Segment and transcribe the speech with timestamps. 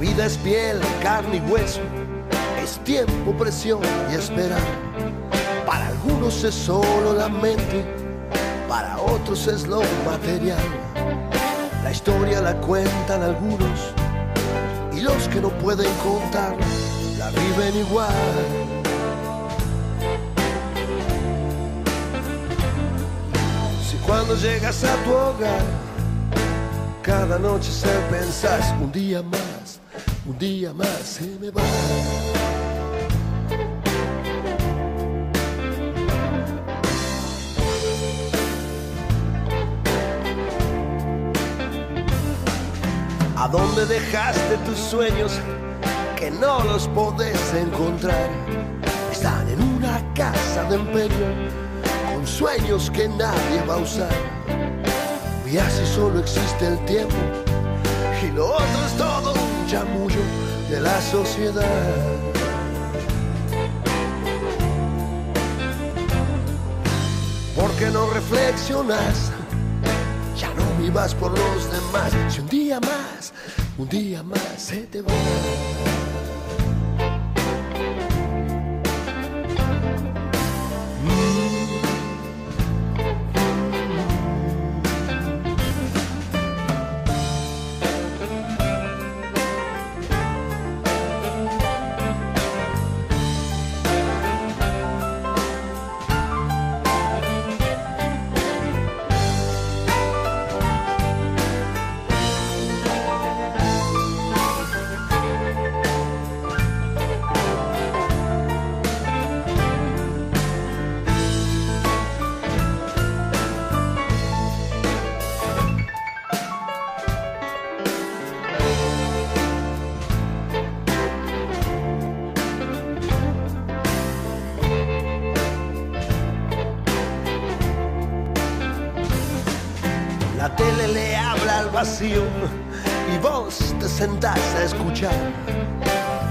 [0.00, 1.80] Vida es piel, carne y hueso,
[2.62, 4.62] es tiempo, presión y esperar.
[5.66, 7.84] Para algunos es solo la mente,
[8.66, 10.58] para otros es lo material.
[11.84, 13.92] La historia la cuentan algunos
[14.96, 16.56] y los que no pueden contar
[17.18, 18.14] la viven igual.
[23.86, 25.89] Si cuando llegas a tu hogar,
[27.02, 29.80] cada noche se pensás un día más
[30.26, 31.62] un día más se me va.
[43.36, 45.40] ¿A dónde dejaste tus sueños
[46.16, 48.28] que no los podés encontrar?
[49.10, 51.50] Están en una casa de empeño
[52.12, 54.59] con sueños que nadie va a usar.
[55.52, 57.16] Y así solo existe el tiempo
[58.22, 59.34] y lo otro es todo
[59.66, 60.20] chamullo
[60.68, 61.64] de la sociedad.
[67.56, 69.32] ¿Por qué no reflexionas?
[70.38, 72.12] Ya no vivas por los demás.
[72.28, 73.32] Si un día más,
[73.76, 75.12] un día más se te va.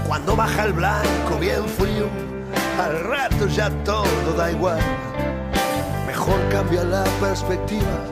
[0.06, 2.08] Cuando baja el blanco bien frío,
[2.78, 4.78] al rato ya todo da igual.
[6.06, 8.04] Mejor cambia la perspectiva,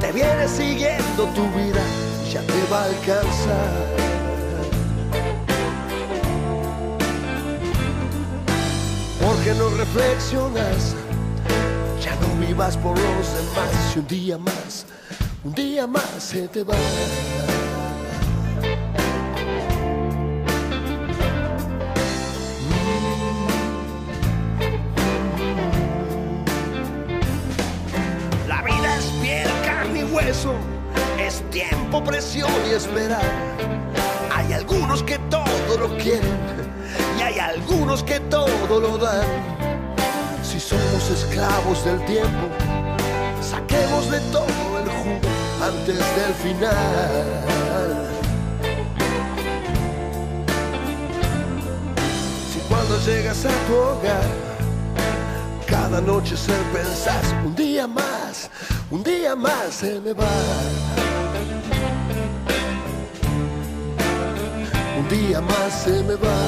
[0.00, 1.82] te viene siguiendo tu vida,
[2.32, 3.72] ya te va a alcanzar.
[9.20, 10.94] Porque no reflexionas,
[12.02, 14.86] ya no vivas por los demás y un día más
[15.44, 16.74] un día más se te va.
[34.34, 36.36] Hay algunos que todo lo quieren
[37.16, 39.24] y hay algunos que todo lo dan.
[40.42, 42.48] Si somos esclavos del tiempo,
[43.40, 45.28] saquemos de todo el jugo
[45.62, 46.72] antes del final.
[52.52, 54.26] Si cuando llegas a tu hogar,
[55.66, 58.50] cada noche se pensás, un día más,
[58.90, 61.11] un día más se me va.
[65.12, 66.38] Día más se me va.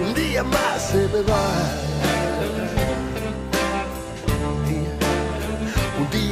[0.00, 1.86] un día más se me va.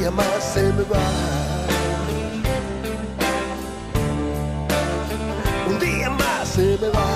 [0.05, 1.07] día más se me va.
[5.69, 7.09] Un día más se me va.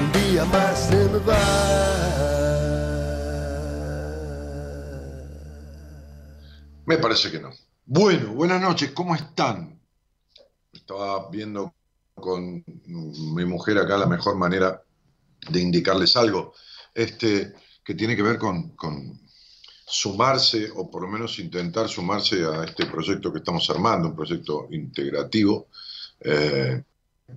[0.00, 2.45] Un día más se me va.
[6.86, 7.50] Me parece que no.
[7.84, 9.80] Bueno, buenas noches, ¿cómo están?
[10.72, 11.74] Estaba viendo
[12.14, 12.62] con
[12.94, 14.80] mi mujer acá la mejor manera
[15.50, 16.54] de indicarles algo,
[16.94, 17.54] este,
[17.84, 18.72] que tiene que ver con,
[19.84, 24.68] sumarse, o por lo menos intentar sumarse a este proyecto que estamos armando, un proyecto
[24.70, 25.66] integrativo,
[26.20, 26.84] eh,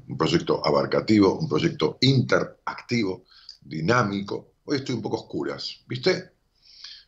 [0.08, 3.26] un proyecto abarcativo, un proyecto interactivo,
[3.62, 4.54] dinámico.
[4.66, 6.34] Hoy estoy un poco oscuras, ¿viste?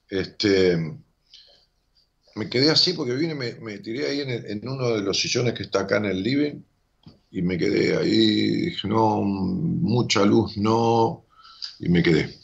[0.09, 1.01] Este,
[2.35, 5.63] me quedé así porque vine, me, me tiré ahí en, uno de los sillones que
[5.63, 6.61] está acá en el living
[7.31, 11.25] y me quedé ahí, no, mucha luz, no,
[11.79, 12.37] y me quedé.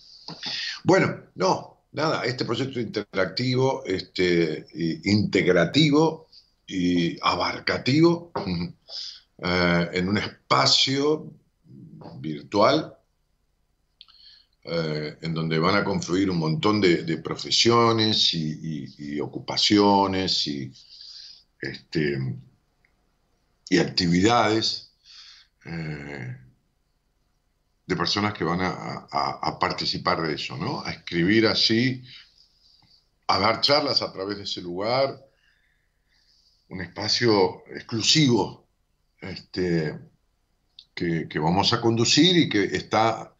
[0.84, 4.66] Bueno, no, nada, este proyecto interactivo, este,
[5.04, 6.28] integrativo
[6.66, 8.32] y abarcativo
[9.44, 11.34] eh, en un espacio
[12.20, 12.97] virtual
[14.70, 20.70] eh, en donde van a confluir un montón de, profesiones y, ocupaciones y,
[21.62, 22.18] este,
[23.70, 24.92] y actividades
[25.64, 26.38] eh,
[27.86, 30.82] de personas que van a, participar de eso, ¿no?
[30.82, 32.04] A escribir así,
[33.28, 35.18] a dar charlas a través de ese lugar,
[36.68, 38.68] un espacio exclusivo
[39.22, 39.98] este,
[40.94, 43.37] que, que, vamos a conducir y que está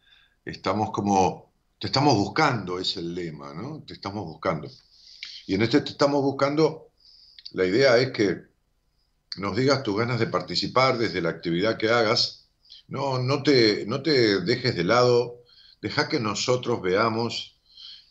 [0.50, 3.84] estamos como, te estamos buscando, es el lema, ¿no?
[3.86, 4.68] Te estamos buscando.
[5.46, 6.90] Y en este te estamos buscando,
[7.52, 8.48] la idea es que
[9.36, 12.48] nos digas tus ganas de participar desde la actividad que hagas.
[12.88, 15.42] No, no te, no te dejes de lado,
[15.82, 17.60] deja que nosotros veamos,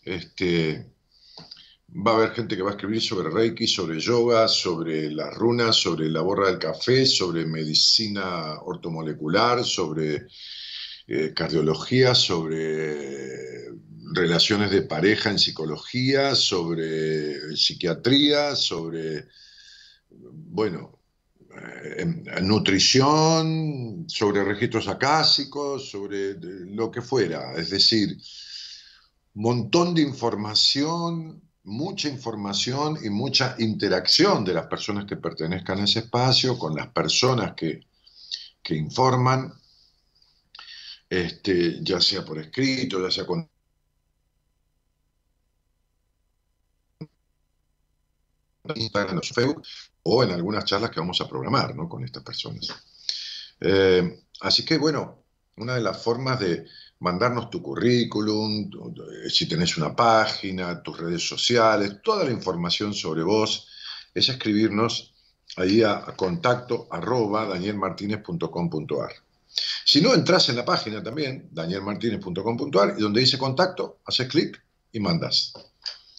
[0.03, 0.93] este,
[1.89, 5.75] va a haber gente que va a escribir sobre Reiki, sobre yoga, sobre las runas,
[5.75, 10.27] sobre la borra del café, sobre medicina ortomolecular, sobre
[11.07, 13.71] eh, cardiología, sobre
[14.13, 19.27] relaciones de pareja en psicología, sobre psiquiatría, sobre,
[20.09, 20.99] bueno,
[21.97, 22.05] eh,
[22.41, 27.53] nutrición, sobre registros acásicos, sobre lo que fuera.
[27.55, 28.17] Es decir,
[29.33, 35.99] montón de información, mucha información y mucha interacción de las personas que pertenezcan a ese
[35.99, 37.79] espacio con las personas que,
[38.61, 39.53] que informan
[41.09, 43.49] este, ya sea por escrito, ya sea con
[48.75, 49.63] Instagram Facebook,
[50.03, 51.87] o en algunas charlas que vamos a programar ¿no?
[51.87, 52.67] con estas personas.
[53.61, 55.23] Eh, así que bueno,
[55.57, 56.65] una de las formas de
[56.99, 58.69] mandarnos tu currículum,
[59.29, 63.67] si tenés una página, tus redes sociales, toda la información sobre vos,
[64.13, 65.13] es escribirnos
[65.57, 69.26] ahí a, contacto arroba danielmartinez.com.ar.
[69.85, 74.61] Si no, entras en la página también, danielmartinez.com.ar, y donde dice contacto, haces clic
[74.91, 75.53] y mandas.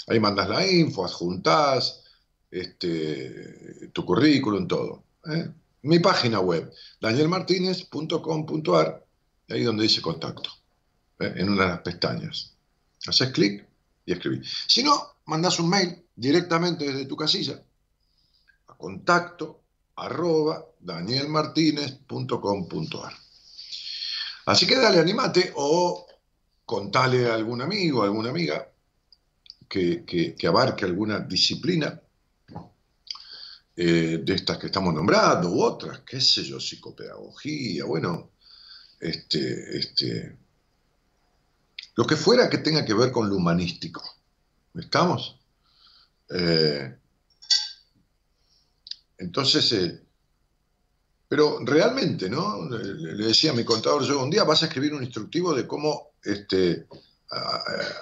[0.06, 2.04] Ahí mandas la info, adjuntás
[2.50, 5.04] este, tu currículum, todo.
[5.26, 5.50] ¿eh?
[5.82, 9.06] Mi página web, danielmartinez.com.ar,
[9.50, 10.50] ahí donde dice contacto,
[11.20, 11.34] ¿eh?
[11.36, 12.54] en una de las pestañas.
[13.06, 13.66] Haces clic
[14.06, 14.50] y escribís.
[14.66, 17.62] Si no, mandas un mail directamente desde tu casilla
[18.66, 19.60] a contacto
[19.98, 23.12] arroba danielmartinez.com.ar.
[24.46, 26.06] Así que dale, animate o
[26.64, 28.68] contale a algún amigo, a alguna amiga
[29.68, 32.00] que, abarque alguna disciplina
[33.76, 38.32] eh, de estas que estamos nombrando u otras, qué sé yo, psicopedagogía, bueno,
[38.98, 40.36] este, este,
[41.94, 44.02] lo que fuera que tenga que ver con lo humanístico.
[44.74, 45.38] ¿Estamos?
[46.30, 46.96] Eh,
[49.18, 50.00] entonces, eh,
[51.28, 52.68] pero realmente, ¿no?
[52.68, 56.12] Le, decía a mi contador yo, un día vas a escribir un instructivo de cómo
[56.22, 56.86] este,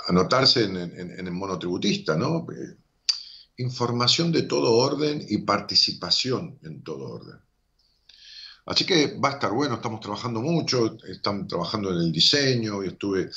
[0.08, 2.46] anotarse en, el monotributista, ¿no?
[2.52, 2.76] Eh,
[3.58, 7.40] información de todo orden y participación en todo orden.
[8.66, 12.88] Así que va a estar bueno, estamos trabajando mucho, están trabajando en el diseño y
[12.88, 13.30] estuve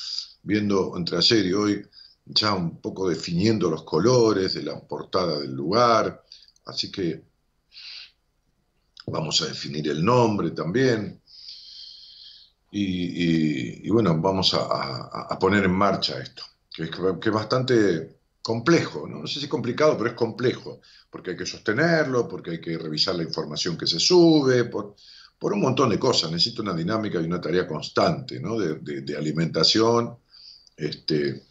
[0.44, 1.88] viendo entre ayer y hoy
[2.26, 6.24] ya un poco definiendo los colores de la portada del lugar,
[6.66, 7.29] así que
[9.10, 11.22] vamos a definir el nombre también.
[12.72, 19.26] Y, bueno, vamos a, poner en marcha esto, que es, bastante complejo, ¿no?
[19.28, 23.16] sé si es complicado, pero es complejo, porque hay que sostenerlo, porque hay que revisar
[23.16, 24.96] la información que se sube, por,
[25.42, 26.32] un montón de cosas.
[26.32, 28.60] Necesito una dinámica y una tarea constante ¿no?
[28.60, 30.18] de, alimentación
[30.78, 31.44] este,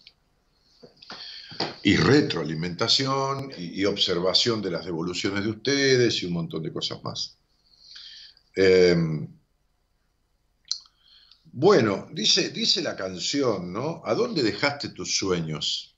[1.82, 7.37] y retroalimentación y observación de las devoluciones de ustedes y un montón de cosas más.
[8.60, 9.28] Em,
[11.44, 14.02] bueno, dice, dice la canción, ¿no?
[14.04, 15.94] ¿A dónde dejaste tus sueños?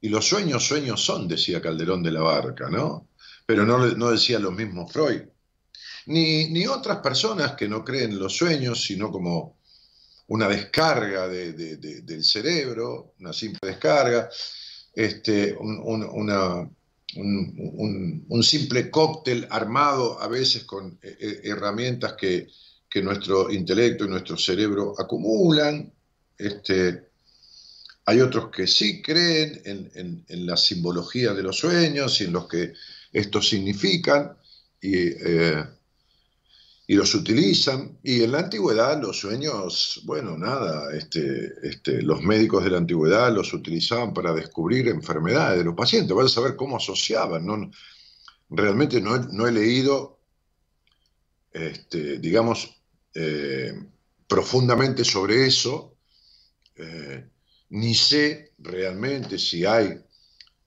[0.00, 3.08] Y los sueños, sueños son, decía Calderón de la Barca, ¿no?
[3.44, 5.20] Pero no, no decía lo mismo Freud.
[6.06, 9.58] Ni, ni, otras personas que no creen en los sueños, sino como
[10.28, 14.30] una descarga del cerebro, una simple descarga,
[14.94, 16.70] este, una,
[17.16, 22.48] un, simple cóctel armado a veces con eh, eh, herramientas que,
[23.02, 25.90] nuestro intelecto y nuestro cerebro acumulan.
[26.36, 27.08] Este,
[28.04, 29.62] hay otros que sí creen
[29.94, 32.74] en, la simbología de los sueños y en lo que
[33.10, 34.36] estos significan.
[34.78, 35.64] Y, eh,
[36.86, 37.98] y los utilizan.
[38.02, 43.32] Y en la antigüedad los sueños, bueno, nada, este, este, los médicos de la antigüedad
[43.32, 47.46] los utilizaban para descubrir enfermedades de los pacientes, vas a saber cómo asociaban.
[47.46, 47.70] ¿no?
[48.50, 50.20] Realmente no, he leído,
[51.52, 52.82] este, digamos,
[53.14, 53.72] eh,
[54.26, 55.96] profundamente sobre eso,
[56.76, 57.28] eh,
[57.70, 59.98] ni sé realmente si hay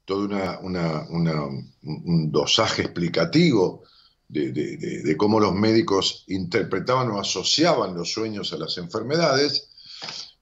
[0.05, 3.84] todo una, un dosaje explicativo
[4.27, 9.70] de, cómo los médicos interpretaban o asociaban los sueños a las enfermedades,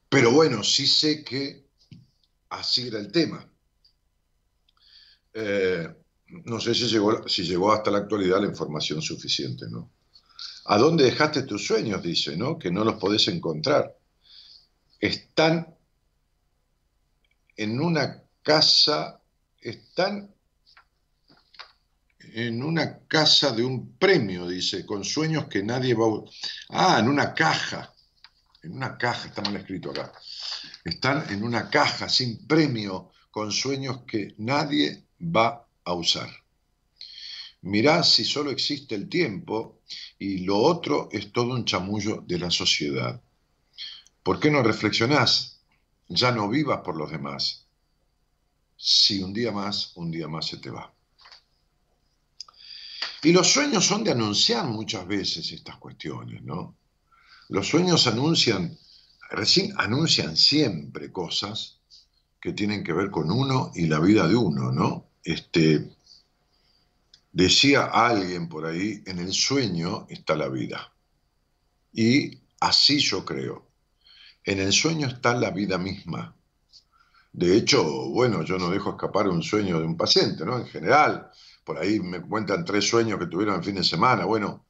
[0.10, 1.66] pero bueno, sí sé que
[2.50, 3.48] así era el tema.
[5.34, 5.88] Eh,
[6.46, 9.92] no sé si llegó, si llegó hasta la actualidad la información suficiente, ¿no?
[10.66, 12.02] ¿A dónde dejaste tus sueños?
[12.02, 12.58] Dice, ¿no?
[12.58, 13.98] Que no los podés encontrar.
[15.00, 15.76] Están
[17.58, 19.20] en una casa,
[19.60, 20.33] están
[22.34, 26.96] en una casa de un premio, dice, con sueños que nadie va a...
[26.96, 27.94] Ah, en una caja,
[28.62, 30.14] en una caja, está mal escrito acá.
[30.84, 36.30] Están en una caja sin premio, con sueños que nadie va a usar.
[37.62, 39.82] Mirá si solo existe el tiempo
[40.20, 43.22] y lo otro es todo un chamullo de la sociedad.
[44.22, 45.62] ¿Por qué no reflexionás?
[46.08, 47.68] Ya no vivas por los demás.
[48.76, 50.94] Si un día más, un día más se te va.
[53.24, 56.76] Y los sueños son de anunciar muchas veces estas cuestiones, ¿no?
[57.50, 58.78] Los sueños anuncian,
[59.30, 61.80] recién anuncian siempre cosas
[62.42, 65.12] que tienen que ver con uno y la vida de uno, ¿no?
[65.24, 65.96] Este,
[67.32, 70.94] decía alguien por ahí, en el sueño está la vida.
[71.94, 73.70] Y así yo creo.
[74.44, 76.36] En el sueño está la vida misma.
[77.32, 80.60] De hecho, bueno, yo no dejo escapar un sueño de un paciente, ¿no?
[80.60, 81.32] En general,
[81.64, 84.26] por ahí me cuentan tres sueños que tuvieron el fin de semana.
[84.26, 84.66] Bueno,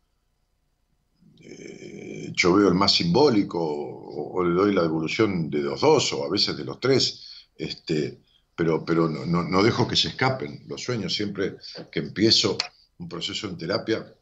[1.42, 6.26] eh, yo veo el más simbólico o, le doy la devolución de los dos o
[6.26, 8.20] a veces de los tres, este,
[8.56, 11.14] pero, pero no, dejo que se escapen los sueños.
[11.14, 11.56] Siempre
[11.92, 12.58] que empiezo
[12.98, 14.14] un proceso en terapia,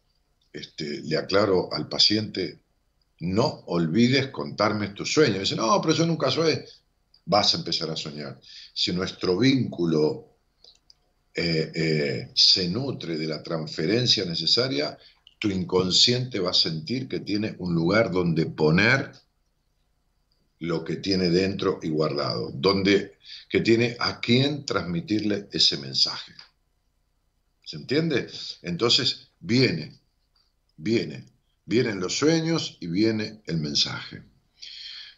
[0.53, 2.61] este, le aclaro al paciente,
[3.19, 5.39] no olvides contarme tus sueños.
[5.41, 6.59] Dice, no, pero yo nunca sueño.
[7.25, 8.39] Vas a empezar a soñar.
[8.73, 10.30] Si nuestro vínculo
[11.33, 14.97] eh, eh, se nutre de la transferencia necesaria,
[15.39, 19.11] tu inconsciente va a sentir que tiene un lugar donde poner
[20.59, 23.17] lo que tiene dentro y guardado, donde
[23.49, 26.33] que tiene a quién transmitirle ese mensaje.
[27.63, 28.27] ¿Se entiende?
[28.61, 29.99] Entonces viene,
[30.77, 31.25] viene,
[31.65, 34.21] vienen los sueños y viene el mensaje.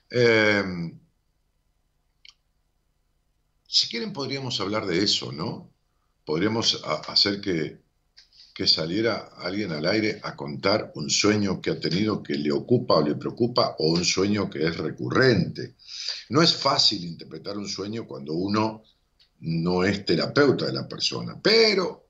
[0.09, 0.99] Em,
[3.67, 5.72] si quieren podríamos hablar de eso, ¿no?
[6.25, 7.81] Podríamos hacer que,
[8.65, 13.01] saliera alguien al aire a contar un sueño que ha tenido que le ocupa o
[13.01, 15.75] le preocupa o un sueño que es recurrente.
[16.29, 18.83] No es fácil interpretar un sueño cuando uno
[19.41, 22.07] no es terapeuta de la persona, pero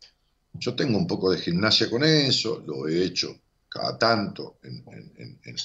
[0.53, 3.35] yo tengo un poco de gimnasia con eso, lo he hecho
[3.67, 4.59] cada tanto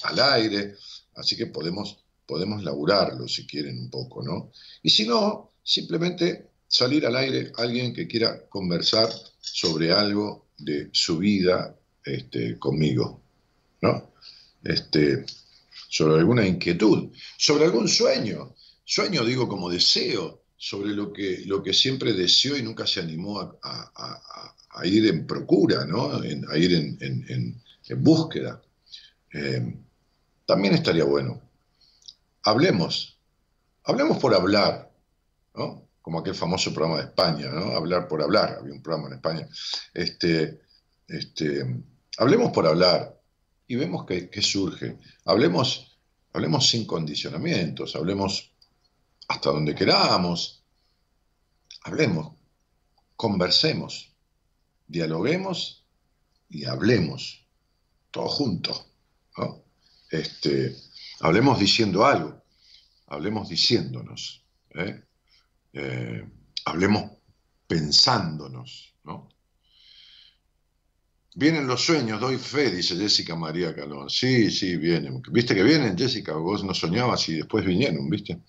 [0.03, 0.75] al aire,
[1.15, 4.51] así que podemos, podemos laburarlo si quieren un poco, ¿no?
[4.81, 9.09] Y si no, simplemente salir al aire alguien que quiera conversar
[9.41, 13.21] sobre algo de su vida este, conmigo,
[13.81, 14.13] ¿no?
[14.63, 15.25] Este,
[15.89, 18.55] sobre alguna inquietud, sobre algún sueño.
[18.85, 23.57] Sueño digo como deseo, sobre lo que, lo que siempre deseó y nunca se animó
[23.63, 24.21] a,
[24.83, 26.11] ir en procura, ¿no?
[26.11, 27.63] a ir en,
[27.97, 28.61] búsqueda.
[29.33, 29.75] Eh,
[30.45, 31.41] también estaría bueno.
[32.43, 33.17] Hablemos,
[33.83, 34.91] hablemos por hablar,
[35.55, 35.88] ¿no?
[36.09, 37.75] Como aquel famoso programa de España, ¿no?
[37.75, 39.47] Hablar por hablar, había un programa en España.
[39.93, 40.59] Este,
[41.07, 41.83] este,
[42.17, 43.21] hablemos por hablar
[43.67, 44.97] y vemos qué, surge.
[45.25, 45.99] Hablemos,
[46.33, 48.51] hablemos sin condicionamientos, hablemos
[49.27, 50.63] hasta donde queramos,
[51.83, 52.33] hablemos,
[53.15, 54.11] conversemos,
[54.87, 55.85] dialoguemos
[56.49, 57.45] y hablemos,
[58.09, 58.83] todos juntos.
[60.09, 60.75] Este,
[61.19, 62.41] hablemos diciendo algo,
[63.05, 64.43] hablemos diciéndonos.
[64.71, 65.03] ¿eh?
[65.73, 66.23] Eh,
[66.65, 67.11] hablemos
[67.67, 69.29] pensándonos, ¿no?
[71.35, 74.09] Vienen los sueños, doy fe, dice Jessica María Calón.
[74.09, 75.21] Sí, sí, vienen.
[75.31, 76.33] ¿Viste que vienen, Jessica?
[76.33, 78.41] Vos no soñabas y después vinieron, ¿viste?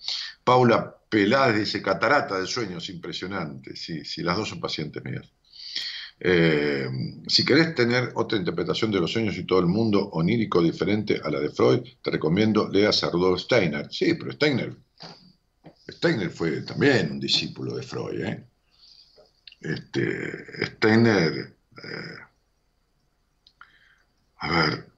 [0.43, 3.75] Paula Peláez dice, catarata de sueños, impresionante.
[3.75, 5.31] Sí, sí, las dos son pacientes mías.
[6.19, 6.87] Eh,
[7.27, 11.29] si querés tener otra interpretación de los sueños y todo el mundo onírico diferente a
[11.29, 13.87] la de Freud, te recomiendo leas a Rudolf Steiner.
[13.91, 14.75] Sí, pero Steiner,
[15.91, 18.21] Steiner fue también un discípulo de Freud.
[18.21, 18.47] ¿eh?
[19.59, 22.17] Este, Steiner, eh,
[24.37, 24.91] a ver,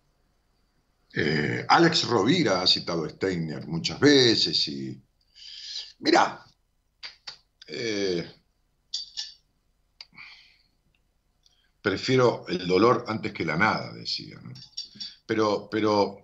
[1.16, 5.02] eh, Alex Rovira ha citado a Steiner muchas veces y,
[6.00, 6.46] mira,
[11.82, 14.40] prefiero el dolor antes que la nada, decía.
[15.26, 16.24] Pero, pero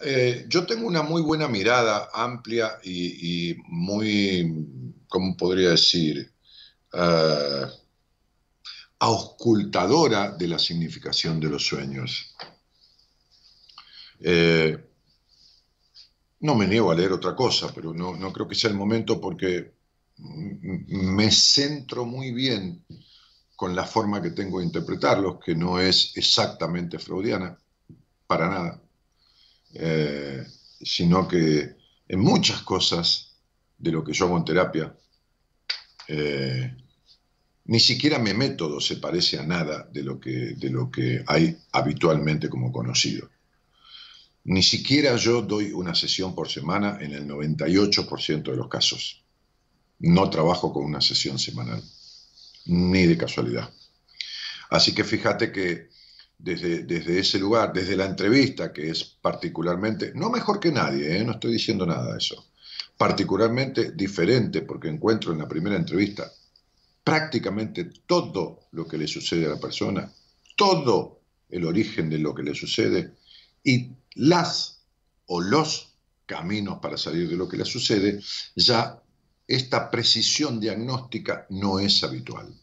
[0.00, 6.32] eh, yo tengo una muy buena mirada, amplia y, muy, ¿cómo podría decir?
[6.92, 7.66] Uh,
[9.00, 12.34] auscultadora de la significación de los sueños.
[14.20, 14.76] Eh,
[16.40, 19.20] no me niego a leer otra cosa, pero no, no creo que sea el momento
[19.20, 19.72] porque
[20.18, 22.84] me centro muy bien
[23.56, 27.58] con la forma que tengo de interpretarlos, que no es exactamente freudiana,
[28.26, 28.82] para nada,
[29.80, 30.44] eh,
[30.80, 31.76] sino que
[32.08, 33.36] en muchas cosas
[33.78, 34.96] de lo que yo hago en terapia,
[36.08, 36.74] eh,
[37.66, 41.56] ni siquiera mi método se parece a nada de lo, que, de lo que hay
[41.70, 43.30] habitualmente como conocido.
[44.44, 49.22] Ni siquiera yo doy una sesión por semana en el 98% de los casos.
[50.00, 51.84] No trabajo con una sesión semanal,
[52.64, 53.70] ni de casualidad.
[54.70, 55.88] Así que fíjate que
[56.38, 61.24] desde, desde ese lugar, desde la entrevista, que es particularmente, no mejor que nadie, ¿eh?
[61.24, 62.46] no estoy diciendo nada de eso,
[62.96, 66.30] particularmente diferente porque encuentro en la primera entrevista
[67.02, 70.12] prácticamente todo lo que le sucede a la persona,
[70.56, 73.14] todo el origen de lo que le sucede
[73.64, 74.82] y las
[75.26, 75.94] o los
[76.26, 78.20] caminos para salir de lo que le sucede
[78.54, 79.02] ya
[79.46, 82.54] esta precisión diagnóstica no es habitual.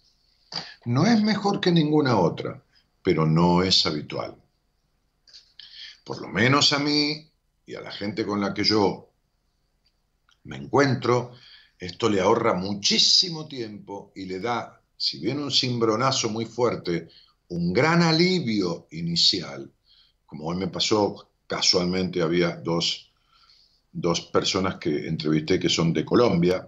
[0.85, 2.63] No es mejor que ninguna otra,
[3.05, 4.35] pero no es habitual.
[6.03, 7.29] Por lo menos a mí
[7.63, 9.11] y a la gente con la que yo
[10.45, 11.33] me encuentro,
[11.77, 17.09] esto le ahorra muchísimo tiempo y le da, si bien un cimbronazo muy fuerte,
[17.49, 19.71] un gran alivio inicial.
[20.25, 23.11] Como hoy me pasó, casualmente había dos,
[23.91, 26.67] dos personas que entrevisté que son de Colombia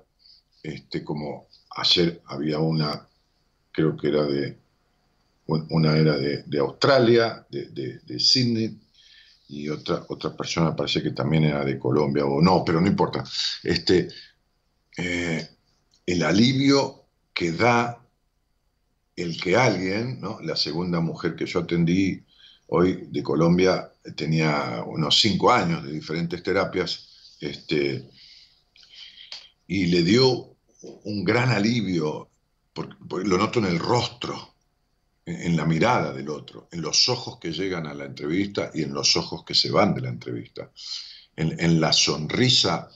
[0.62, 1.48] este, como
[1.78, 3.08] ayer había una,
[3.72, 4.67] creo que era de,
[5.48, 8.78] una era de, Australia, de, Sydney,
[9.50, 13.24] y otra, otra persona parece que también era de Colombia, o no, pero no importa.
[13.64, 14.10] Este,
[14.98, 15.48] eh,
[16.06, 18.04] el alivio que da
[19.16, 20.40] el que alguien, ¿no?
[20.42, 22.24] la segunda mujer que yo atendí
[22.68, 28.10] hoy de Colombia, tenía unos cinco años de diferentes terapias, este,
[29.68, 30.56] y le dio
[31.04, 32.30] un gran alivio,
[32.74, 34.56] porque, lo noto en el rostro,
[35.28, 38.94] en, la mirada del otro, en los ojos que llegan a la entrevista y en
[38.94, 40.72] los ojos que se van de la entrevista,
[41.36, 42.90] en, la sonrisa,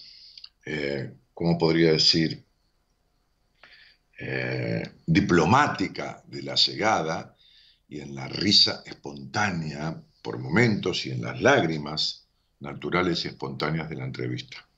[0.66, 2.44] eh, ¿cómo podría decir?
[4.18, 7.36] Eh, diplomática de la llegada
[7.90, 12.28] y en la risa espontánea por momentos y en las lágrimas
[12.62, 14.71] naturales y espontáneas de la entrevista.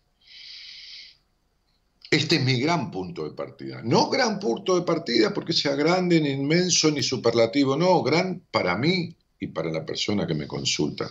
[2.13, 3.81] Este es mi gran punto de partida.
[3.81, 7.75] No gran punto de partida porque sea grande, ni inmenso, ni superlativo.
[7.75, 11.09] No, gran para mí y para la persona que me consulta.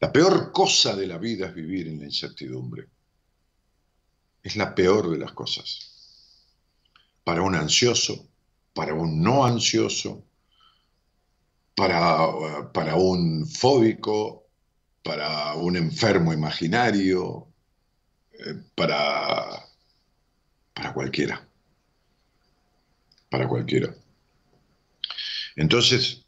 [0.00, 2.88] La peor cosa de la vida es vivir en la incertidumbre.
[4.42, 5.78] Es la peor de las cosas.
[7.24, 8.28] Para un ansioso,
[8.74, 10.26] para un no ansioso,
[11.74, 14.41] para, para un fóbico,
[15.02, 17.48] para un enfermo imaginario,
[18.32, 19.68] eh, para,
[20.72, 21.46] para cualquiera,
[23.28, 23.94] para cualquiera.
[25.56, 26.24] Entonces,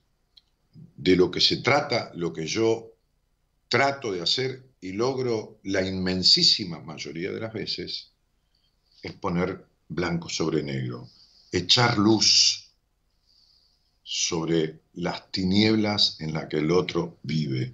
[0.96, 2.92] de lo que se trata, lo que yo
[3.68, 8.12] trato de hacer y logro la inmensísima mayoría de las veces,
[9.02, 11.08] es poner blanco sobre negro,
[11.52, 12.72] echar luz
[14.02, 17.72] sobre las tinieblas en las que el otro vive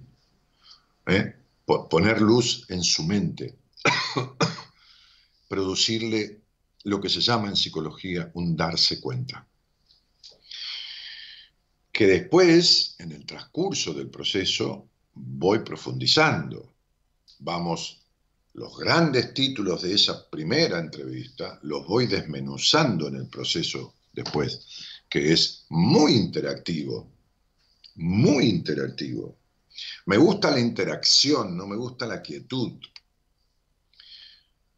[1.07, 1.35] ¿eh?
[1.65, 3.57] poner luz en su mente,
[5.47, 6.41] producirle
[6.83, 9.47] lo que se llama en psicología un darse cuenta.
[11.91, 16.73] Que después, en el transcurso del proceso, voy profundizando.
[17.39, 18.01] Vamos,
[18.53, 25.31] los grandes títulos de esa primera entrevista los voy desmenuzando en el proceso después, que
[25.31, 27.11] es muy interactivo,
[27.95, 29.40] muy interactivo.
[30.05, 32.73] Me gusta la interacción, no me gusta la quietud.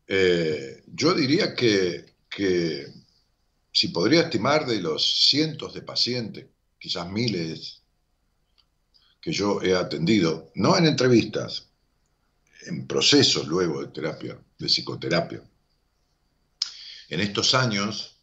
[0.08, 2.88] Eh, yo diría que, que
[3.72, 6.46] si podría estimar de los cientos de pacientes,
[6.78, 7.82] quizás miles,
[9.20, 11.68] que yo he atendido, no en entrevistas,
[12.66, 15.42] en procesos luego de terapia, de psicoterapia.
[17.10, 18.18] En estos años,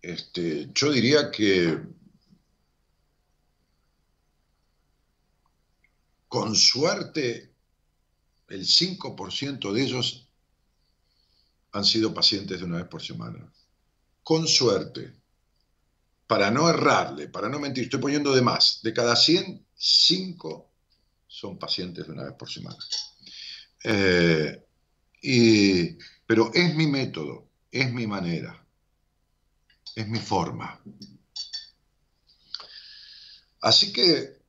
[0.00, 1.78] este, yo diría que
[6.30, 7.52] con suerte
[8.46, 10.28] el 5% de ellos
[11.72, 13.52] han sido pacientes de una vez por semana.
[14.22, 15.12] Con suerte.
[16.28, 18.78] Para no errarle, para no mentir, estoy poniendo de más.
[18.80, 20.70] De cada 100, 5
[21.26, 22.78] son pacientes de una vez por semana.
[23.82, 24.64] Eh,
[26.28, 28.64] pero es mi método, es mi manera,
[29.96, 30.80] es mi forma.
[33.60, 34.39] Así que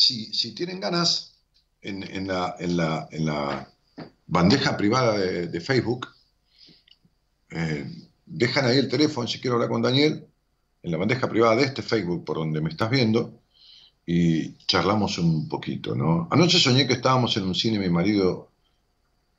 [0.00, 1.34] si, tienen ganas,
[1.82, 3.68] en, la,
[4.26, 6.08] bandeja privada de, Facebook,
[7.50, 7.84] eh,
[8.26, 10.26] dejan ahí el teléfono si quiero hablar con Daniel,
[10.82, 13.40] en la bandeja privada de este Facebook por donde me estás viendo,
[14.06, 16.26] y charlamos un poquito, ¿no?
[16.30, 18.50] Anoche soñé que estábamos en un cine, mi marido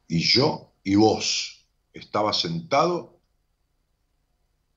[0.08, 1.65] y yo, y vos.
[1.93, 3.19] Estaba sentado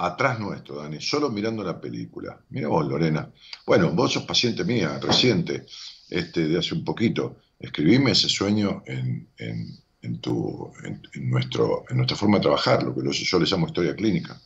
[0.06, 2.38] atrás nuestro, Dani, solo mirando la película.
[2.50, 3.30] Mira vos, Lorena.
[3.66, 5.66] Bueno, vos sos paciente mía, reciente,
[6.10, 7.36] este, de hace un poquito.
[7.58, 13.38] Escribime ese sueño en, tu, en, nuestro, en nuestra forma de trabajar, lo que yo
[13.38, 14.40] les llamo historia clínica.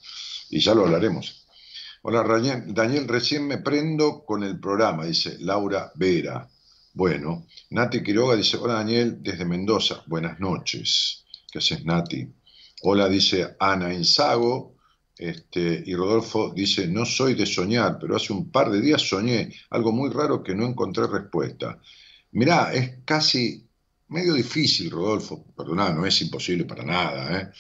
[0.51, 1.47] Y ya lo hablaremos.
[2.03, 2.23] Hola,
[2.69, 6.49] Daniel, recién me prendo con el programa, dice Laura Vera.
[6.95, 11.25] Bueno, Nati Quiroga dice, hola Daniel, desde Mendoza, buenas noches.
[11.51, 12.29] ¿Qué haces, Nati?
[12.83, 14.78] Hola, dice Ana Insago.
[15.19, 19.53] Este, y Rodolfo dice, no soy de soñar, pero hace un par de días soñé
[19.71, 21.81] algo muy raro que no encontré respuesta.
[22.33, 23.67] Mirá, es casi
[24.09, 27.51] medio difícil, Rodolfo, perdona, no es imposible para nada, ¿eh?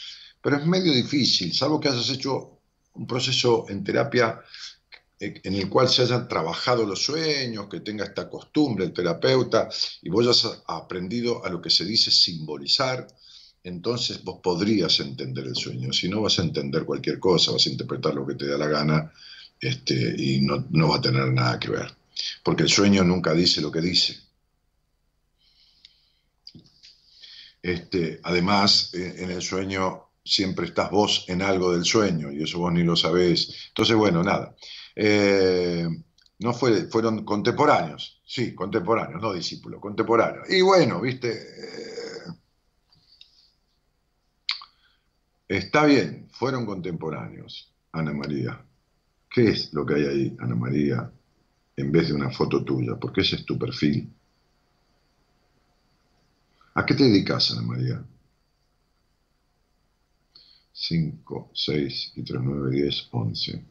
[0.41, 2.61] pero es medio difícil, salvo que hayas hecho
[2.95, 4.41] un proceso en terapia
[5.19, 9.69] eh, en el cual se hayan trabajado los sueños, que tenga esta costumbre el terapeuta
[10.03, 13.07] y vos hayas aprendido a lo que se dice simbolizar,
[13.69, 15.93] entonces vos podrías entender el sueño.
[15.93, 18.67] Si no, vas a entender cualquier cosa, vas a interpretar lo que te da la
[18.67, 19.13] gana
[19.61, 21.95] este, y no, no va a tener nada que ver.
[22.43, 24.17] Porque el sueño nunca dice lo que dice.
[27.63, 32.59] Este, además, eh, en el sueño siempre estás vos en algo del sueño y eso
[32.59, 33.69] vos ni lo sabés.
[33.69, 34.57] Entonces, bueno, nada.
[34.97, 35.87] Eh,
[36.39, 40.49] no fue, fueron contemporáneos, sí, contemporáneos, no discípulos, contemporáneos.
[40.49, 41.33] Y bueno, viste,
[45.49, 48.65] está bien, fueron contemporáneos, Ana María.
[49.31, 51.11] ¿Qué es lo que hay ahí, Ana María,
[51.77, 52.97] en vez de una foto tuya?
[52.97, 54.13] Porque ese es tu perfil.
[56.75, 58.05] ¿A qué te dedicas, Ana María?
[60.73, 63.65] 5, 6 y 3, 9, 10, 11.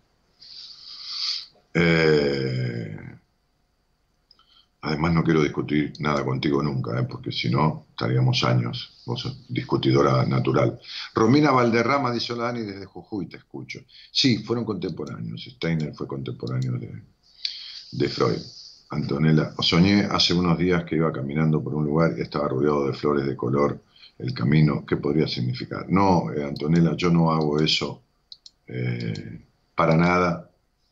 [4.82, 7.04] Además no quiero discutir nada contigo nunca, ¿eh?
[7.04, 9.02] porque si no estaríamos años.
[9.06, 10.80] Vos sos discutidora natural.
[11.14, 13.80] Romina Valderrama dice, hola Dani, desde Jujuy te escucho.
[14.12, 15.46] Sí, fueron contemporáneos.
[15.46, 18.42] Steiner fue contemporáneo de, Freud.
[18.90, 22.94] Antonella, soñé hace unos días que iba caminando por un lugar y estaba rodeado de
[22.94, 23.82] flores de color
[24.18, 25.86] el camino, ¿qué podría significar?
[25.90, 28.04] No, eh, Antonella, yo no hago eso
[28.66, 29.42] eh,
[29.76, 30.50] para nada,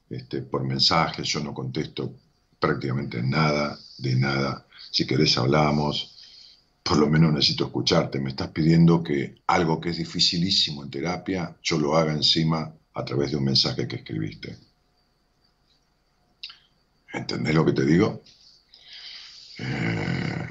[0.10, 2.14] este, por mensajes, yo no contesto
[2.60, 4.66] prácticamente nada, de nada.
[4.92, 6.16] Si querés hablamos,
[6.84, 8.20] por lo menos necesito escucharte.
[8.20, 13.04] Me estás pidiendo que algo que es dificilísimo en terapia, yo lo haga encima a
[13.04, 14.58] través de un mensaje que escribiste.
[17.14, 18.22] ¿Entendés lo que te digo?
[19.58, 20.48] Eh,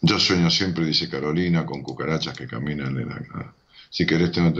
[0.00, 3.54] yo sueño siempre, dice Carolina, con cucarachas que caminan en la...
[3.90, 4.52] Si querés tener...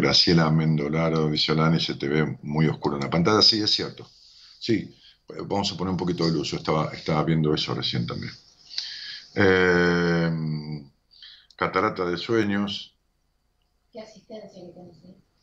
[0.00, 3.42] Graciela Mendolaro, Visolani, se te ve muy oscuro en la pantalla.
[3.42, 4.08] Sí, es cierto.
[4.58, 4.94] Sí,
[5.46, 6.52] vamos a poner un poquito de luz.
[6.52, 8.32] estaba, estaba viendo eso recién también.
[9.34, 10.84] Eh,
[11.56, 12.94] catarata de sueños.
[13.92, 14.96] ¿Qué asistencia que tenés?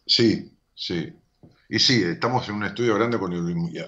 [0.06, 1.14] Sí, sí.
[1.72, 3.32] Y sí, estamos en un estudio grande con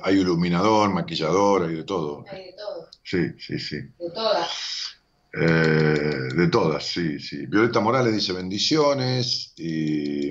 [0.04, 2.24] hay iluminador, maquillador, hay de todo.
[2.30, 2.88] Hay de todo.
[3.04, 3.78] Sí, sí, sí.
[3.78, 5.00] De todas.
[5.34, 7.46] Eh, de todas, sí, sí.
[7.46, 10.30] Violeta Morales dice bendiciones y...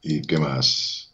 [0.00, 1.12] ¿Y qué más?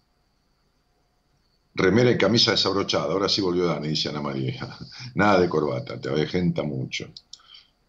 [1.74, 3.12] Remera y camisa desabrochada.
[3.12, 4.68] Ahora sí volvió Dani, dice Ana María.
[5.14, 7.10] Nada de corbata, te avejenta mucho.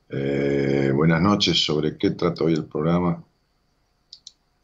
[0.09, 1.63] Eh, buenas noches.
[1.63, 3.23] ¿Sobre qué trata hoy el programa?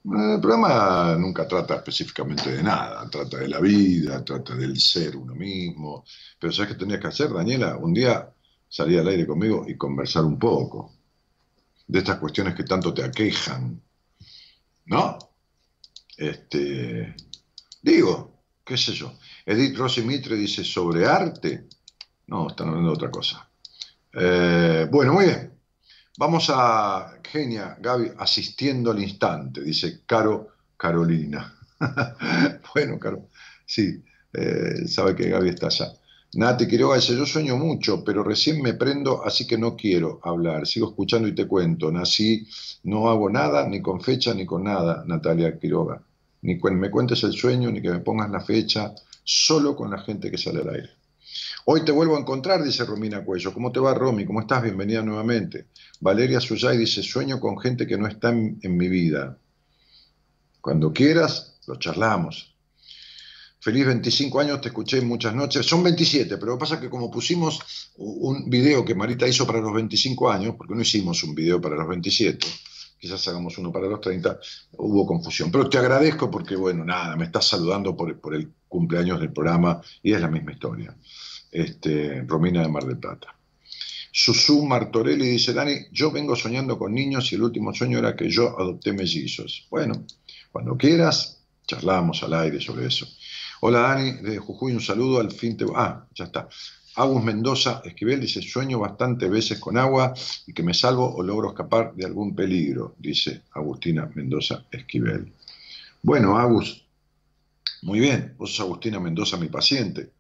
[0.05, 5.15] Eh, el programa nunca trata específicamente de nada, trata de la vida, trata del ser
[5.15, 6.05] uno mismo.
[6.39, 7.77] Pero ¿sabes qué tenías que hacer, Daniela?
[7.77, 8.27] Un día
[8.71, 10.93] salir al aire conmigo y conversar un poco
[11.85, 13.81] de estas cuestiones que tanto te aquejan.
[14.85, 15.17] ¿No?
[16.15, 17.13] Este,
[17.81, 19.13] digo, qué sé yo.
[19.45, 21.67] Edith Rossi Mitre dice sobre arte.
[22.27, 23.49] No, están hablando de otra cosa.
[24.13, 25.53] Eh, bueno, muy bien.
[26.17, 31.53] Vamos a Genia, Gaby, asistiendo al instante, dice Caro Carolina.
[32.73, 33.27] bueno, Caro,
[33.65, 35.91] sí, eh, sabe que Gaby está allá.
[36.33, 40.65] Nati Quiroga dice, yo sueño mucho, pero recién me prendo, así que no quiero hablar.
[40.65, 41.91] Sigo escuchando y te cuento.
[41.91, 42.47] Nací,
[42.83, 46.01] no hago nada, ni con fecha, ni con nada, Natalia Quiroga.
[46.43, 50.31] Ni me cuentes el sueño, ni que me pongas la fecha, solo con la gente
[50.31, 50.89] que sale al aire.
[51.65, 53.53] Hoy te vuelvo a encontrar, dice Romina Cuello.
[53.53, 54.25] ¿Cómo te va, Romy?
[54.25, 54.63] ¿Cómo estás?
[54.63, 55.67] Bienvenida nuevamente.
[55.99, 59.37] Valeria Suyay dice, sueño con gente que no está en, mi vida.
[60.59, 62.50] Cuando quieras, lo charlamos.
[63.61, 65.63] Feliz 25 años, te escuché muchas noches.
[65.63, 67.59] Son 27, pero lo que pasa es que como pusimos
[67.97, 71.75] un video que Marita hizo para los 25 años, porque no hicimos un video para
[71.75, 72.47] los 27,
[72.97, 74.39] quizás hagamos uno para los 30,
[74.77, 75.51] hubo confusión.
[75.51, 80.11] Pero te agradezco porque, bueno, nada, me estás saludando por, el cumpleaños del programa y
[80.11, 80.95] es la misma historia
[81.51, 83.35] este, Romina de Mar del Plata.
[84.11, 88.27] Susu Martorelli dice, Dani, yo vengo soñando con niños y el último sueño era que
[88.27, 89.67] yo adopté mellizos.
[89.69, 90.03] Bueno,
[90.51, 93.07] cuando quieras, charlamos al aire sobre eso.
[93.63, 95.65] Hola Dani, de Jujuy, un saludo al fin te...
[95.75, 96.49] Ah, ya está.
[96.95, 100.15] Agus Mendoza Esquivel dice, sueño bastante veces con agua
[100.47, 105.31] y que me salvo o logro escapar de algún peligro, dice Agustina Mendoza Esquivel.
[106.01, 106.85] Bueno, Agus,
[107.83, 110.11] muy bien, vos sos Agustina Mendoza, mi paciente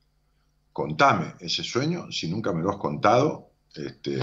[0.71, 4.19] contame ese sueño, si nunca me lo has contado, este,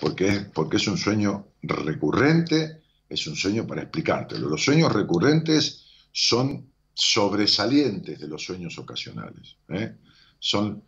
[0.00, 4.48] porque, es, porque es un sueño recurrente, es un sueño para explicártelo.
[4.48, 6.69] Los sueños recurrentes son
[7.00, 9.56] sobresalientes de los sueños ocasionales.
[9.70, 9.94] ¿eh?
[10.38, 10.82] Son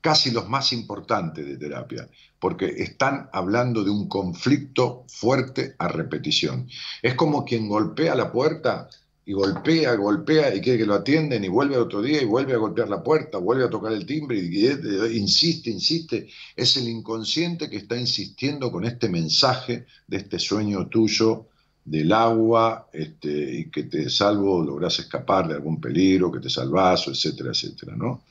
[0.00, 6.66] casi los más importantes de terapia, porque están hablando de un conflicto fuerte a repetición.
[7.02, 8.88] Es como quien golpea la puerta
[9.26, 12.56] y golpea, golpea y quiere que lo atienden y vuelve otro día y vuelve a
[12.56, 14.66] golpear la puerta, vuelve a tocar el timbre y,
[15.14, 16.26] insiste, insiste.
[16.56, 21.49] Es el inconsciente que está insistiendo con este mensaje de este sueño tuyo
[21.84, 27.08] del agua este, y que te salvo, logras escapar de algún peligro, que te salvas,
[27.08, 28.22] etcétera, etcétera, ¿no?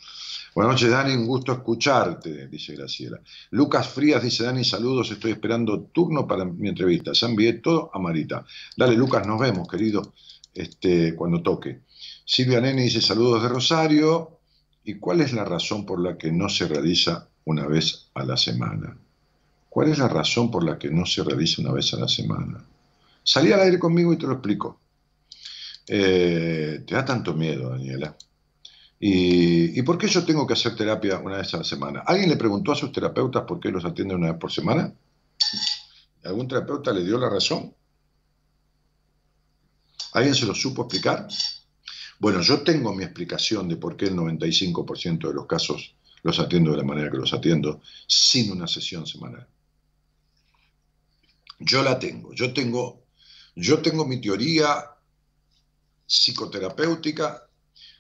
[0.56, 3.20] Buenas noches, Dani, un gusto escucharte, dice Graciela.
[3.52, 7.14] Lucas Frías dice, Dani, saludos, estoy esperando turno para mi entrevista.
[7.14, 8.46] Se envié todo a Marita.
[8.76, 10.14] Dale, Lucas, nos vemos, querido
[10.54, 11.82] este, cuando toque.
[12.26, 14.40] Silvia Nene dice saludos de Rosario.
[14.84, 18.36] ¿Y cuál es la razón por la que no se realiza una vez a la
[18.36, 18.98] semana?
[19.70, 22.66] ¿Cuál es la razón por la que no se realiza una vez a la semana?
[23.30, 24.82] Salí al aire conmigo y te lo explico.
[25.88, 28.18] Eh, te da tanto miedo, Daniela.
[29.00, 32.00] ¿Y, ¿Y, por qué yo tengo que hacer terapia una vez a la semana?
[32.08, 34.92] ¿Alguien le preguntó a sus terapeutas por qué los atienden una vez por semana?
[36.24, 37.72] ¿Algún terapeuta le dio la razón?
[40.14, 41.28] ¿Alguien se lo supo explicar?
[42.18, 46.72] Bueno, yo tengo mi explicación de por qué el 95% de los casos los atiendo
[46.72, 49.48] de la manera que los atiendo sin una sesión semanal.
[51.60, 52.34] Yo la tengo.
[52.34, 52.99] Yo tengo,
[53.60, 54.86] yo tengo mi teoría
[56.08, 57.48] psicoterapéutica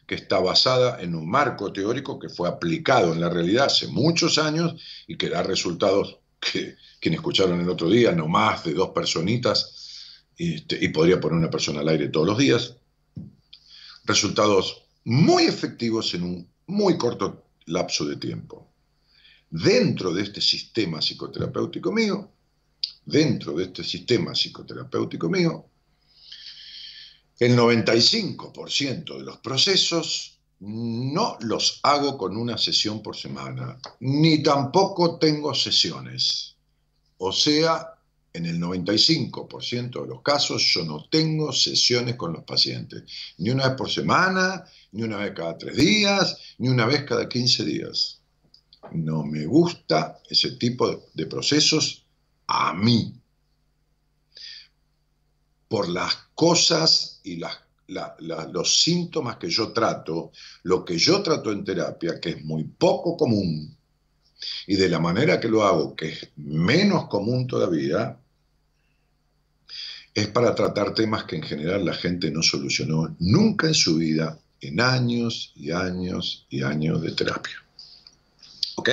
[0.07, 4.37] que está basada en un marco teórico que fue aplicado en la realidad hace muchos
[4.37, 8.89] años y que da resultados que quienes escucharon el otro día, no más de dos
[8.89, 12.75] personitas, este, y podría poner una persona al aire todos los días.
[14.05, 18.71] Resultados muy efectivos en un muy corto lapso de tiempo.
[19.49, 22.31] Dentro de este sistema psicoterapéutico mío,
[23.09, 25.65] dentro de este sistema psicoterapéutico mío,
[27.39, 35.17] el 95% de los procesos no los hago con una sesión por semana, ni tampoco
[35.17, 36.55] tengo sesiones.
[37.17, 37.95] O sea,
[38.33, 43.03] en el 95% de los casos yo no tengo sesiones con los pacientes,
[43.37, 47.27] ni una vez por semana, ni una vez cada tres días, ni una vez cada
[47.27, 48.21] 15 días.
[48.91, 52.05] No me gusta ese tipo de procesos
[52.51, 53.13] a mí,
[55.67, 57.39] por las cosas y
[57.87, 60.31] los síntomas que yo trato,
[60.63, 63.77] lo que yo trato en terapia, que es muy poco común,
[64.65, 68.17] y de la manera que lo hago, que es menos común todavía,
[70.15, 74.39] es para tratar temas que en general la gente no solucionó nunca en su vida
[74.59, 77.63] en años y años y años de terapia.
[78.75, 78.89] ¿Ok?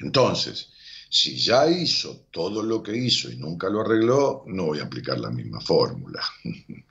[0.00, 0.71] Entonces,
[1.14, 5.20] si ya hizo todo lo que hizo y nunca lo arregló, no voy a aplicar
[5.20, 6.22] la misma fórmula.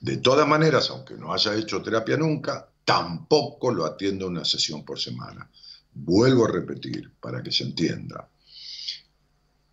[0.00, 4.98] De todas maneras, aunque no haya hecho terapia nunca, tampoco lo atiendo una sesión por
[4.98, 5.50] semana.
[5.92, 8.26] Vuelvo a repetir para que se entienda.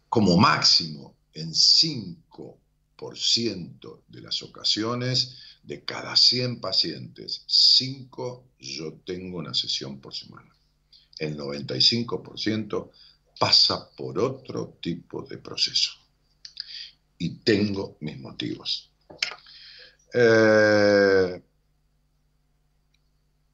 [0.10, 9.54] Como máximo, en 5% de las ocasiones, de cada 100 pacientes, 5 yo tengo una
[9.54, 10.54] sesión por semana.
[11.18, 12.90] El 95%
[13.40, 15.92] pasa por otro tipo de proceso.
[17.18, 18.92] Y tengo mis motivos.
[20.14, 21.42] Eh,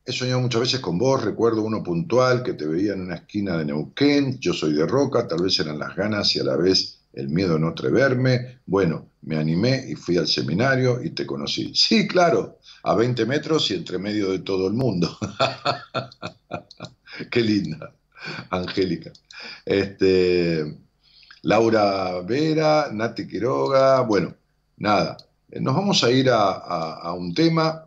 [0.06, 3.58] he soñado muchas veces con vos, recuerdo uno puntual que te veía en una esquina
[3.58, 7.00] de Neuquén, yo soy de Roca, tal vez eran las ganas y a la vez
[7.14, 8.60] el miedo de no atreverme.
[8.66, 11.74] Bueno, me animé y fui al seminario y te conocí.
[11.74, 15.18] Sí, claro, a 20 metros y entre medio de todo el mundo.
[17.32, 17.96] Qué linda,
[18.50, 19.12] Angélica.
[19.66, 20.78] Este,
[21.44, 24.36] Laura Vera, Nati Quiroga, bueno,
[24.78, 25.18] nada,
[25.52, 27.82] eh, nos vamos a ir a, un tema.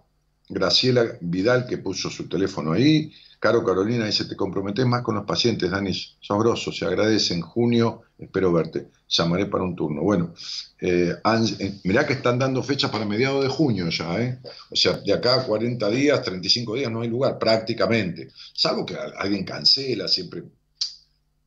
[0.51, 3.13] Graciela Vidal, que puso su teléfono ahí.
[3.41, 7.41] Caro Carolina dice, te comprometes más con los pacientes, Dani, son grosos, se agradece en
[7.41, 10.03] junio, espero verte, llamaré para un turno.
[10.03, 10.35] Bueno,
[10.81, 11.15] eh,
[11.59, 14.39] eh, mirá que están dando fechas para mediados de junio ya, ¿eh?
[14.71, 18.29] O sea, de acá a 40 días, 35 días no hay lugar, prácticamente.
[18.53, 20.43] Salvo que alguien cancela, siempre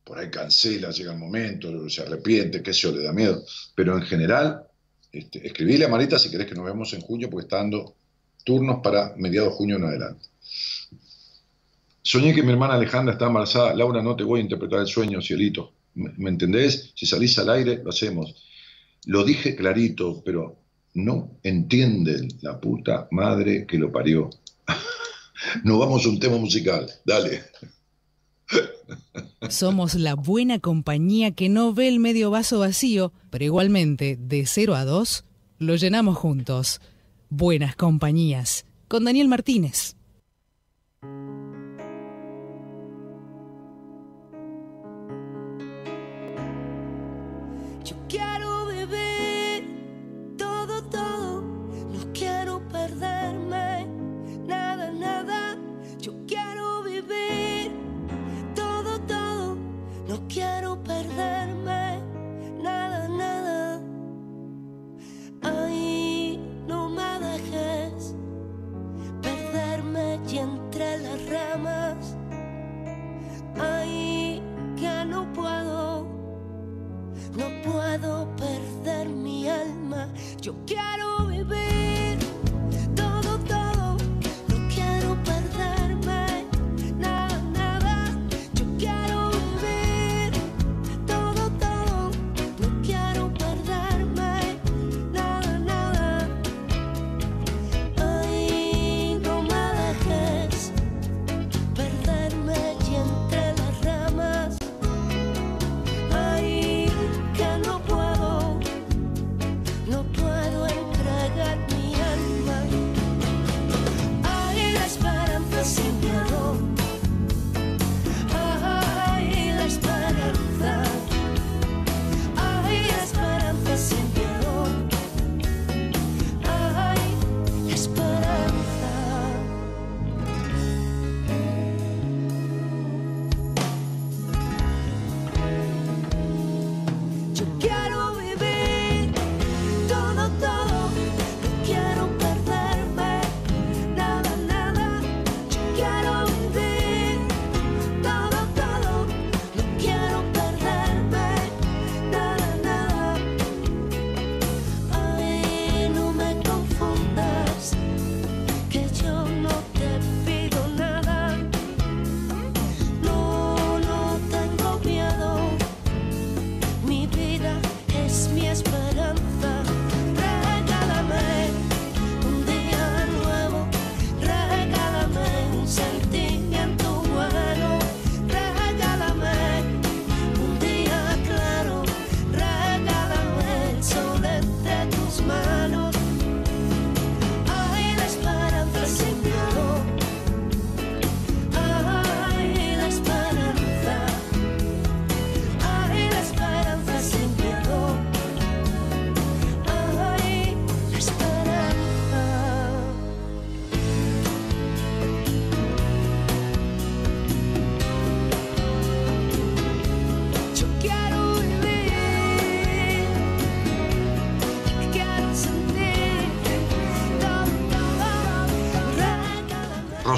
[0.04, 3.44] por ahí cancela, llega el momento, se arrepiente, qué sé yo, le da miedo.
[3.74, 4.66] Pero en general,
[5.12, 7.94] este, escribile a Marita si querés que nos vemos en junio, porque está dando
[8.44, 10.31] turnos para mediados de junio en adelante.
[12.02, 13.74] Soñé que mi hermana Alejandra estaba embarazada.
[13.74, 15.72] Laura, no te voy a interpretar el sueño, cielito.
[15.94, 16.92] ¿Me, entendés?
[16.96, 18.34] Si salís al aire, lo hacemos.
[19.06, 20.56] Lo dije clarito, pero
[20.94, 24.30] no entienden la puta madre que lo parió.
[25.64, 26.90] Nos vamos a un tema musical.
[27.04, 27.42] Dale.
[29.48, 34.74] Somos la buena compañía que no ve el medio vaso vacío, pero igualmente, de 0
[34.74, 35.24] a 2,
[35.58, 36.80] lo llenamos juntos.
[37.28, 39.96] Buenas compañías, con Daniel Martínez.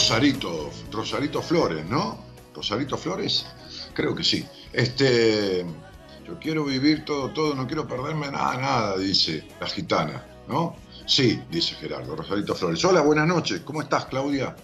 [0.04, 2.18] Rosarito, Rosarito Flores, ¿no?
[2.54, 3.46] Rosarito Flores,
[3.94, 4.44] creo que sí.
[4.70, 5.64] Este,
[6.26, 10.76] yo quiero vivir todo, todo, no quiero perderme nada, nada, dice la gitana, ¿no?
[11.06, 12.84] Sí, dice Gerardo, Rosarito Flores.
[12.84, 13.60] Hola, buenas noches.
[13.60, 14.54] ¿Cómo estás, Claudia?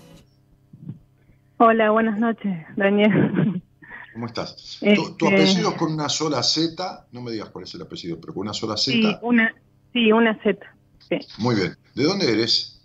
[1.56, 3.62] Hola, buenas noches, Daniel.
[4.12, 4.78] ¿Cómo estás?
[4.80, 7.06] ¿Tu, Este- apellido es con una sola Z?
[7.12, 8.92] No me digas cuál es el apellido, pero con una sola Z.
[8.92, 9.54] Sí, una,
[9.94, 10.58] sí, una Z,
[11.08, 11.74] sí, Muy bien.
[11.94, 12.76] ¿De dónde eres?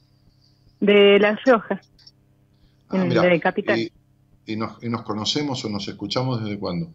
[0.79, 1.79] de Las Riojas,
[2.89, 3.79] Ah, en- mirá, de Capital.
[3.79, 3.91] Y,
[4.45, 6.87] y nos, ¿Y nos conocemos o nos escuchamos desde cuándo?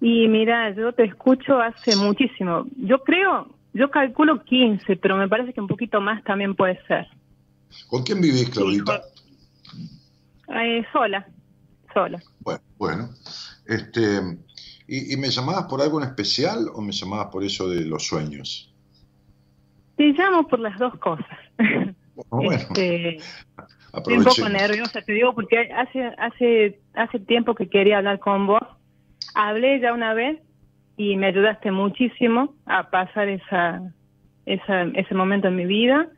[0.00, 2.66] Y mira, yo te escucho hace muchísimo.
[2.76, 7.06] Yo creo, yo calculo 15, pero me parece que un poquito más también puede ser.
[7.88, 9.00] ¿Con quién vivís, Claudita?
[10.48, 11.26] Eh, sola,
[11.94, 12.20] sola.
[12.40, 13.08] Bueno, bueno.
[13.66, 14.20] Este,
[14.88, 18.04] ¿y, y me llamabas por algo en especial o me llamabas por eso de los
[18.06, 18.74] sueños?
[19.96, 21.38] Te llamo por las dos cosas.
[22.28, 23.18] Bueno, Este,
[23.94, 28.46] Estoy un poco nerviosa, te digo, porque hace, hace, hace tiempo que quería hablar con
[28.46, 28.62] vos.
[29.34, 30.40] Hablé ya una vez
[30.96, 33.82] y me ayudaste muchísimo a pasar esa,
[34.46, 36.08] esa, ese momento en mi vida.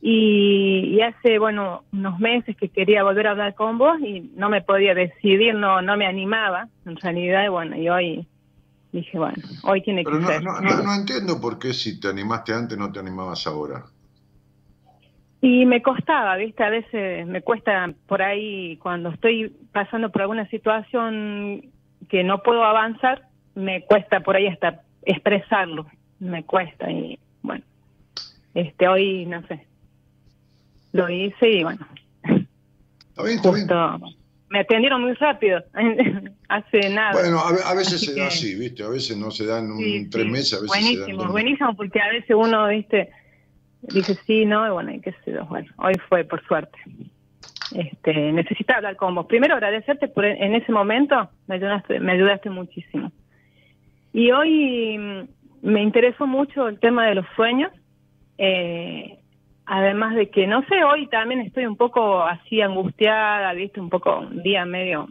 [0.00, 4.48] Y, y hace, bueno, unos meses que quería volver a hablar con vos y no
[4.48, 8.28] me podía decidir, no, no me animaba, en realidad, y bueno, y hoy
[8.92, 10.42] dije, bueno, hoy tiene Pero que no, ser.
[10.42, 13.86] no, no, no entiendo por qué si te animaste antes no te animabas ahora.
[15.40, 16.64] Y me costaba, ¿viste?
[16.64, 21.62] A veces me cuesta por ahí, cuando estoy pasando por alguna situación
[22.08, 23.22] que no puedo avanzar,
[23.54, 25.86] me cuesta por ahí hasta expresarlo.
[26.18, 27.62] Me cuesta y bueno,
[28.54, 29.64] este hoy, no sé,
[30.92, 31.86] lo hice y bueno,
[32.22, 33.36] ¿Está bien?
[33.38, 34.14] ¿Está bien?
[34.50, 35.62] me atendieron muy rápido,
[36.48, 37.12] hace nada.
[37.12, 38.82] Bueno, a, ve- a veces Así se da así, ¿viste?
[38.82, 41.16] A veces no se dan en un, Sí, tres meses, a veces se dan en
[41.16, 43.10] Buenísimo, buenísimo, porque a veces uno, viste,
[43.82, 46.78] dice sí, no, y bueno, y qué sé yo, bueno, hoy fue por suerte.
[47.74, 49.26] Este, necesitaba hablar con vos.
[49.26, 53.12] Primero agradecerte por en ese momento, me ayudaste, me ayudaste muchísimo.
[54.12, 55.28] Y hoy mm,
[55.62, 57.70] me interesó mucho el tema de los sueños,
[58.38, 59.18] eh,
[59.66, 64.20] además de que, no sé, hoy también estoy un poco así angustiada, viste, un poco
[64.20, 65.08] un día medio.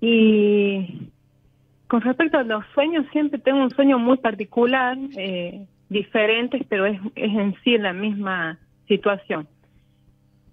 [0.00, 1.10] Y
[1.86, 6.98] con respecto a los sueños, siempre tengo un sueño muy particular, eh, diferentes, pero es,
[7.14, 8.58] es en sí la misma
[8.88, 9.48] situación.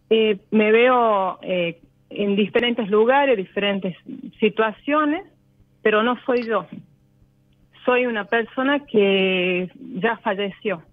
[0.09, 1.79] Eh, me veo eh,
[2.09, 3.95] en diferentes lugares, diferentes
[4.39, 5.23] situaciones,
[5.81, 6.67] pero no soy yo.
[7.85, 9.69] Soy una persona que
[9.99, 10.83] ya falleció,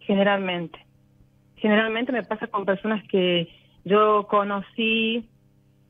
[0.00, 0.78] generalmente.
[1.56, 3.48] Generalmente me pasa con personas que
[3.84, 5.24] yo conocí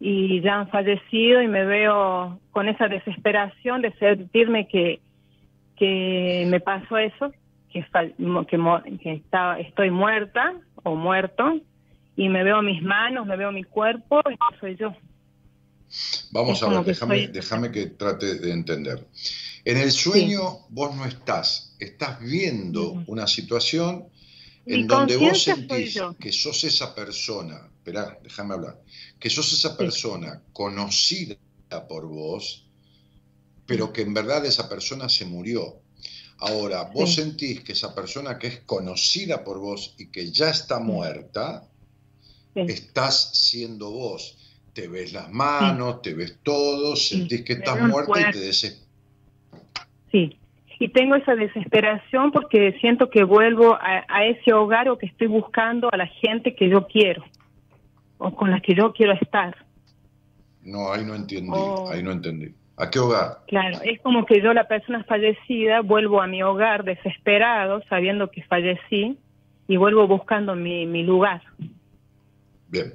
[0.01, 5.01] y ya han fallecido y me veo con esa desesperación de sentirme que,
[5.77, 7.33] que me pasó eso,
[7.73, 11.61] que, fal- mo- que, mo- que estaba, estoy muerta o muerto
[12.17, 14.95] y me veo mis manos, me veo mi cuerpo y no soy yo.
[16.33, 19.07] Vamos Es a ver, déjame, déjame que trate de entender.
[19.65, 24.07] En el sueño vos no estás, estás viendo una situación
[24.67, 28.79] Mi en donde vos sentís que sos esa persona, esperá, déjame hablar,
[29.19, 31.37] que sos esa persona conocida
[31.89, 32.67] por vos,
[33.67, 35.81] pero que en verdad esa persona se murió.
[36.41, 37.23] Ahora, vos Sí.
[37.23, 41.65] sentís que esa persona que es conocida por vos y que ya está muerta,
[42.55, 42.61] Sí.
[42.69, 44.37] estás siendo vos.
[44.73, 48.87] Te ves las manos, te ves todo, sentís que estás muerta y te desesperas.
[50.13, 50.39] Sí,
[50.79, 55.27] y tengo esa desesperación porque siento que vuelvo a, a ese hogar o que estoy
[55.27, 57.25] buscando a la gente que yo quiero
[58.19, 59.57] o con la que yo quiero estar.
[60.63, 61.89] No, ahí no entendí, Oh.
[61.91, 62.55] ahí no entendí.
[62.79, 63.41] ¿A qué hogar?
[63.49, 68.43] Claro, es como que yo, la persona fallecida, vuelvo a mi hogar desesperado, sabiendo que
[68.45, 69.19] fallecí,
[69.67, 71.43] y vuelvo buscando mi, mi lugar.
[72.69, 72.93] Bien.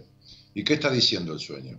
[0.53, 1.77] ¿Y qué está diciendo el sueño?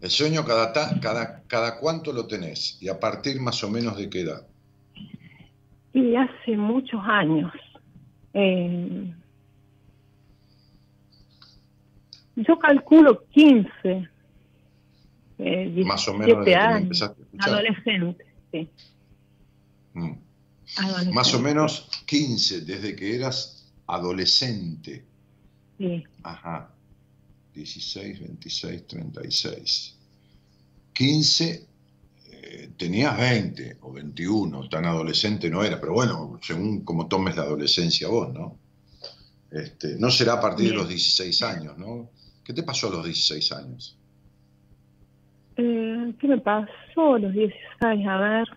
[0.00, 3.96] El sueño cada, ta- cada, cada cuánto lo tenés y a partir más o menos
[3.96, 4.46] de qué edad.
[5.94, 7.50] Y hace muchos años.
[8.34, 9.14] eh,
[12.36, 14.08] yo calculo 15.
[15.38, 16.82] Eh, Más o menos 17 desde que me años.
[16.82, 17.48] empezaste a escuchar.
[17.50, 18.68] Adolescente, sí.
[19.94, 20.12] Mm.
[20.76, 25.04] adolescente, Más o menos 15, desde que eras adolescente.
[25.78, 26.04] Sí.
[26.22, 26.70] Ajá.
[27.54, 29.96] 16, 26, 36.
[30.92, 31.66] 15,
[32.30, 37.42] eh, tenías 20 o 21, tan adolescente no era, pero bueno, según como tomes la
[37.42, 38.58] adolescencia vos, ¿no?
[39.50, 42.10] Este, no será a partir de los 16 años, ¿no?
[42.44, 43.95] ¿Qué te pasó a los 16 años?
[45.56, 48.06] Eh, ¿Qué me pasó a los 16?
[48.06, 48.48] A ver.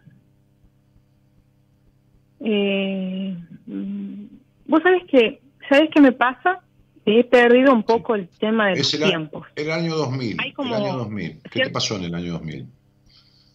[2.42, 4.26] Eh, mm,
[4.68, 6.62] Vos sabés que, ¿sabés qué me pasa?
[7.06, 9.44] he perdido un poco el tema del tiempo.
[9.56, 11.42] El año 2000, el año 2000.
[11.50, 12.68] ¿Qué te pasó en el año 2000?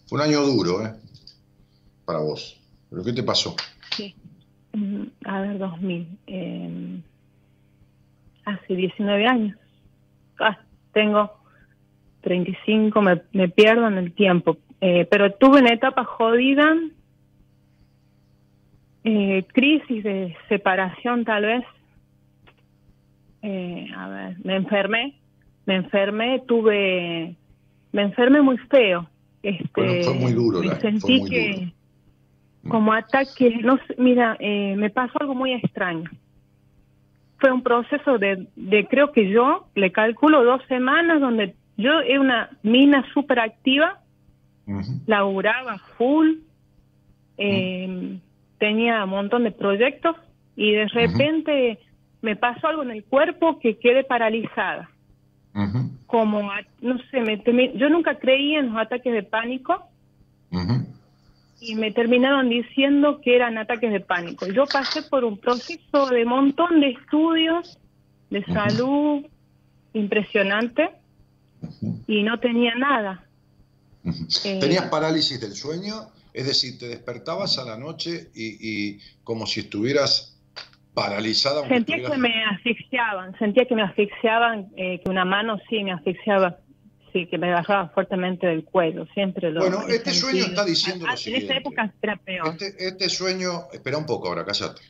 [0.07, 0.93] Fue un año duro, ¿eh?
[2.03, 2.59] Para vos.
[2.89, 3.55] ¿Pero qué te pasó?
[3.95, 4.13] Sí.
[4.73, 6.07] Mm, a ver, 2000.
[6.27, 7.01] Eh,
[8.45, 9.57] hace 19 años.
[10.39, 10.59] Ah,
[10.93, 11.31] tengo
[12.25, 14.57] 35, me, me pierdo en el tiempo.
[14.81, 16.75] Eh, pero tuve una etapa jodida,
[19.03, 21.63] eh, crisis de separación tal vez.
[23.43, 25.13] Eh, a ver, me enfermé,
[25.67, 27.35] me enfermé, tuve,
[27.91, 29.07] me enfermé muy feo.
[29.43, 30.59] Este, fue muy duro.
[30.61, 31.71] Me sentí que
[32.63, 32.69] mm.
[32.69, 36.09] como ataque, no mira, me pasó algo muy extraño
[37.37, 42.21] fue un proceso de, de, creo que yo le calculo dos semanas donde yo era
[42.21, 43.99] una mina súper activa,
[45.05, 46.37] laburaba full,
[47.37, 48.17] eh,
[48.57, 50.15] tenía un montón de proyectos
[50.55, 51.79] y de repente
[52.21, 54.89] me pasó algo en el cuerpo que quedé paralizada.
[56.07, 56.41] Como,
[56.81, 57.41] no sé, me,
[57.77, 59.87] yo nunca creía en los ataques de pánico
[61.61, 64.47] y me terminaron diciendo que eran ataques de pánico.
[64.47, 67.79] Yo pasé por un proceso de montón de estudios
[68.29, 69.25] de salud
[69.93, 70.89] impresionante
[72.07, 73.23] y no tenía nada.
[74.43, 76.07] Eh, ¿Tenías parálisis del sueño?
[76.33, 80.37] Es decir, te despertabas a la noche y, como si estuvieras
[80.93, 81.67] paralizada.
[81.67, 86.57] Sentía que me asfixiaban, sentía que me asfixiaban, eh, que una mano sí me asfixiaba,
[87.13, 91.11] sí, que me bajaba fuertemente del cuello, siempre lo Bueno, este sueño está diciendo lo
[91.11, 92.49] ah, En esa época era peor.
[92.49, 94.81] Este, este, sueño, espera un poco ahora, cállate.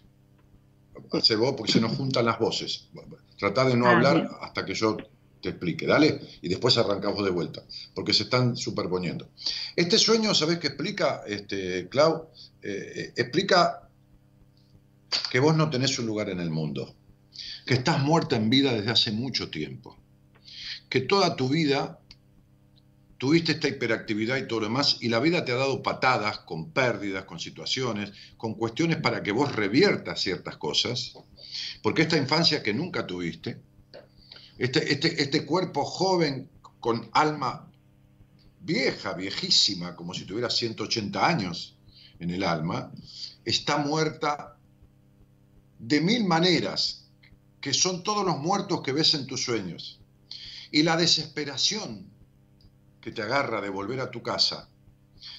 [1.12, 2.90] Hace vos porque se nos juntan las voces.
[3.38, 4.98] Trata de no ah, hablar hasta que yo
[5.50, 9.30] explique, dale, y después arrancamos de vuelta, porque se están superponiendo.
[9.76, 12.30] Este sueño, ¿sabes qué explica, este, Clau?
[12.62, 13.90] Eh, eh, explica
[15.30, 16.96] que vos no tenés un lugar en el mundo,
[17.66, 19.98] que estás muerta en vida desde hace mucho tiempo,
[20.90, 22.00] que toda tu vida
[23.18, 26.72] tuviste esta hiperactividad y todo lo demás, y la vida te ha dado patadas con
[26.72, 31.14] pérdidas, con situaciones, con cuestiones para que vos reviertas ciertas cosas,
[31.82, 33.62] porque esta infancia que nunca tuviste,
[34.58, 36.50] este, este, este, cuerpo joven
[36.80, 37.70] con alma
[38.62, 41.78] vieja, viejísima, como si tuviera 180 años
[42.20, 42.92] en el alma,
[43.44, 44.58] está muerta
[45.78, 47.10] de mil maneras,
[47.60, 50.00] que son todos los muertos que ves en tus sueños.
[50.72, 52.10] Y la desesperación
[53.02, 54.70] que te agarra de volver a tu casa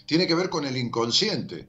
[0.05, 1.69] tiene que ver con el inconsciente,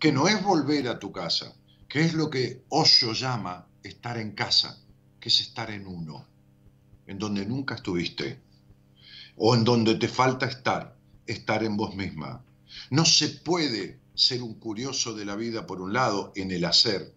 [0.00, 1.54] que no es volver a tu casa,
[1.88, 4.82] que es lo que Osho llama estar en casa,
[5.20, 6.29] que es estar en uno
[7.10, 8.38] en donde nunca estuviste,
[9.36, 10.96] o en donde te falta estar,
[11.26, 12.44] estar en vos misma.
[12.90, 17.12] No se puede ser un curioso de la vida, por un lado, en el hacer,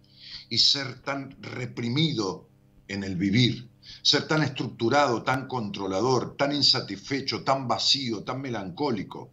[0.49, 2.49] y ser tan reprimido
[2.87, 3.69] en el vivir,
[4.01, 9.29] ser tan estructurado, tan controlador, tan insatisfecho, tan vacío, tan melancólico.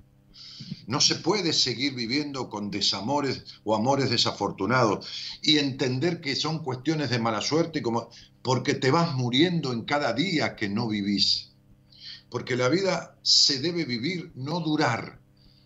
[0.87, 5.07] No se puede seguir viviendo con desamores o amores desafortunados
[5.43, 8.11] y entender que son cuestiones de mala suerte como
[8.43, 11.51] porque te vas muriendo en cada día que no vivís.
[12.31, 15.21] Porque la vida se debe vivir, no durar.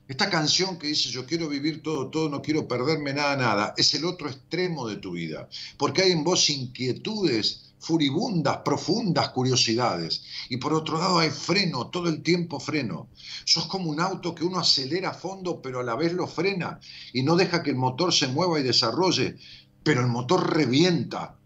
[0.06, 3.94] Esta canción que dice yo quiero vivir todo, todo, no quiero perderme nada, nada, es
[3.94, 5.48] el otro extremo de tu vida.
[5.78, 10.24] Porque hay en vos inquietudes furibundas, profundas curiosidades.
[10.48, 13.08] Y por otro lado hay freno, todo el tiempo freno.
[13.44, 16.80] Sos como un auto que uno acelera a fondo, pero a la vez lo frena
[17.12, 19.36] y no deja que el motor se mueva y desarrolle,
[19.82, 21.36] pero el motor revienta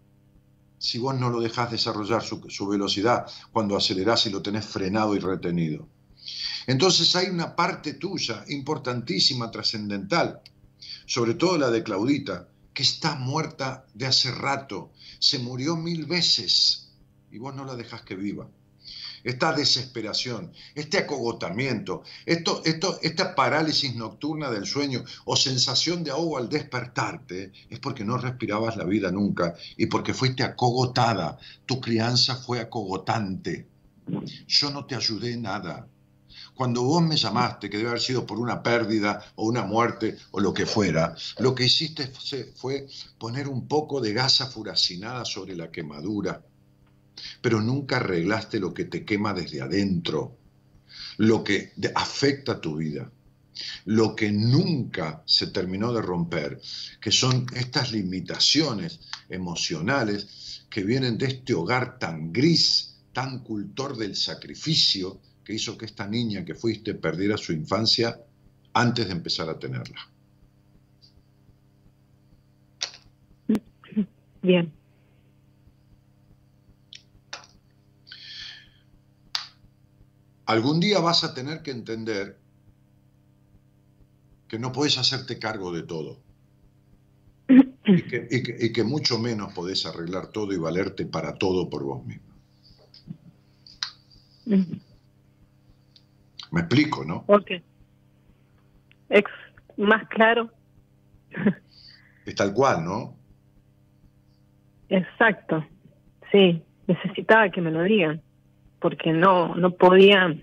[0.79, 5.19] si vos no lo dejás desarrollar su, velocidad cuando acelerás y lo tenés frenado y
[5.19, 5.87] retenido.
[6.67, 10.39] Entonces hay una parte tuya importantísima, trascendental,
[11.05, 16.89] sobre todo la de Claudita, que está muerta de hace rato, se murió mil veces
[17.31, 18.49] y vos no la dejás que viva
[19.23, 26.37] esta desesperación, este acogotamiento, esto, esto, esta parálisis nocturna del sueño o sensación de ahogo
[26.37, 31.37] al despertarte, es porque no respirabas la vida nunca y porque fuiste acogotada.
[31.65, 33.67] Tu crianza fue acogotante.
[34.47, 35.87] Yo no te ayudé nada.
[36.59, 40.41] Cuando vos me llamaste, que debe haber sido por una pérdida o una muerte o
[40.41, 42.11] lo que fuera, lo que hiciste
[42.53, 42.85] fue
[43.17, 46.43] poner un poco de gasa furacinada sobre la quemadura.
[47.41, 50.35] Pero nunca arreglaste lo que te quema desde adentro,
[51.15, 53.09] lo que afecta tu vida,
[53.85, 56.59] lo que nunca se terminó de romper,
[56.99, 58.99] que son estas limitaciones
[59.29, 65.85] emocionales que vienen de este hogar tan gris, tan cultor del sacrificio, que hizo que
[65.85, 68.21] esta niña que fuiste perdiera su infancia
[68.71, 69.97] antes de empezar a tenerla.
[74.43, 74.71] Bien.
[80.45, 82.37] Algún día vas a tener que entender
[84.47, 86.19] que no podés hacerte cargo de todo.
[87.87, 88.27] Y que,
[88.59, 92.29] y que, mucho menos podés arreglar todo y valerte para todo por vos mismo.
[96.51, 97.23] Me explico, ¿no?
[97.27, 97.51] Ok.
[99.09, 99.31] Ex
[99.77, 100.49] más claro.
[102.25, 103.15] Es tal cual, ¿no?
[104.89, 105.65] Exacto.
[106.31, 108.21] Sí, necesitaba que me lo digan,
[108.79, 110.35] porque no, no podía,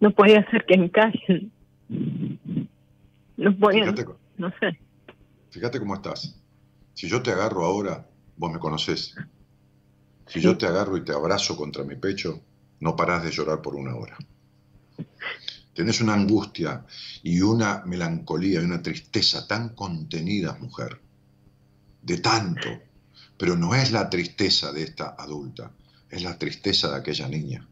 [0.00, 1.52] no podía hacer que encajen.
[3.36, 3.92] No podía,
[4.36, 4.78] no sé.
[5.50, 6.40] Fíjate cómo estás.
[6.94, 8.06] Si yo te agarro ahora,
[8.36, 9.16] vos me conoces.
[10.26, 12.40] Si yo te agarro y te abrazo contra mi pecho,
[12.84, 14.18] no parás de llorar por una hora.
[15.72, 16.84] Tenés una angustia
[17.22, 21.00] y una melancolía y una tristeza tan contenidas, mujer,
[22.02, 22.68] de tanto,
[23.38, 25.72] pero no es la tristeza de esta adulta,
[26.10, 27.66] es la tristeza de aquella niña.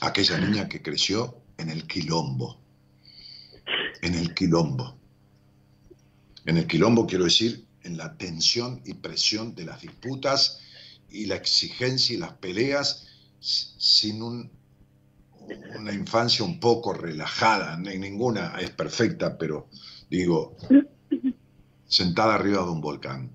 [0.00, 2.60] Aquella niña que creció en el quilombo,
[4.02, 4.98] en el quilombo.
[6.46, 10.58] En el quilombo quiero decir en la tensión y presión de las disputas
[11.08, 13.06] y la exigencia y las peleas
[13.44, 19.68] sin una infancia un poco relajada, ninguna es perfecta, pero
[20.08, 20.56] digo,
[21.86, 23.30] sentada arriba de un volcán.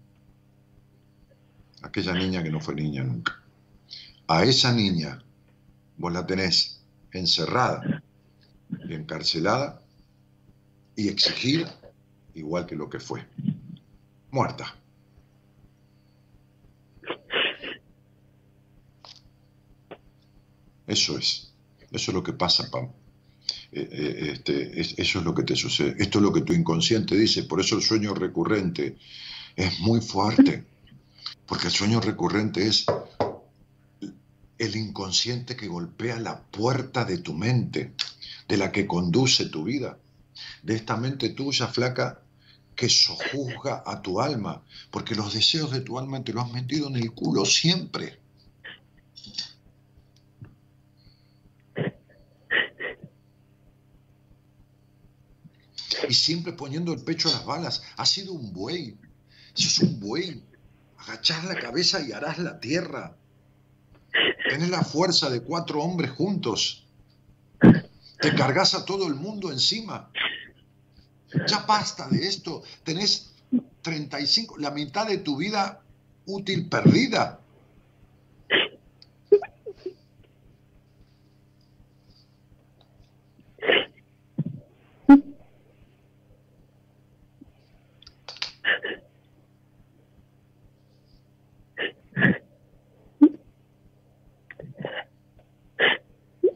[1.83, 3.41] Aquella niña que no fue niña nunca.
[4.27, 5.23] A esa niña
[5.97, 6.81] vos la tenés
[7.11, 8.03] encerrada
[8.89, 9.81] encarcelada
[10.95, 11.79] y exigida
[12.33, 13.25] igual que lo que fue.
[14.31, 14.78] Muerta.
[20.89, 21.51] Eso es.
[21.91, 22.89] Eso es lo que pasa, Pam.
[23.71, 25.95] Eh, eh, este, eso es lo que te sucede.
[25.99, 27.43] Esto es lo que tu inconsciente dice.
[27.43, 28.97] Por eso el sueño recurrente
[29.55, 30.65] es muy fuerte.
[31.45, 32.85] Porque el sueño recurrente es
[34.57, 37.93] el inconsciente que golpea la puerta de tu mente,
[38.47, 39.97] de la que conduce tu vida,
[40.63, 42.21] de esta mente tuya, flaca,
[42.75, 46.87] que sojuzga a tu alma, porque los deseos de tu alma te los has metido
[46.87, 48.18] en el culo siempre.
[56.07, 57.83] Y siempre poniendo el pecho a las balas.
[57.97, 58.97] Ha sido un buey.
[59.55, 60.43] Eso es un buey.
[60.97, 63.15] Agachás la cabeza y harás la tierra.
[64.49, 66.85] Tenés la fuerza de cuatro hombres juntos.
[68.21, 70.11] Te cargas a todo el mundo encima.
[71.47, 72.63] Ya basta de esto.
[72.83, 73.31] Tenés
[73.81, 75.81] 35, la mitad de tu vida
[76.25, 77.39] útil perdida.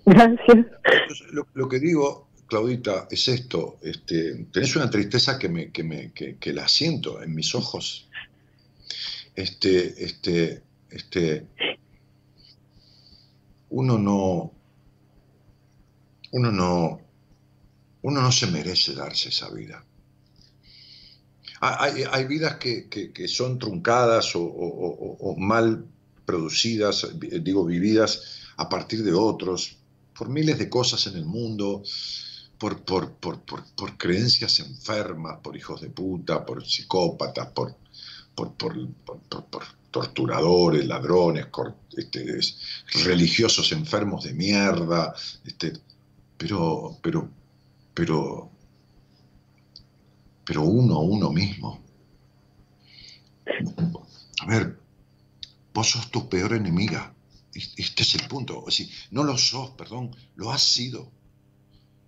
[0.06, 0.68] Gracias.
[1.54, 3.80] Lo, que digo, Claudita, es esto.
[3.82, 8.10] Este, tenés una tristeza que, me, que, me, que, la siento en mis ojos.
[9.34, 11.47] Este, este, este,
[13.70, 14.51] uno no,
[16.32, 16.99] uno no,
[18.01, 19.86] uno no se merece darse esa vida.
[21.62, 25.86] Hay, hay vidas que, que, son truncadas o, o, mal
[26.26, 29.78] producidas, digo, vividas a partir de otros,
[30.18, 31.84] por miles de cosas en el mundo,
[32.57, 37.76] por, por, por, creencias enfermas, por hijos de puta, por psicópatas, por,
[38.36, 38.53] por,
[39.91, 41.47] torturadores, ladrones,
[41.97, 42.39] este,
[43.03, 45.14] religiosos enfermos de mierda,
[45.45, 45.74] este,
[46.38, 47.30] pero, pero,
[47.93, 48.49] pero,
[50.45, 51.82] pero uno, uno mismo.
[54.39, 54.80] A ver,
[55.74, 57.12] vos sos tu peor enemiga.
[57.54, 58.66] Este es el punto.
[59.12, 61.12] no lo sos, perdón, lo has sido.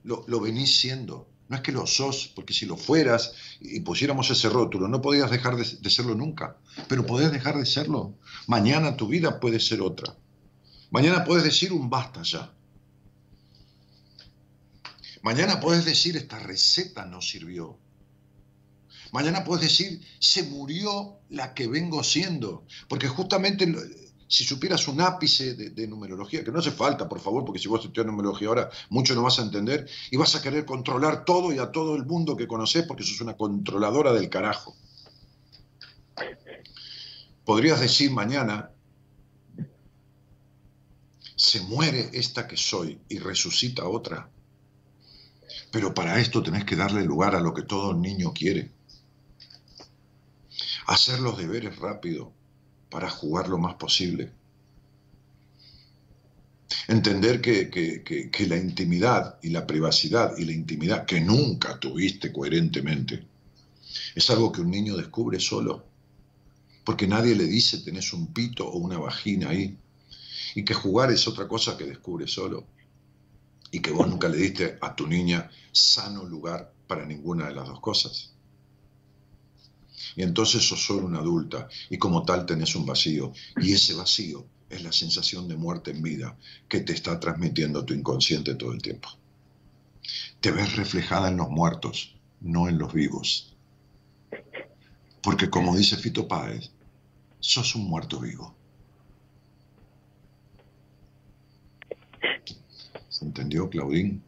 [0.03, 1.29] Lo, lo, venís siendo.
[1.47, 5.29] No es que lo sos, porque si lo fueras y pusiéramos ese rótulo, no podías
[5.29, 6.57] dejar de, serlo nunca.
[6.87, 8.17] Pero podés dejar de serlo.
[8.47, 10.15] Mañana tu vida puede ser otra.
[10.89, 12.51] Mañana puedes decir un basta ya.
[15.21, 17.77] Mañana puedes decir esta receta no sirvió.
[19.11, 22.65] Mañana puedes decir se murió la que vengo siendo.
[22.87, 23.67] Porque justamente
[24.28, 27.84] si supieras un ápice de, numerología, que no hace falta, por favor, porque si vos
[27.84, 31.59] estudias numerología ahora, mucho no vas a entender, y vas a querer controlar todo y
[31.59, 34.76] a todo el mundo que conoces porque sos una controladora del carajo.
[37.45, 38.71] Podrías decir mañana,
[41.36, 44.30] se muere esta que soy y resucita otra.
[45.71, 48.71] Pero para esto tenés que darle lugar a lo que todo niño quiere.
[50.88, 52.32] Hacer los deberes rápido,
[52.95, 54.31] para jugar lo más posible.
[56.87, 63.27] Entender que, que, la intimidad y la privacidad y la intimidad que nunca tuviste coherentemente
[64.15, 65.83] es algo que un niño descubre solo.
[66.85, 69.77] Porque nadie le dice tenés un pito o una vagina ahí.
[70.55, 72.65] Y que jugar es otra cosa que descubre solo.
[73.71, 77.67] Y que vos nunca le diste a tu niña sano lugar para ninguna de las
[77.67, 78.34] dos cosas.
[80.15, 83.33] Y entonces sos solo una adulta y como tal tenés un vacío.
[83.61, 86.37] Y ese vacío es la sensación de muerte en vida
[86.67, 89.09] que te está transmitiendo tu inconsciente todo el tiempo.
[90.39, 93.55] Te ves reflejada en los muertos, no en los vivos.
[95.21, 96.71] Porque como dice Fito Páez,
[97.39, 98.55] sos un muerto vivo.
[103.09, 104.21] ¿Se entendió, Claudín?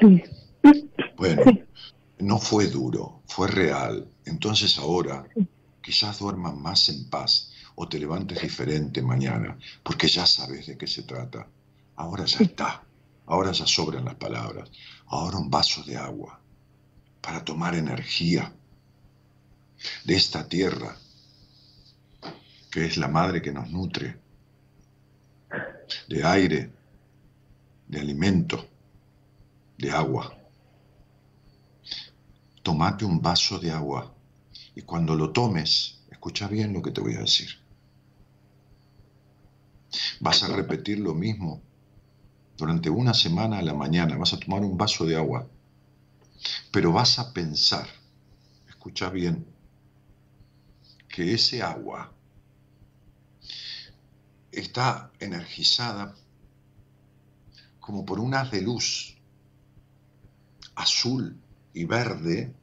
[0.00, 0.22] Sí.
[1.16, 1.42] Bueno,
[2.18, 4.08] no fue duro, fue real.
[4.24, 5.26] Entonces ahora
[5.82, 10.86] quizás duermas más en paz o te levantes diferente mañana, porque ya sabes de qué
[10.86, 11.46] se trata.
[11.96, 12.82] Ahora ya está,
[13.26, 14.70] ahora ya sobran las palabras.
[15.06, 16.40] Ahora un vaso de agua
[17.20, 18.52] para tomar energía
[20.04, 20.96] de esta tierra,
[22.70, 24.18] que es la madre que nos nutre,
[26.08, 26.70] de aire,
[27.88, 28.66] de alimento,
[29.78, 30.36] de agua.
[32.66, 34.12] Tomate un vaso de agua
[34.74, 37.48] y cuando lo tomes, escucha bien lo que te voy a decir.
[40.18, 41.62] Vas a repetir lo mismo
[42.56, 45.48] durante una semana a la mañana, vas a tomar un vaso de agua,
[46.72, 47.86] pero vas a pensar,
[48.68, 49.46] escucha bien,
[51.08, 52.12] que ese agua
[54.50, 56.16] está energizada
[57.78, 59.16] como por un haz de luz
[60.74, 61.40] azul
[61.76, 62.54] y verde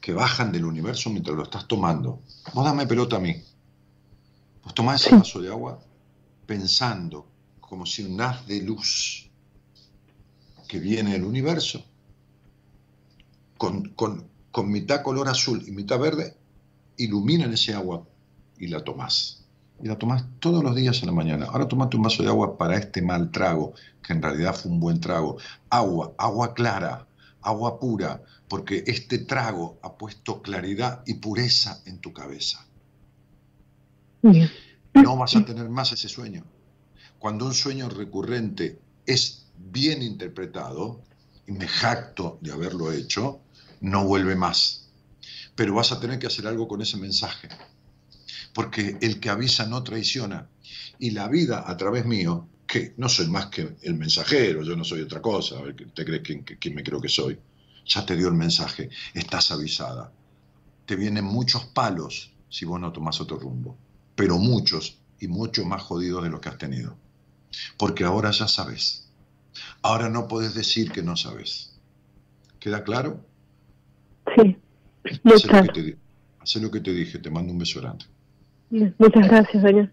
[0.00, 2.22] que bajan del universo mientras lo estás tomando.
[2.54, 3.36] Vos dame pelota a mí.
[4.64, 5.78] Vos tomás ese vaso de agua
[6.46, 7.26] pensando
[7.60, 9.30] como si un haz de luz
[10.66, 11.84] que viene del universo,
[13.58, 14.26] con, con,
[14.64, 16.34] mitad color azul y mitad verde,
[16.96, 18.06] ilumina ese agua
[18.58, 19.44] y la tomás.
[19.82, 21.46] Y la tomás todos los días en la mañana.
[21.46, 24.80] Ahora tomate un vaso de agua para este mal trago, que en realidad fue un
[24.80, 25.36] buen trago.
[25.68, 27.06] Agua, agua clara,
[27.42, 32.68] agua pura, porque este trago ha puesto claridad y pureza en tu cabeza
[35.02, 36.44] no vas a tener más ese sueño.
[37.18, 41.02] Cuando un sueño recurrente es bien interpretado,
[41.46, 43.40] y me jacto de haberlo hecho,
[43.80, 44.90] no vuelve más.
[45.54, 47.48] Pero vas a tener que hacer algo con ese mensaje.
[48.52, 50.48] Porque el que avisa no traiciona.
[50.98, 54.84] Y la vida a través mío, que no soy más que el mensajero, yo no
[54.84, 55.56] soy otra cosa,
[55.94, 57.36] ¿te crees que, me creo que soy?
[57.86, 60.12] Ya te dio el mensaje, estás avisada.
[60.86, 63.76] Te vienen muchos palos si vos no tomás otro rumbo
[64.18, 66.96] pero muchos y mucho más jodidos de lo que has tenido.
[67.76, 69.08] Porque ahora ya sabes.
[69.80, 71.78] Ahora no puedes decir que no sabes.
[72.58, 73.24] ¿Queda claro?
[74.36, 74.56] Sí.
[75.04, 77.20] Haz lo, que te, lo que te dije.
[77.20, 78.06] Te mando un beso grande.
[78.70, 79.92] Muchas gracias, señor.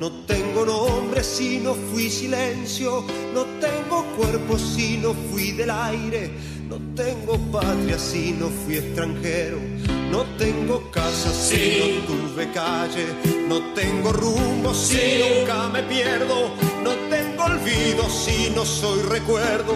[0.00, 6.30] No tengo nombre si no fui silencio, no tengo cuerpo si no fui del aire,
[6.68, 9.58] no tengo patria si no fui extranjero,
[10.10, 13.06] no tengo casa si no tuve calle,
[13.48, 16.50] no tengo rumbo si nunca me pierdo,
[16.82, 19.74] no tengo olvido si no soy recuerdo,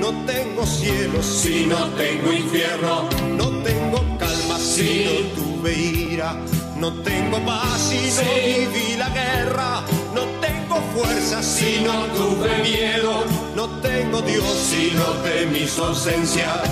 [0.00, 6.34] no tengo cielo si no tengo infierno, no tengo calma si no tuve ira
[6.80, 9.82] no tengo paz si no viví la guerra.
[10.14, 13.24] No tengo fuerza si no tuve miedo.
[13.54, 16.62] No tengo Dios si no temí su ausencia.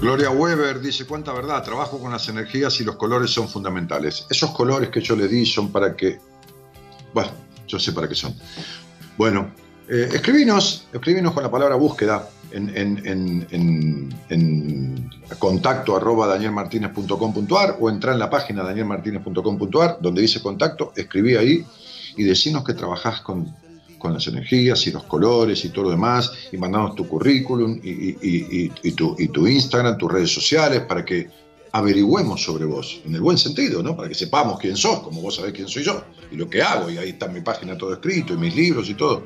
[0.00, 4.26] Gloria Weber dice, cuánta verdad, trabajo con las energías y los colores son fundamentales.
[4.28, 6.18] Esos colores que yo le di son para que,
[7.14, 7.30] bueno,
[7.68, 8.34] yo sé para qué son.
[9.16, 9.52] Bueno,
[9.88, 17.90] eh, escribinos, escribinos con la palabra búsqueda en, en, en, en contacto arroba danielmartinez.com.ar o
[17.90, 21.64] entra en la página danielmartinez.com.ar donde dice contacto, escribí ahí
[22.16, 23.54] y decinos que trabajás con,
[24.06, 28.72] las energías y los colores y todo lo demás, y mandanos tu currículum y, y,
[28.84, 31.28] y, tu, y tu Instagram, tus redes sociales, para que
[31.72, 33.96] averigüemos sobre vos, en el buen sentido, ¿no?
[33.96, 36.88] Para que sepamos quién sos, como vos sabés quién soy yo, y lo que hago,
[36.88, 39.24] y ahí está mi página todo escrito, y mis libros y todo.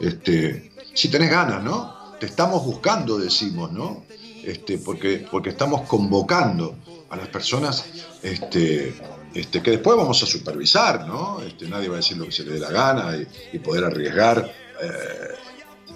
[0.00, 1.93] Este, si tenés ganas, ¿no?
[2.24, 4.04] Estamos buscando, decimos, ¿no?
[4.42, 6.76] Este, porque, porque estamos convocando
[7.10, 7.84] a las personas
[8.22, 8.94] este,
[9.34, 11.40] este, que después vamos a supervisar, ¿no?
[11.40, 13.16] Este, nadie va a decir lo que se le dé la gana
[13.52, 14.52] y, poder arriesgar,
[14.82, 14.88] eh,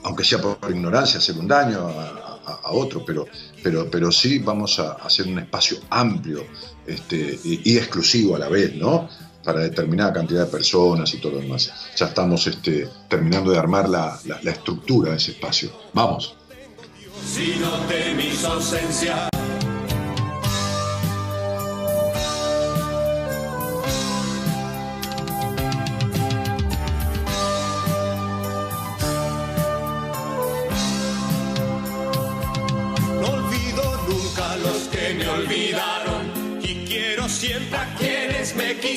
[0.03, 2.25] aunque sea por ignorancia, hacer un daño a,
[2.71, 3.27] otro, pero,
[3.63, 6.47] pero, pero sí vamos a hacer un espacio amplio
[6.87, 9.09] este, y, exclusivo a la vez, ¿no?
[9.49, 11.73] Para determinada cantidad de personas y todo lo demás.
[11.97, 15.71] Ya estamos este, terminando de armar la, estructura de ese espacio.
[15.95, 16.37] Vamos.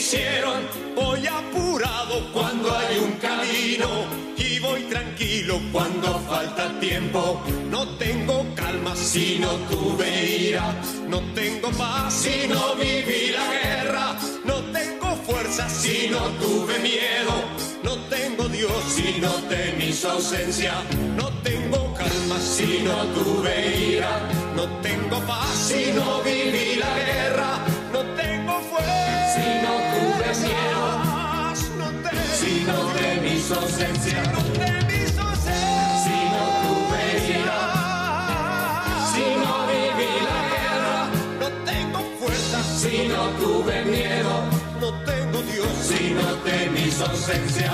[0.02, 0.62] Quisieron.
[0.96, 3.88] Voy apurado cuando hay un camino
[4.36, 7.40] y voy tranquilo cuando falta tiempo.
[7.70, 10.74] No tengo calma si no tuve ira,
[11.08, 17.34] no tengo paz si no viví la guerra, no tengo fuerza si no tuve miedo,
[17.84, 20.74] no tengo Dios si no temí su ausencia,
[21.16, 23.54] no tengo calma si no tuve
[23.94, 24.20] ira,
[24.56, 27.12] no tengo paz si no viví la guerra
[29.34, 29.91] si no
[32.44, 34.34] de mi ausencia, si
[36.32, 37.62] no tuve ira,
[39.14, 40.98] si no viví la guerra,
[41.40, 44.34] no tengo fuerza, si no tuve miedo,
[44.80, 47.72] no tengo Dios, si no de mi ausencia.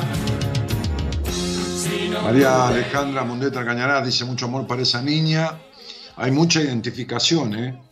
[2.21, 5.57] María Alejandra Mundeta Cañarás dice mucho amor para esa niña.
[6.17, 7.86] Hay mucha identificación, ¿eh?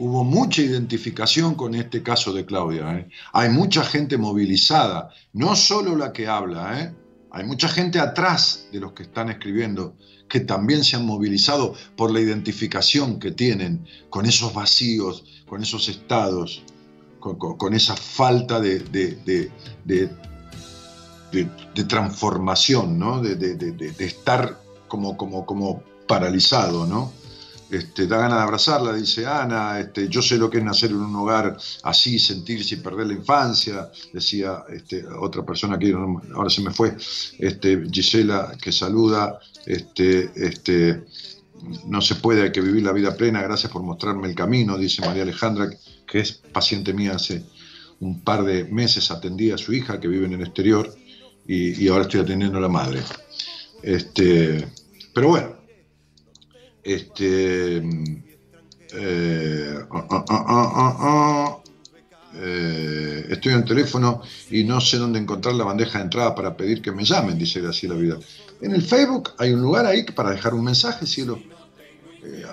[0.00, 2.98] Hubo mucha identificación con este caso de Claudia.
[2.98, 3.08] ¿eh?
[3.34, 6.94] Hay mucha gente movilizada, no solo la que habla, ¿eh?
[7.30, 9.94] hay mucha gente atrás de los que están escribiendo
[10.26, 15.88] que también se han movilizado por la identificación que tienen con esos vacíos, con esos
[15.88, 16.62] estados,
[17.18, 18.80] con, esa falta de,
[21.88, 23.20] transformación, ¿no?
[23.20, 26.86] de, estar como, como, como paralizado.
[26.86, 27.19] ¿no?
[27.70, 30.96] Este, da ganas de abrazarla, dice Ana, este, yo sé lo que es nacer en
[30.96, 36.62] un hogar así, sentirse y perder la infancia, decía este, otra persona que ahora se
[36.62, 36.96] me fue,
[37.38, 41.04] este, Gisela, que saluda, este, este,
[41.86, 45.06] no se puede, hay que vivir la vida plena, gracias por mostrarme el camino, dice
[45.06, 45.70] María Alejandra,
[46.08, 47.44] que es paciente mía hace
[48.00, 50.92] un par de meses, atendí a su hija que vive en el exterior
[51.46, 53.00] y, y ahora estoy atendiendo a la madre.
[53.82, 54.66] Este,
[55.14, 55.59] pero bueno,
[56.82, 57.82] este,
[58.92, 61.56] eh, ah, ah, ah,
[62.34, 66.56] eh, estoy en el teléfono y no sé dónde encontrar la bandeja de entrada para
[66.56, 68.18] pedir que me llamen, dice Graciela Vida.
[68.60, 71.40] En el Facebook hay un lugar ahí para dejar un mensaje, cielo.
[72.22, 72.44] Eh,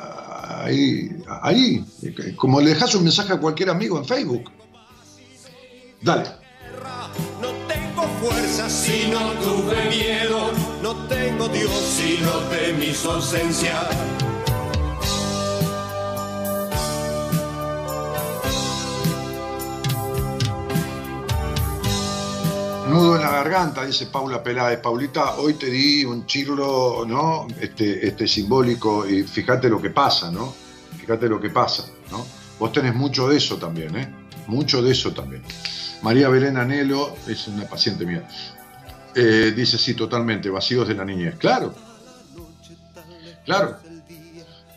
[0.41, 1.09] ahí,
[1.41, 1.86] ahí,
[2.36, 4.51] como le dejas un mensaje a cualquier amigo en Facebook.
[6.01, 6.23] Dale.
[7.41, 10.51] No tengo fuerza si no tuve miedo,
[10.82, 13.88] no tengo Dios si no de mi ausencia.
[22.97, 24.79] Nudo en la garganta, dice Paula Peláez.
[24.79, 27.45] Paulita, hoy te di un chirlo, ¿no?
[27.61, 30.51] Este, este simbólico y fíjate lo que pasa, ¿no?
[30.97, 32.25] Fíjate lo que pasa, ¿no?
[32.57, 34.11] Vos tenés mucho de eso también, ¿eh?
[34.47, 35.43] Mucho de eso también.
[36.01, 38.27] María Belén Anelo es una paciente mía.
[39.13, 41.35] Eh, dice, sí, totalmente, vacíos de la niñez.
[41.37, 41.75] Claro,
[43.45, 43.77] claro.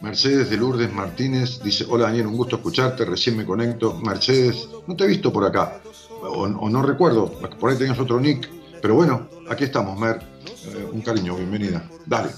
[0.03, 3.95] Mercedes de Lourdes Martínez dice, hola Daniel, un gusto escucharte, recién me conecto.
[3.95, 5.81] Mercedes, no te he visto por acá
[6.23, 8.49] o, no recuerdo, por ahí tenías otro nick,
[8.81, 10.21] pero bueno, aquí estamos, Mer.
[10.67, 11.89] Eh, un cariño, bienvenida.
[12.07, 12.31] Dale.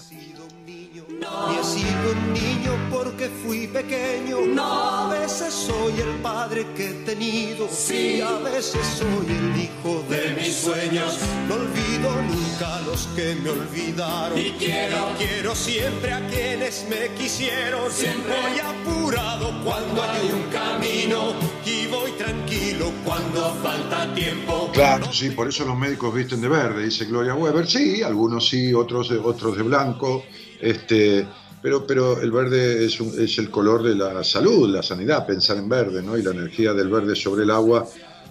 [1.51, 4.41] Y he sido un niño porque fui pequeño.
[4.47, 4.63] No.
[4.63, 7.69] A veces soy el padre que he tenido.
[7.69, 8.17] Sí.
[8.17, 11.19] Y a veces soy el hijo de, mis sueños.
[11.49, 14.39] No olvido nunca a los que me olvidaron.
[14.39, 17.91] Y quiero, quiero siempre a quienes me quisieron.
[17.91, 21.35] Siempre voy apurado cuando hay un camino.
[21.65, 21.82] Y
[22.23, 24.71] tranquilo cuando falta tiempo.
[24.73, 27.67] Claro, sí, por eso los médicos visten de verde, dice Gloria Weber.
[27.67, 30.25] Sí, algunos sí, otros, otros de blanco.
[30.61, 31.27] Este,
[31.61, 35.57] pero, pero el verde es, un- es el color de la salud, la sanidad, pensar
[35.57, 36.17] en verde, ¿no?
[36.17, 37.87] Y la energía del verde sobre el agua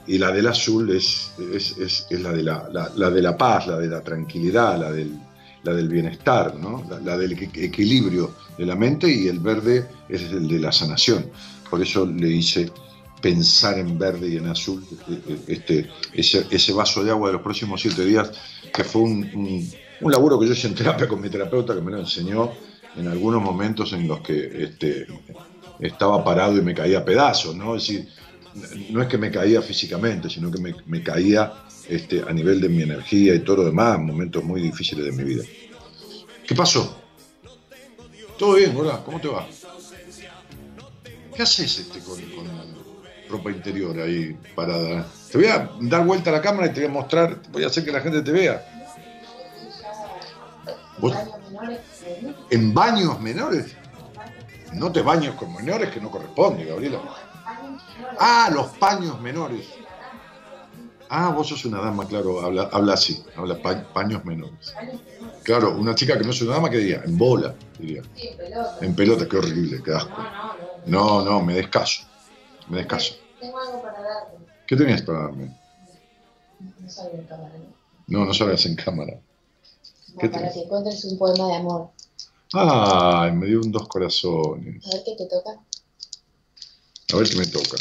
[0.08, 3.38] y la del azul es, es, es- es la, de la, la- la de la
[3.38, 5.12] paz, la de la tranquilidad, la del,
[5.64, 6.84] la del bienestar, ¿no?
[6.89, 10.72] La, la del equi- equilibrio de la mente y el verde es el de la
[10.72, 11.26] sanación.
[11.70, 12.70] Por eso le hice
[13.22, 14.86] pensar en verde y en azul
[15.48, 18.32] este, ese, vaso de agua de los próximos siete días,
[18.74, 21.92] que fue un, un- laburo que yo hice en terapia con mi terapeuta, que me
[21.92, 22.52] lo enseñó
[22.96, 25.08] en algunos momentos en los que este,
[25.80, 27.76] estaba parado y me caía a pedazos, ¿no?
[27.76, 28.08] Es decir,
[28.90, 31.54] no es que me caía físicamente, sino que me, caía
[31.88, 35.12] este, a nivel de mi energía y todo lo demás, en momentos muy difíciles de
[35.12, 35.44] mi vida.
[36.48, 37.00] ¿Qué pasó?
[38.38, 39.02] ¿Todo bien, hola?
[39.06, 39.48] ¿Cómo te va?
[41.36, 42.81] ¿Qué haces este con, con
[43.32, 45.06] ropa interior ahí parada?
[45.32, 47.68] Te voy a dar vuelta a la cámara y te voy a mostrar, voy a
[47.68, 48.64] hacer que la gente te vea.
[51.00, 51.16] ¿Vos-
[52.50, 53.76] ¿En baños menores?
[54.74, 57.00] No te bañes con menores que no corresponde, Gabriela.
[58.20, 59.68] Ah, los paños menores.
[61.10, 64.74] Ah, vos sos una dama, claro, habla, habla así, habla pa- paños menores.
[65.44, 67.02] Claro, una chica que no es una dama, ¿qué diría?
[67.04, 68.02] En bola, diría.
[68.80, 70.22] En pelota, qué horrible, qué asco.
[70.86, 72.04] No, no, me descaso.
[72.72, 73.16] Me descaso.
[73.40, 74.38] Tengo algo para darte.
[74.66, 75.52] ¿Qué tenías para darme?
[76.80, 77.74] No salgo en cámara, ¿no?
[78.08, 79.20] No, no salgas en cámara.
[80.20, 80.54] ¿Qué para tenés?
[80.54, 81.92] que encuentres un poema de amor.
[82.54, 84.86] Ay, me dio un dos corazones.
[84.86, 85.52] A ver qué te toca.
[87.14, 87.78] A ver qué me toca.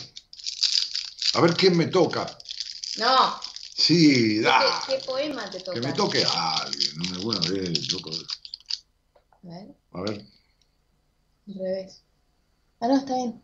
[1.34, 2.38] A ver quién me toca.
[2.98, 3.40] No,
[3.76, 4.82] Sí, ¿qué, da.
[4.88, 5.80] qué poema te toca?
[5.80, 8.10] Que me toque a alguien, alguna vez, loco.
[9.44, 10.26] A ver, A ver.
[11.46, 12.02] al revés.
[12.80, 13.40] Ah, no, está bien.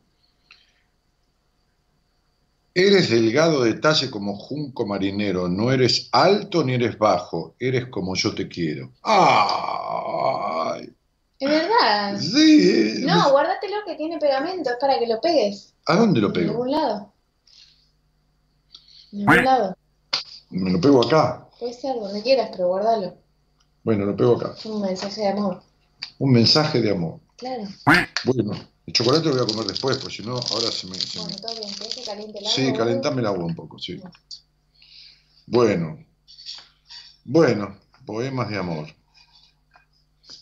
[2.79, 8.15] Eres delgado de talle como junco marinero, no eres alto ni eres bajo, eres como
[8.15, 8.93] yo te quiero.
[9.03, 10.93] ¡Ay!
[11.39, 12.19] Es verdad.
[12.21, 12.97] Sí.
[13.07, 15.73] No, guárdatelo que tiene pegamento, es para que lo pegues.
[15.87, 16.51] ¿A dónde lo En pego?
[16.51, 17.13] algún lado.
[19.13, 19.77] En algún lado.
[20.51, 21.49] Me lo pego acá.
[21.59, 23.17] Puede ser donde quieras, pero guárdalo.
[23.85, 24.55] Bueno, lo pego acá.
[24.67, 25.63] Un mensaje de amor.
[26.19, 27.21] Un mensaje de amor.
[27.37, 27.65] Claro.
[28.27, 28.53] Bueno,
[28.87, 30.95] el chocolate lo voy a comer después, porque si no, ahora se me...
[30.95, 31.75] se me- Bueno, todo bien.
[31.75, 32.55] ¿Querés que caliente el agua?
[32.55, 34.01] Sí, calentame el agua un poco, sí.
[35.47, 35.99] Bueno,
[37.25, 38.87] bueno, poemas de amor.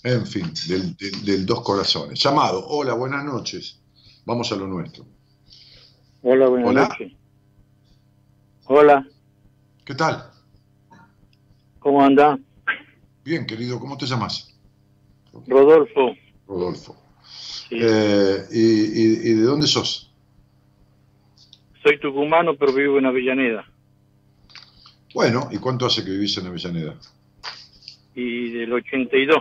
[0.02, 2.22] En fin, del, del- del dos corazones.
[2.22, 3.80] Llamado, hola, buenas noches.
[4.26, 5.06] Vamos a lo nuestro.
[6.22, 6.88] Hola, buenas Hola.
[6.88, 7.12] noches.
[8.66, 9.06] Hola,
[9.84, 10.30] ¿Qué tal?
[11.78, 12.38] ¿cómo anda?
[13.22, 14.48] Bien, querido, ¿cómo te llamas?
[15.46, 16.14] Rodolfo.
[16.46, 16.96] Rodolfo.
[17.68, 17.78] Sí.
[17.80, 20.10] Eh, y, y- y de dónde sos?
[21.82, 23.64] Soy tucumano, pero vivo en Avellaneda.
[25.14, 26.96] Bueno, ¿y cuánto hace que vivís en Avellaneda?
[28.14, 29.36] Y del 82.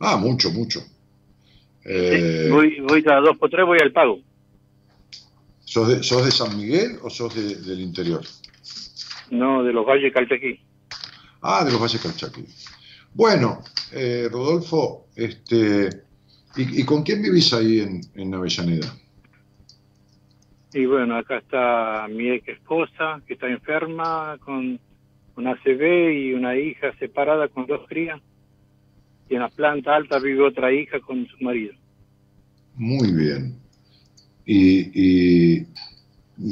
[0.00, 0.80] Ah, mucho, mucho.
[1.84, 4.20] Eh, Voy, voy cada dos por tres, voy al pago.
[5.64, 8.22] ¿sos, de, sos de San Miguel o sos de- del interior?
[9.30, 10.60] No, de los Valles Calchaquí.
[11.42, 12.44] Ah, de los Valles Calchaquí.
[13.14, 16.04] Bueno, eh, Rodolfo, este,
[16.58, 18.94] ¿y, y con quién vivís ahí en, en Avellaneda?
[20.74, 24.78] Y bueno, acá está mi ex esposa, que está enferma, con
[25.36, 28.20] una ACV y una hija separada con dos crías.
[29.30, 31.74] Y en la planta alta vive otra hija con su marido.
[32.74, 33.58] Muy bien.
[34.44, 35.66] ¿Y, y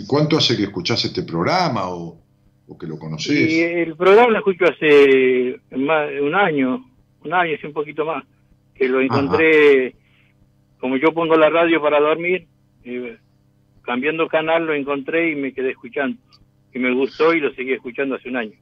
[0.07, 2.18] cuánto hace que escuchás este programa o,
[2.66, 3.52] o que lo Y conocés?
[3.52, 6.84] el programa lo escucho hace más de un año,
[7.24, 8.24] un año, y un poquito más,
[8.78, 9.94] que lo encontré,
[10.80, 12.46] como yo pongo la radio para dormir,
[12.84, 13.16] eh,
[13.82, 16.18] cambiando canal lo encontré y me quedé escuchando.
[16.74, 18.52] Y me gustó y lo seguí escuchando hace un año.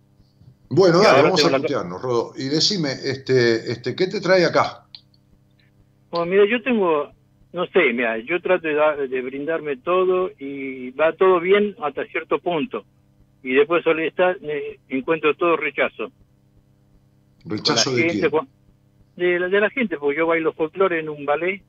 [0.68, 2.32] Bueno, dale, vamos a la- escucharnos, Rodo.
[2.36, 4.86] Y decime, este, este, ¿qué te trae acá?
[6.10, 7.10] Bueno, mira, yo tengo,
[7.52, 12.04] no sé, mira, yo trato de, dar- de brindarme todo y va todo bien hasta
[12.06, 12.84] cierto punto.
[13.42, 16.10] Y después solo está, eh, encuentro todo rechazo.
[17.44, 18.30] ¿Rechazo la de gente, quién?
[18.30, 18.48] Juan-
[19.16, 21.62] De, la- de la gente, porque yo bailo folclore en un ballet,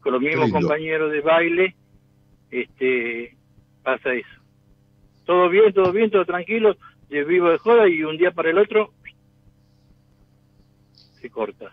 [0.00, 1.74] con los mismos compañeros de baile,
[2.50, 3.36] este
[3.82, 4.28] pasa eso.
[5.24, 6.76] Todo bien, todo bien, todo tranquilo,
[7.10, 8.92] yo vivo de joda y un día para el otro
[11.20, 11.72] se corta.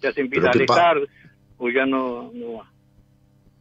[0.00, 0.98] Ya se empieza a alejar
[1.58, 2.70] o ya no, no va.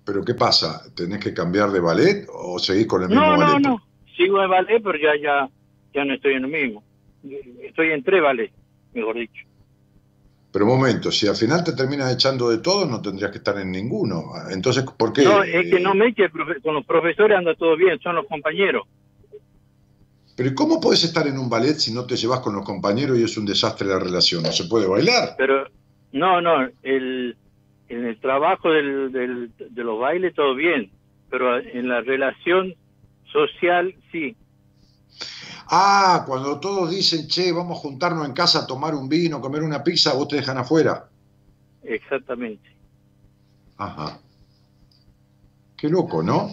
[0.05, 0.83] ¿Pero qué pasa?
[0.95, 3.81] ¿Tenés que cambiar de ballet o seguís con el mismo No, no, no,
[4.15, 5.49] sigo en ballet, pero ya, ya,
[5.93, 6.83] ya no estoy en lo mismo.
[7.61, 8.51] Estoy en tres ballet,
[8.93, 9.46] mejor dicho.
[10.57, 13.59] Pero un momento, si al final te terminas echando de todo, no tendrías que estar
[13.59, 14.31] en ninguno.
[14.49, 15.23] Entonces, ¿por qué?
[15.23, 16.31] No, es que no me eche,
[16.63, 18.87] con los profesores anda todo bien, son los compañeros.
[20.35, 23.23] Pero ¿cómo puedes estar en un ballet si no te llevas con los compañeros y
[23.23, 24.41] es un desastre la relación?
[24.41, 25.35] ¿No se puede bailar?
[25.37, 25.67] Pero,
[26.13, 27.37] no, no, el,
[27.89, 30.89] en el trabajo del, del, de los bailes todo bien,
[31.29, 32.73] pero en la relación
[33.31, 34.35] social sí.
[35.69, 39.63] Ah, cuando todos dicen, che, vamos a juntarnos en casa a tomar un vino, comer
[39.63, 41.09] una pizza, vos te dejan afuera.
[41.83, 42.69] Exactamente.
[43.77, 44.19] Ajá.
[45.75, 46.51] Qué loco, ¿no?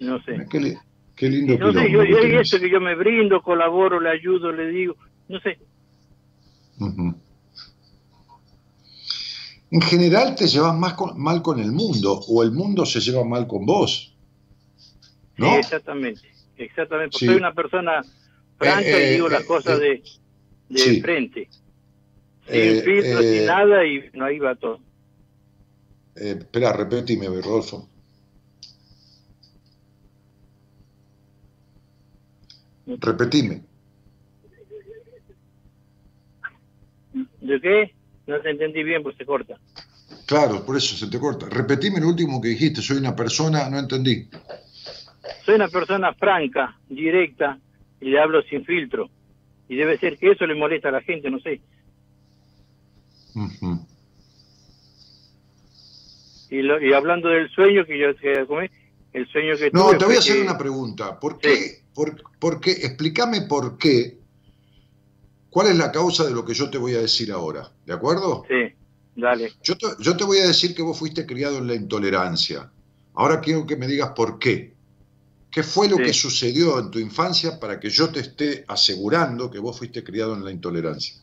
[0.00, 0.46] No sé.
[0.50, 0.78] Qué,
[1.14, 1.58] qué lindo.
[1.58, 4.96] No sé, yo, que yo me brindo, colaboro, le ayudo, le digo,
[5.28, 5.58] no sé.
[9.70, 13.46] En general te llevas más mal con el mundo o el mundo se lleva mal
[13.46, 14.14] con vos.
[15.36, 15.50] ¿no?
[15.50, 16.33] Sí, exactamente.
[16.56, 18.02] Exactamente, porque soy una persona
[18.58, 20.02] franca y eh, digo las eh, cosas eh,
[20.68, 21.48] de, de frente.
[22.48, 24.80] Sin filtro, sin nada y no ahí va todo.
[26.14, 27.88] espera, repetime, Rodolfo.
[32.86, 33.62] Repetime.
[37.40, 37.94] ¿De qué?
[38.26, 39.58] No te entendí bien, pues se corta.
[40.26, 41.46] Claro, por eso se te corta.
[41.48, 42.80] Repetime lo último que dijiste.
[42.80, 44.28] Soy una persona, no entendí.
[45.44, 47.58] Soy una persona franca, directa,
[48.00, 49.10] y le hablo sin filtro.
[49.68, 51.60] Y debe ser que eso le molesta a la gente, no sé.
[56.50, 58.32] y, lo, y, hablando del sueño que yo que
[59.12, 61.18] el sueño que No, te voy a hacer una pregunta.
[61.18, 61.82] ¿Por qué?
[61.94, 62.72] Por, qué?
[62.72, 64.18] Explícame por qué.
[65.50, 67.70] ¿Cuál es la causa de lo que yo te voy a decir ahora?
[67.86, 68.44] ¿De acuerdo?
[68.48, 68.74] Sí,
[69.14, 69.52] dale.
[69.62, 72.70] Yo yo te voy a decir que vos fuiste criado en la intolerancia.
[73.14, 74.73] Ahora quiero que me digas por qué.
[75.54, 79.60] ¿Qué fue lo que sucedió en tu infancia para que yo te esté asegurando que
[79.60, 81.14] vos fuiste criado en la intolerancia?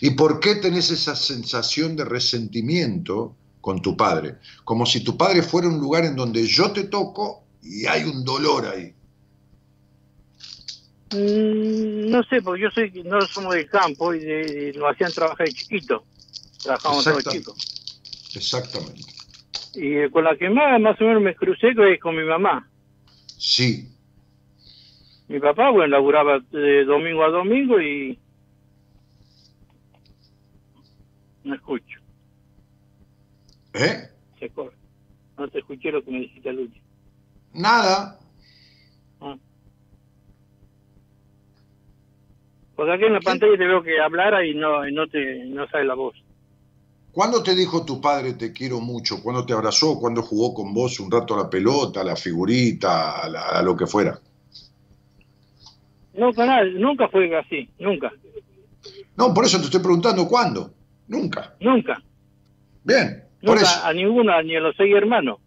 [0.00, 4.36] ¿Y por qué tenés esa sensación de resentimiento con tu padre?
[4.64, 8.24] Como si tu padre fuera un lugar en donde yo te toco y hay un
[8.24, 8.94] dolor ahí.
[11.12, 15.52] Mm, no sé, porque yo soy, no somos del campo y, lo hacían trabajar de
[15.52, 16.02] chiquito.
[16.62, 18.32] Trabajamos todos chicos.
[18.34, 19.02] Exactamente.
[19.74, 22.66] Y con la que más, más o menos me crucé es con mi mamá.
[23.38, 23.88] Sí.
[25.28, 28.18] Mi papá, bueno, laburaba de domingo a domingo y
[31.44, 32.00] no escucho.
[33.74, 34.08] ¿Eh?
[34.38, 34.76] Se corre.
[35.36, 36.84] No te escuché lo que me dijiste último.
[37.54, 38.18] Nada.
[39.20, 39.36] Ah.
[42.74, 45.84] Porque aquí en la pantalla te veo que hablara y no, no te no sale
[45.84, 46.16] la voz.
[47.18, 49.20] ¿Cuándo te dijo tu padre te quiero mucho?
[49.20, 49.98] ¿Cuándo te abrazó?
[49.98, 53.88] ¿Cuándo jugó con vos un rato a la pelota, a la figurita, a, lo que
[53.88, 54.20] fuera?
[56.14, 58.12] No, canal, nunca fue así, nunca.
[59.16, 60.72] No, por eso te estoy preguntando cuándo.
[61.08, 61.56] Nunca.
[61.58, 62.00] Nunca.
[62.84, 63.24] Bien.
[63.42, 65.40] Nunca a ninguna, ni a los seis hermanos.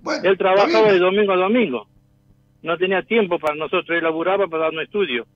[0.00, 1.88] Bueno, él trabajaba de domingo a domingo.
[2.62, 5.26] No tenía tiempo para nosotros, él laburaba para darnos estudio.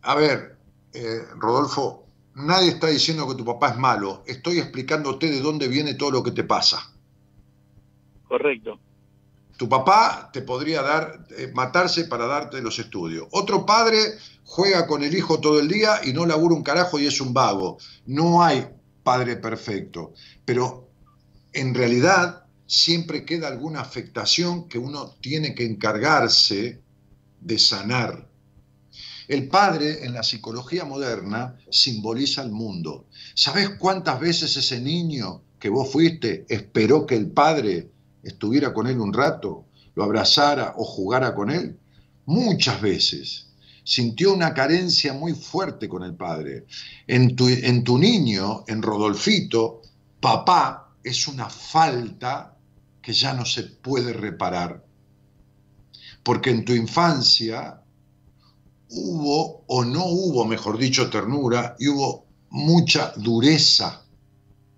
[0.00, 0.56] A ver,
[0.94, 2.03] eh, Rodolfo,
[2.34, 6.22] nadie está diciendo que tu papá es malo, estoy explicándote de dónde viene todo lo
[6.22, 6.92] que te pasa.
[8.26, 8.78] Correcto.
[9.56, 13.28] Tu papá te podría dar, eh, matarse para darte los estudios.
[13.30, 13.98] Otro padre
[14.44, 17.32] juega con el hijo todo el día y no labura un carajo y es un
[17.32, 17.78] vago.
[18.06, 18.66] No hay
[19.04, 20.12] padre perfecto,
[20.44, 20.88] pero
[21.52, 26.82] en realidad siempre queda alguna afectación que uno tiene que encargarse
[27.40, 28.28] de sanar.
[29.26, 33.06] El padre en la psicología moderna simboliza el mundo.
[33.34, 37.90] ¿Sabes cuántas veces ese niño que vos fuiste esperó que el padre
[38.22, 39.64] estuviera con él un rato,
[39.94, 41.78] lo abrazara o jugara con él?
[42.26, 43.48] Muchas veces.
[43.82, 46.66] Sintió una carencia muy fuerte con el padre.
[47.06, 49.82] En tu, en tu niño, en Rodolfito,
[50.20, 52.56] papá es una falta
[53.00, 54.84] que ya no se puede reparar.
[56.22, 57.83] Porque en tu infancia
[58.94, 64.04] hubo o no hubo, mejor dicho, ternura y hubo mucha dureza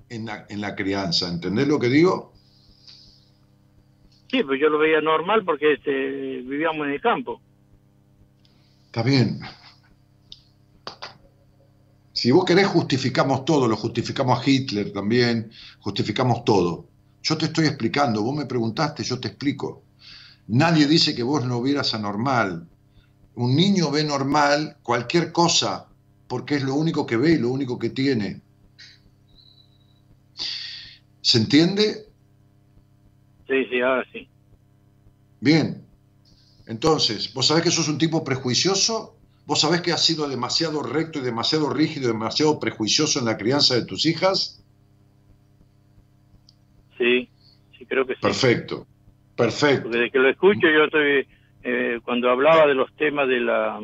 [0.09, 1.29] en la, en la crianza.
[1.29, 2.33] ¿Entendés lo que digo?
[4.31, 7.41] Sí, pues yo lo veía normal porque este, vivíamos en el campo.
[8.87, 9.41] Está bien.
[12.13, 16.87] Si vos querés, justificamos todo, lo justificamos a Hitler también, justificamos todo.
[17.23, 19.83] Yo te estoy explicando, vos me preguntaste, yo te explico.
[20.49, 22.67] Nadie dice que vos no vieras anormal,
[23.37, 25.89] un niño ve normal cualquier cosa
[26.27, 28.41] porque es lo único que ve y lo único que tiene.
[31.21, 32.07] ¿Se entiende?
[33.47, 34.29] Sí, sí, ahora sí.
[35.41, 35.87] Bien.
[36.67, 39.17] Entonces, ¿vos sabés que sos un tipo prejuicioso?
[39.45, 43.37] ¿Vos sabés que has sido demasiado recto y demasiado rígido y demasiado prejuicioso en la
[43.37, 44.65] crianza de tus hijas?
[46.99, 47.29] Sí,
[47.79, 48.21] sí, creo que sí.
[48.23, 48.87] Perfecto,
[49.37, 49.83] perfecto.
[49.85, 51.29] Porque desde que lo escucho yo estoy,
[51.69, 53.81] eh, cuando hablaba de los temas de la...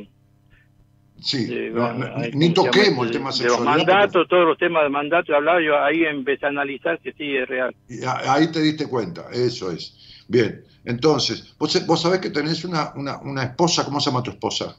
[1.21, 4.59] Sí, de- no, no, ahí, ni toquemos el De- tema De los mandatos, todos los
[4.59, 7.75] temas de mandato, hablaba yo, ahí empecé a analizar que sí, es real.
[7.89, 10.25] y Ahí te diste cuenta, eso es.
[10.29, 14.31] Bien, entonces, vos, vos sabés que tenés una, una, una esposa, ¿cómo se llama tu
[14.31, 14.77] esposa?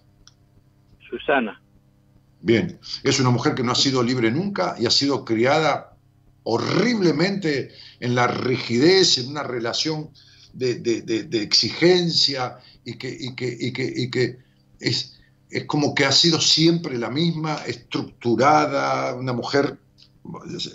[1.10, 1.62] Susana.
[2.42, 5.92] Bien, es una mujer que no ha sido libre nunca y ha sido criada
[6.44, 7.72] horriblemente
[8.02, 10.10] en la rigidez, en una relación
[10.54, 14.38] de, de- de- de exigencia y que, y que, y que, y que
[14.80, 15.20] es,
[15.50, 19.78] es como que ha sido siempre la misma, estructurada, una mujer,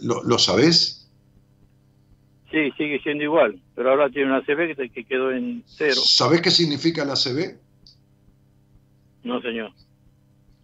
[0.02, 1.10] ¿lo, lo sabés?
[2.50, 6.00] Sí, sigue siendo igual, pero ahora tiene una CB que, que quedó en cero.
[6.02, 7.58] ¿Sabés qué significa la CB?
[9.24, 9.72] No, señor.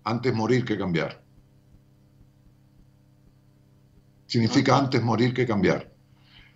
[0.05, 1.23] Antes morir que cambiar.
[4.27, 5.94] Significa antes morir que cambiar.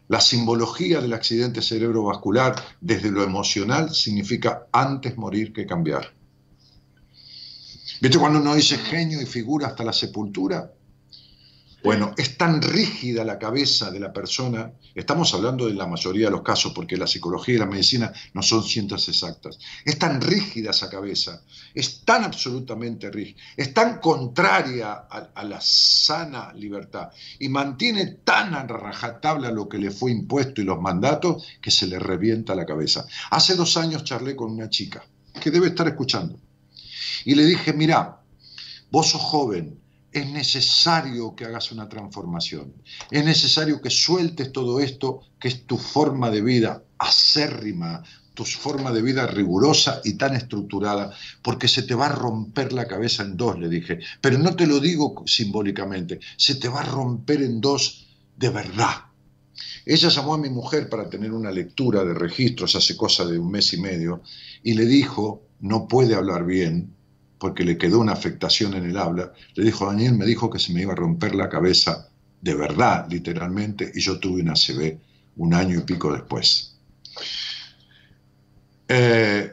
[0.08, 6.14] La simbología del accidente cerebrovascular desde lo emocional significa antes morir que cambiar.
[8.00, 10.72] ¿Viste cuando uno dice genio y figura hasta la sepultura?
[11.84, 16.32] Bueno, es tan rígida la cabeza de la persona, estamos hablando de la mayoría de
[16.32, 20.70] los casos porque la psicología y la medicina no son ciencias exactas, es tan rígida
[20.70, 21.40] esa cabeza,
[21.72, 28.64] es tan absolutamente rígida, es tan contraria a, la sana libertad y mantiene tan a
[28.64, 33.06] rajatabla lo que le fue impuesto y los mandatos que se le revienta la cabeza.
[33.30, 35.04] Hace dos años charlé con una chica
[35.40, 36.40] que debe estar escuchando
[37.24, 38.20] y le dije, mira,
[38.90, 39.78] vos sos joven,
[40.12, 42.72] es necesario que hagas una transformación,
[43.10, 48.02] es necesario que sueltes todo esto que es tu forma de vida acérrima,
[48.34, 51.12] tu forma de vida rigurosa y tan estructurada,
[51.42, 54.66] porque se te va a romper la cabeza en dos, le dije, pero no te
[54.66, 58.06] lo digo simbólicamente, se te va a romper en dos
[58.36, 58.94] de verdad.
[59.84, 63.50] Ella llamó a mi mujer para tener una lectura de registros hace cosa de un
[63.50, 64.22] mes y medio
[64.62, 66.94] y le dijo, no puede hablar bien,
[67.38, 70.72] porque le quedó una afectación en el habla, le dijo, Daniel me dijo que se
[70.72, 72.08] me iba a romper la cabeza
[72.40, 74.98] de verdad, literalmente, y yo tuve una CB
[75.36, 76.74] un año y pico después.
[78.88, 79.52] Eh,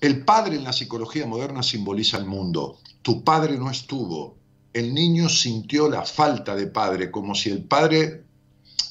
[0.00, 2.78] el padre en la psicología moderna simboliza el mundo.
[3.02, 4.36] Tu padre no estuvo.
[4.72, 8.24] El niño sintió la falta de padre, como si el padre...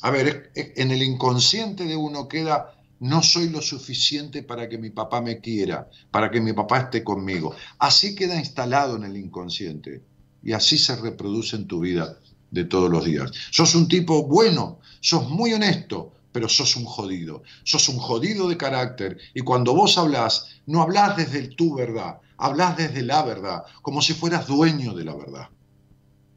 [0.02, 4.90] A ver, en el inconsciente de uno queda no soy lo suficiente para que mi
[4.90, 7.56] papá me quiera, para que mi papá esté conmigo.
[7.78, 10.04] Así queda instalado en el inconsciente
[10.44, 12.18] y así se reproduce en tu vida
[12.52, 13.32] de todos los días.
[13.52, 17.44] Sos un tipo bueno, sos muy honesto, pero sos un jodido.
[17.64, 22.20] Sos un jodido de carácter y cuando vos hablás, no hablás desde el tu verdad,
[22.38, 25.50] hablás desde la verdad, como si fueras dueño de la verdad.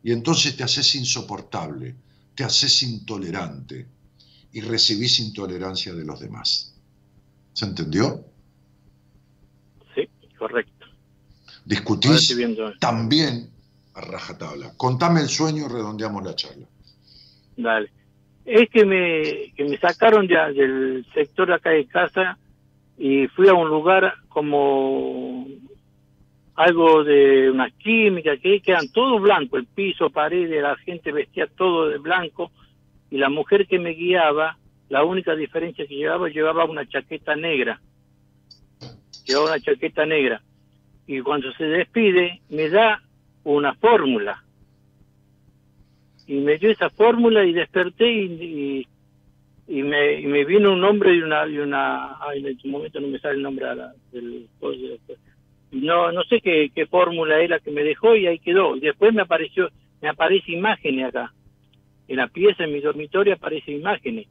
[0.05, 1.97] Y entonces te haces insoportable,
[2.35, 3.87] te haces intolerante
[4.53, 6.75] y recibís intolerancia de los demás.
[7.53, 8.25] ¿Se entendió?
[9.95, 10.09] Sí,
[10.39, 10.87] correcto.
[11.65, 12.37] Discutís
[12.79, 13.51] también
[13.95, 14.73] a rajatabla.
[14.77, 16.67] Contame el sueño y redondeamos la charla.
[17.57, 17.91] Dale.
[18.45, 22.39] Es que me, que me sacaron de, del sector acá de casa
[22.99, 25.47] y fui a un lugar como
[26.55, 31.89] algo de una química, que quedan todo blanco, el piso, paredes, la gente vestía todo
[31.89, 32.51] de blanco
[33.13, 34.57] y la mujer que me guiaba,
[34.89, 37.79] la única diferencia que llevaba, llevaba una chaqueta negra.
[39.27, 40.41] Llevaba una chaqueta negra.
[41.07, 43.03] Y cuando se despide, me da
[43.45, 44.43] una fórmula
[46.27, 48.89] y me dio esa fórmula y desperté y,
[49.69, 53.01] y, me, y me vino un nombre y una y una ay, en este momento
[53.01, 53.67] no me sale el nombre
[54.13, 54.49] del
[55.73, 58.81] no no sé qué, qué fórmula es la que me dejó y ahí quedó y
[58.81, 59.69] después me apareció
[60.01, 61.33] me aparece imágenes acá
[62.13, 64.29] en la pieza en mi dormitorio aparece imágenes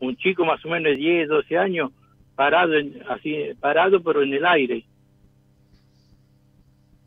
[0.00, 1.92] un chico más o menos de 10 12 años
[2.34, 4.84] parado en- así parado pero en el aire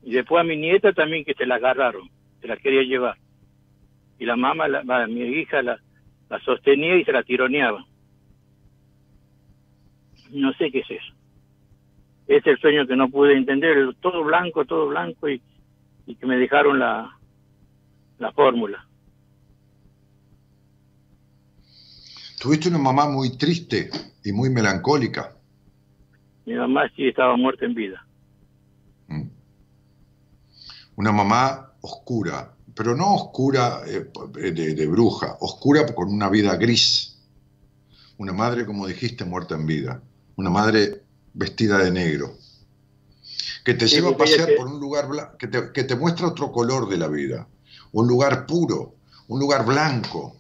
[0.04, 2.10] y después a mi nieta también que se la agarraron
[2.42, 3.18] se la quería llevar
[4.20, 5.80] y la mamá, la, mi hija la,
[6.30, 7.86] la sostenía y se la tironeaba.
[10.32, 11.14] No sé qué es eso.
[12.28, 15.42] Es el sueño que no pude entender, todo blanco, todo blanco y,
[16.20, 17.12] que me dejaron la
[18.34, 18.87] fórmula.
[22.40, 23.90] Tuviste una mamá muy triste
[24.24, 25.36] y muy melancólica.
[26.46, 28.06] Mi mamá sí estaba muerta en vida.
[29.08, 29.28] Mm.
[30.96, 34.10] Una mamá oscura, pero no oscura eh,
[34.52, 37.20] de, de bruja, oscura con una vida gris.
[38.18, 40.02] Una madre, como dijiste, muerta en vida.
[40.36, 41.04] Una madre
[41.34, 42.38] vestida de negro.
[43.64, 46.88] que te lleva a pasear por un lugar que te, que te muestra otro color
[46.88, 47.48] de la vida,
[47.92, 48.96] un lugar puro,
[49.28, 50.38] un lugar blanco,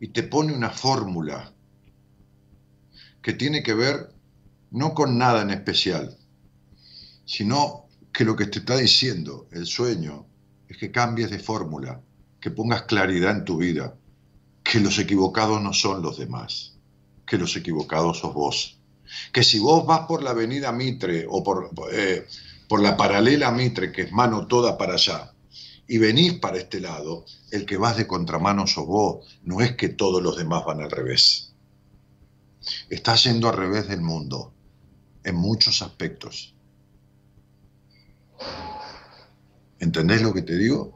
[0.00, 1.52] y te pone una fórmula
[3.22, 4.12] que tiene que ver
[4.70, 6.16] no con nada en especial,
[7.24, 10.26] sino que lo que te está diciendo el sueño
[10.68, 12.00] es que cambies de fórmula,
[12.40, 13.94] que pongas claridad en tu vida,
[14.62, 16.76] que los equivocados no son los demás,
[17.26, 18.78] que los equivocados sos vos.
[19.32, 22.26] Que si vos vas por la avenida Mitre o por, eh,
[22.68, 25.32] por la paralela Mitre, que es mano toda para allá,
[25.88, 29.88] y venís para este lado, el que vas de contramano sos vos, no es que
[29.88, 31.54] todos los demás van al revés.
[32.90, 34.52] Estás yendo al revés del mundo,
[35.24, 36.54] en muchos aspectos.
[39.78, 40.94] ¿Entendés lo que te digo?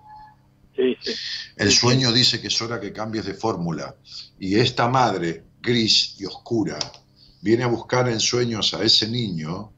[0.76, 1.12] Sí, sí.
[1.56, 3.96] El sueño dice que es hora que cambies de fórmula
[4.38, 6.78] y esta madre gris y oscura
[7.40, 9.72] viene a buscar en sueños a ese niño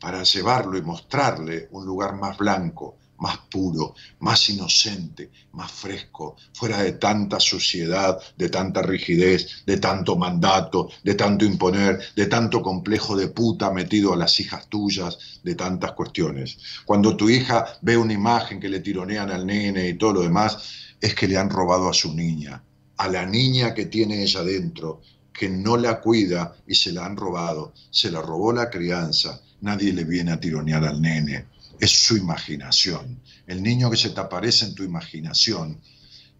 [0.00, 6.82] para llevarlo y mostrarle un lugar más blanco, más puro, más inocente, más fresco, fuera
[6.82, 13.16] de tanta suciedad, de tanta rigidez, de tanto mandato, de tanto imponer, de tanto complejo
[13.16, 16.58] de puta metido a las hijas tuyas, de tantas cuestiones.
[16.84, 20.96] Cuando tu hija ve una imagen que le tironean al nene y todo lo demás,
[21.00, 22.62] es que le han robado a su niña,
[22.96, 25.02] a la niña que tiene ella dentro,
[25.32, 29.92] que no la cuida y se la han robado, se la robó la crianza, nadie
[29.92, 31.49] le viene a tironear al nene
[31.80, 33.20] es su imaginación.
[33.46, 35.80] El niño que se te aparece en tu imaginación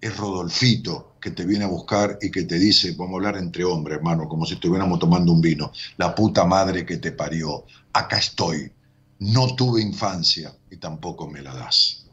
[0.00, 3.64] es Rodolfito que te viene a buscar y que te dice, vamos a hablar entre
[3.64, 8.18] hombres, hermano, como si estuviéramos tomando un vino, la puta madre que te parió, acá
[8.18, 8.70] estoy,
[9.18, 12.06] no tuve infancia y tampoco me la das.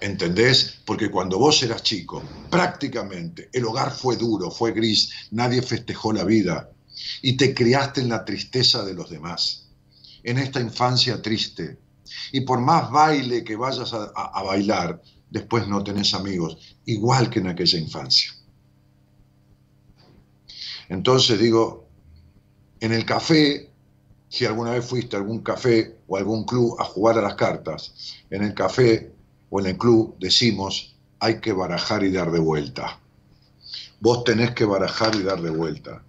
[0.00, 0.78] ¿Entendés?
[0.84, 6.24] Porque cuando vos eras chico, prácticamente el hogar fue duro, fue gris, nadie festejó la
[6.24, 6.70] vida
[7.20, 9.68] y te criaste en la tristeza de los demás.
[10.22, 11.78] En esta infancia triste,
[12.32, 17.48] y por más baile que vayas a, bailar, después no tenés amigos, igual que en
[17.48, 18.32] aquella infancia.
[20.88, 21.88] Entonces digo,
[22.80, 23.70] en el café,
[24.28, 27.94] si alguna vez fuiste a algún café o algún club a jugar a las cartas,
[28.30, 29.12] en el café
[29.50, 32.98] o en el club decimos, hay que barajar y dar de vuelta.
[34.00, 36.02] Vos tenés que barajar y dar de vuelta.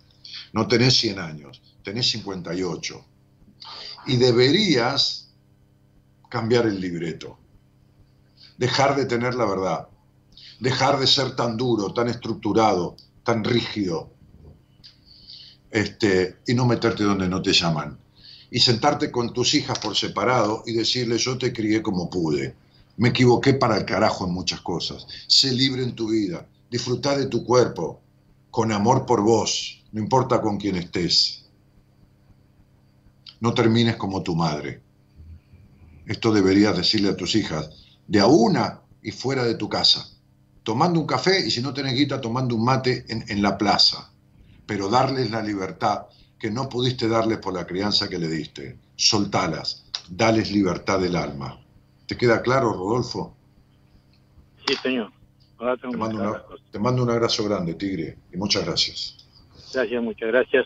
[0.54, 3.06] No tenés 100 años, tenés 58.
[4.08, 5.23] Y deberías
[6.34, 7.38] cambiar el libreto,
[8.58, 9.88] dejar de tener la verdad,
[10.60, 14.10] dejar de ser tan duro, tan estructurado, tan rígido,
[15.70, 18.00] este, y no meterte donde no te llaman.
[18.50, 22.56] Y sentarte con tus hijas por separado y decirles, yo te crié como pude,
[22.98, 27.28] me equivoqué para el carajo en muchas cosas, sé libre en tu vida, disfruta de
[27.28, 28.02] tu cuerpo,
[28.50, 31.46] con amor por vos, no importa con quién estés.
[33.40, 34.82] No termines como tu madre.
[36.06, 37.70] Esto deberías decirle a tus hijas,
[38.08, 40.06] de a una y fuera de tu casa,
[40.64, 44.12] tomando un café y si no tenés guita, tomando un mate en, la plaza,
[44.66, 46.04] pero darles la libertad
[46.40, 48.78] que no pudiste darles por la crianza que le diste.
[48.96, 51.60] Soltalas, dales libertad del alma.
[52.06, 53.36] ¿Te queda claro, Rodolfo?
[54.68, 55.12] Sí, señor.
[55.58, 59.18] Te mando, te mando, un abrazo grande, Tigre, y muchas gracias.
[59.74, 60.66] Gracias, muchas gracias.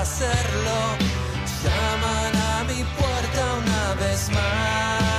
[0.00, 0.96] Hacerlo.
[1.62, 5.09] Llaman a mi puerta una vez más.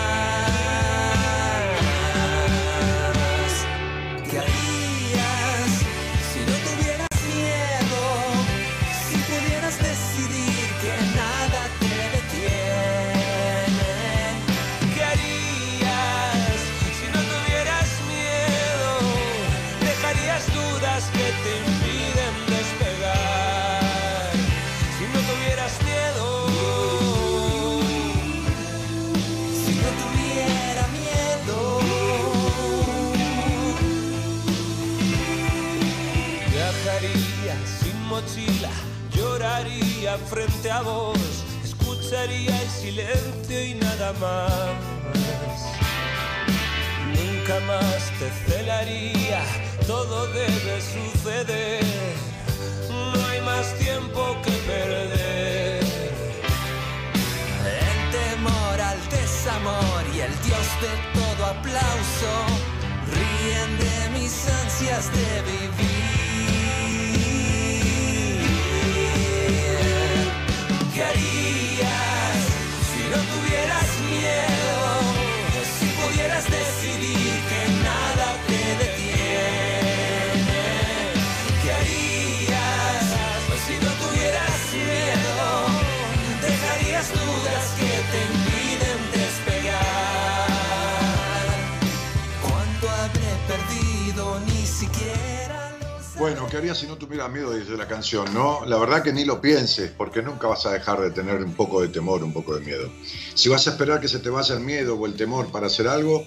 [97.22, 97.54] Tuvieras miedo?
[97.54, 98.66] Dice la canción, ¿no?
[98.66, 101.82] La verdad que ni lo pienses, porque nunca vas a dejar de tener un poco
[101.82, 102.90] de temor, un poco de miedo.
[103.34, 105.88] Si vas a esperar que se te vaya el miedo o el temor para hacer
[105.88, 106.24] algo,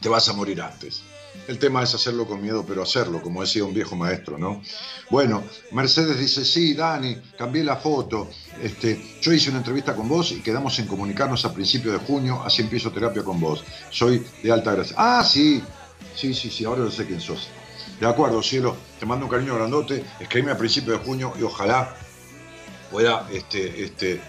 [0.00, 1.02] te vas a morir antes.
[1.46, 4.60] El tema es hacerlo con miedo, pero hacerlo, como decía un viejo maestro, ¿no?
[5.10, 8.28] Bueno, Mercedes dice, sí, Dani, cambié la foto.
[8.60, 12.42] Este, yo hice una entrevista con vos y quedamos en comunicarnos a principios de junio,
[12.44, 13.64] así empiezo terapia con vos.
[13.90, 14.96] Soy de alta gracia.
[14.98, 15.62] Ah, sí,
[16.14, 17.48] sí, sí, sí, ahora no sé quién sos.
[18.00, 21.94] De acuerdo, cielo, te mando un cariño grandote, escríbeme a principios de junio y ojalá
[22.90, 24.20] pueda, este, este,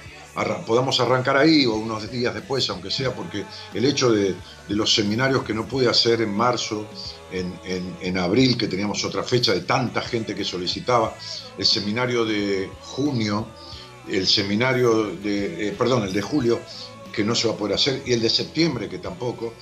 [0.68, 4.36] podamos arrancar ahí o unos días después, aunque sea, porque el hecho de,
[4.68, 6.86] los seminarios que no pude hacer en marzo,
[7.32, 11.16] en, en- en abril, que teníamos otra fecha de tanta gente que solicitaba,
[11.58, 13.48] el seminario de junio,
[14.10, 16.60] el seminario de, eh, perdón, el de julio,
[17.14, 19.54] que no se va a poder hacer, y el de septiembre, que tampoco,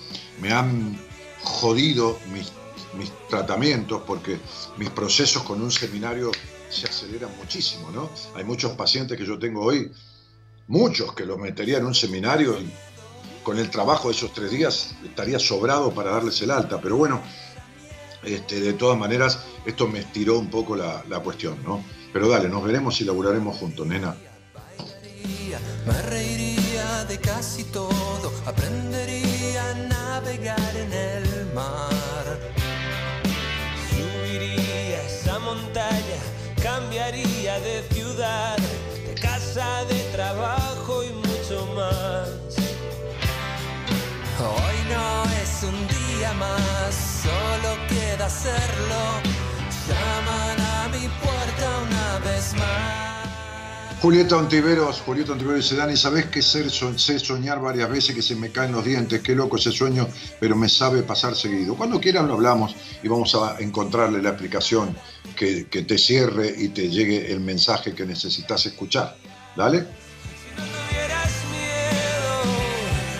[0.41, 0.98] me han
[1.44, 2.52] jodido mis,
[2.93, 4.37] mis tratamientos, porque
[4.77, 6.31] mis procesos con un seminario
[6.69, 8.09] se aceleran muchísimo, ¿no?
[8.35, 9.91] Hay muchos pacientes que yo tengo hoy,
[10.67, 12.71] muchos que los metería en un seminario y
[13.43, 17.21] con el trabajo de esos tres días estaría sobrado para darles el alta, pero bueno,
[18.23, 21.83] este, de todas maneras, esto me estiró un poco la, la cuestión, ¿no?
[22.11, 24.15] Pero dale, nos veremos y laburaremos juntos, nena.
[25.85, 31.88] Me reiría de casi todo, aprendería a navegar en el mar.
[36.61, 38.57] Cambiaría de ciudad,
[39.05, 42.30] de casa, de trabajo y mucho más.
[44.39, 49.01] Hoy no es un día más, solo queda hacerlo.
[49.88, 53.18] Llaman a mi puerta una vez más.
[54.01, 56.71] Julieta Ontiveros, Julieta Ontiveros dice, Dani, ¿sabés qué ser?
[56.71, 60.07] Sé soñar varias veces que se me caen los dientes, qué loco ese sueño,
[60.39, 61.76] pero me sabe pasar seguido.
[61.76, 62.73] Cuando quieran lo hablamos
[63.03, 64.95] y vamos a encontrarle la explicación
[65.35, 69.17] que, que te cierre y te llegue el mensaje que necesitas escuchar.
[69.57, 69.85] ¿Dale?
[70.55, 72.43] tuvieras miedo,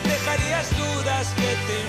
[0.06, 1.89] dejarías dudas que te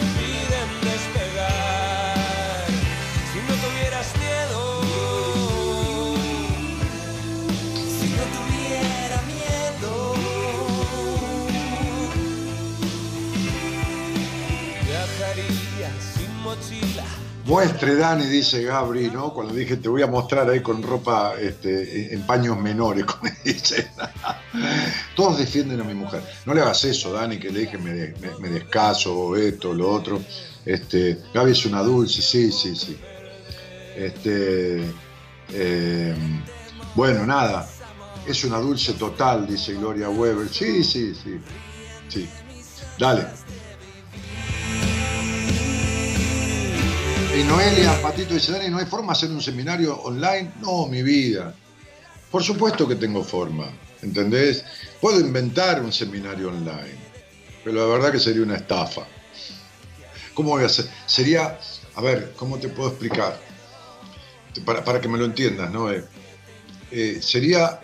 [17.51, 19.35] Muestre, Dani, dice Gabri, ¿no?
[19.35, 23.91] Cuando dije te voy a mostrar ahí con ropa este, en paños menores, como dice.
[25.17, 26.23] Todos defienden a mi mujer.
[26.47, 30.21] No le hagas eso, Dani, que le dije me, me- me descaso, esto, lo otro.
[30.65, 32.97] Este, Gaby es una dulce, sí, sí, sí.
[33.97, 34.85] Este,
[35.53, 36.15] eh,
[36.95, 37.69] bueno, nada.
[38.29, 40.49] Es una dulce total, dice Gloria Weber.
[40.49, 41.41] Sí, sí, sí.
[42.09, 42.29] Sí.
[42.97, 43.27] Dale.
[47.33, 50.51] Y Noelia Patito dice, Dani, ¿no hay forma de hacer un seminario online?
[50.61, 51.55] No, mi vida.
[52.29, 53.71] Por supuesto que tengo forma,
[54.03, 54.65] ¿entendés?
[55.01, 56.99] Puedo inventar un seminario online,
[57.63, 59.07] pero la verdad que sería una estafa.
[60.35, 60.87] ¿Cómo voy a hacer?
[61.07, 61.57] Sería,
[61.95, 63.41] a ver, ¿cómo te puedo explicar?
[64.65, 65.91] Para, para que me lo entiendas, ¿no?
[65.91, 66.05] Eh,
[66.91, 67.81] eh, sería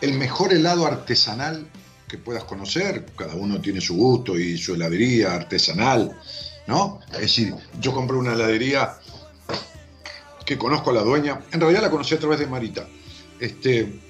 [0.00, 1.68] el mejor helado artesanal
[2.08, 3.04] que puedas conocer.
[3.16, 6.18] Cada uno tiene su gusto y su heladería artesanal,
[6.68, 7.00] ¿no?
[7.12, 8.98] Es decir, yo compré una heladería
[10.44, 12.86] que conozco a la dueña, en realidad la conocí a través de Marita,
[13.40, 14.00] este,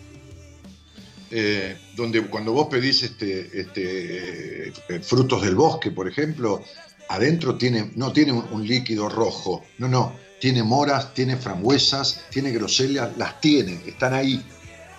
[1.31, 6.63] eh, donde cuando vos pedís este, este, eh, frutos del bosque, por ejemplo,
[7.09, 13.17] adentro tiene, no tiene un, líquido rojo, no, no, tiene moras, tiene frambuesas, tiene grosellas,
[13.17, 14.45] las tiene, están ahí.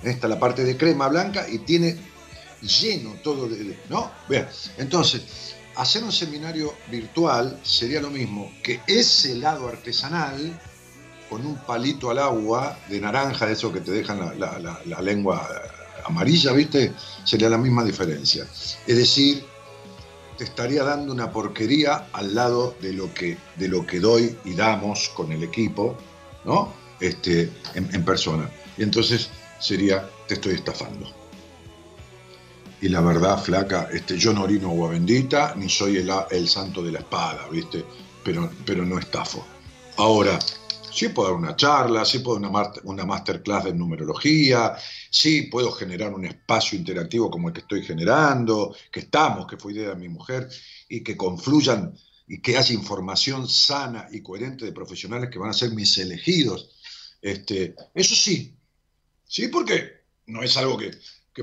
[0.01, 1.97] Está la parte de crema blanca y tiene
[2.61, 4.09] lleno todo de, ¿no?
[4.29, 10.59] Bien, entonces, hacer un seminario virtual sería lo mismo que ese helado artesanal
[11.29, 15.47] con un palito al agua de naranja, eso que te dejan la lengua
[16.05, 16.91] amarilla, ¿viste?
[17.23, 18.45] Sería la misma diferencia.
[18.87, 19.45] Es decir,
[20.37, 24.55] te estaría dando una porquería al lado de lo que, de lo que doy y
[24.55, 25.95] damos con el equipo,
[26.45, 26.73] ¿no?
[26.99, 28.49] Este, en, en persona.
[28.77, 29.29] Y entonces
[29.59, 31.18] sería, te estoy estafando.
[32.81, 36.81] Y la verdad, flaca, este, yo no orino agua bendita, ni soy el, el santo
[36.81, 37.83] de la espada, ¿viste?
[38.23, 39.45] Pero, pero no estafo.
[39.97, 40.39] Ahora,
[40.91, 44.75] sí puedo dar una charla, sí puedo dar una masterclass de numerología,
[45.09, 49.73] sí puedo generar un espacio interactivo como el que estoy generando, que estamos, que fue
[49.73, 50.47] idea de mi mujer,
[50.87, 51.93] y que confluyan
[52.27, 56.69] y que haya información sana y coherente de profesionales que van a ser mis elegidos.
[57.21, 58.55] Este, eso sí,
[59.25, 60.91] sí, porque no es algo que,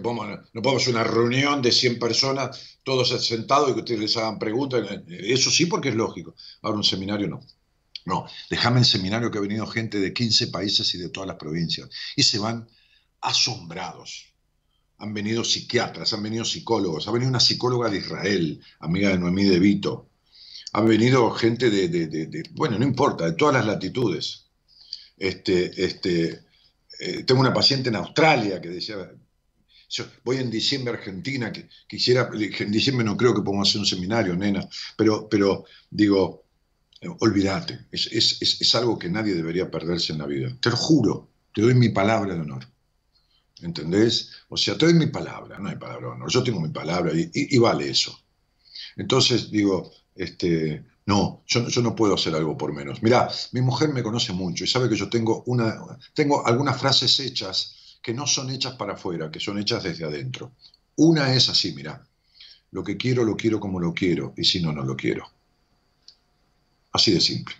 [0.01, 4.39] no podemos hacer una reunión de 100 personas, todos sentados y que ustedes les hagan
[4.39, 4.86] preguntas.
[5.09, 6.35] Eso sí, porque es lógico.
[6.62, 7.40] Ahora un seminario no.
[8.05, 11.36] No, déjame el seminario que ha venido gente de 15 países y de todas las
[11.36, 11.89] provincias.
[12.14, 12.68] Y se van
[13.20, 14.32] asombrados.
[14.98, 19.44] Han venido psiquiatras, han venido psicólogos, ha venido una psicóloga de Israel, amiga de Noemí
[19.44, 20.09] de Vito.
[20.73, 24.47] Ha venido gente de- bueno, no importa, de todas las latitudes.
[25.16, 26.44] Este, este,
[27.01, 28.97] eh, tengo una paciente en Australia que decía,
[29.88, 33.80] yo voy en diciembre a Argentina, que quisiera, en diciembre no creo que podamos hacer
[33.80, 36.44] un seminario, nena, pero, pero digo,
[37.20, 40.56] olvídate, es, es- es- es algo que nadie debería perderse en la vida.
[40.60, 42.66] Te lo juro, te doy mi palabra de honor.
[43.62, 44.30] ¿Entendés?
[44.48, 47.12] O sea, te doy mi palabra, no hay palabra de honor, yo tengo mi palabra
[47.14, 48.18] y, y- vale eso.
[48.96, 53.02] Entonces digo, este, no, yo, no- yo no puedo hacer algo por menos.
[53.02, 55.76] Mirá, mi mujer me conoce mucho y sabe que yo tengo, una,
[56.14, 57.76] tengo algunas frases hechas
[58.07, 60.53] que no son hechas para afuera, que son hechas desde adentro.
[60.95, 62.07] Una es así, mirá,
[62.70, 65.28] lo que quiero lo quiero como lo quiero y si no, no lo quiero.
[66.93, 67.57] Así de simple.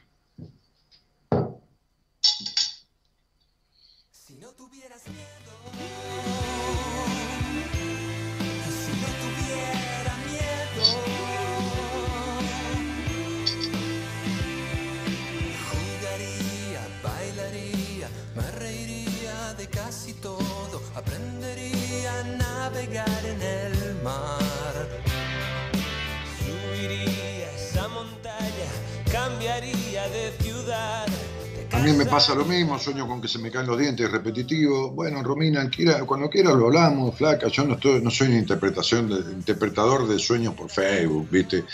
[31.87, 34.91] Mí me pasa lo mismo, sueño con que se me caen los dientes, repetitivo.
[34.91, 35.71] Bueno, Romina,
[36.05, 37.47] cuando quiera lo hablamos, flaca.
[37.47, 41.65] Yo no, estoy, no soy un interpretación interpretador de sueños por Facebook, ¿viste?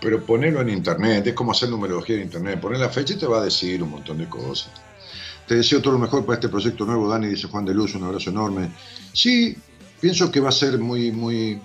[0.00, 2.60] Pero ponerlo en internet, es como hacer numerología en internet.
[2.60, 4.70] Poner la fecha y te va a decir un montón de cosas.
[5.48, 8.04] Te deseo todo lo mejor para este proyecto nuevo, Dani, dice Juan de Luz, un
[8.04, 8.70] abrazo enorme.
[9.12, 9.56] Sí,
[10.00, 11.60] pienso que va a ser muy, muy,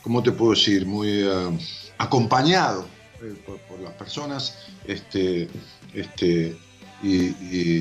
[0.00, 0.86] ¿cómo te puedo decir?
[0.86, 1.58] Muy eh,
[1.98, 2.86] acompañado
[3.20, 5.48] eh, por, por las personas, este,
[5.92, 6.56] este,
[7.04, 7.80] y,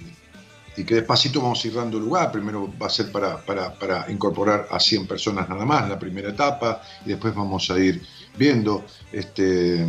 [0.76, 2.32] que despacito vamos a ir dando lugar.
[2.32, 7.10] Primero va a ser para incorporar a 100 personas nada más, la primera etapa, y
[7.10, 8.02] después vamos a ir
[8.38, 8.84] viendo.
[9.12, 9.86] Este,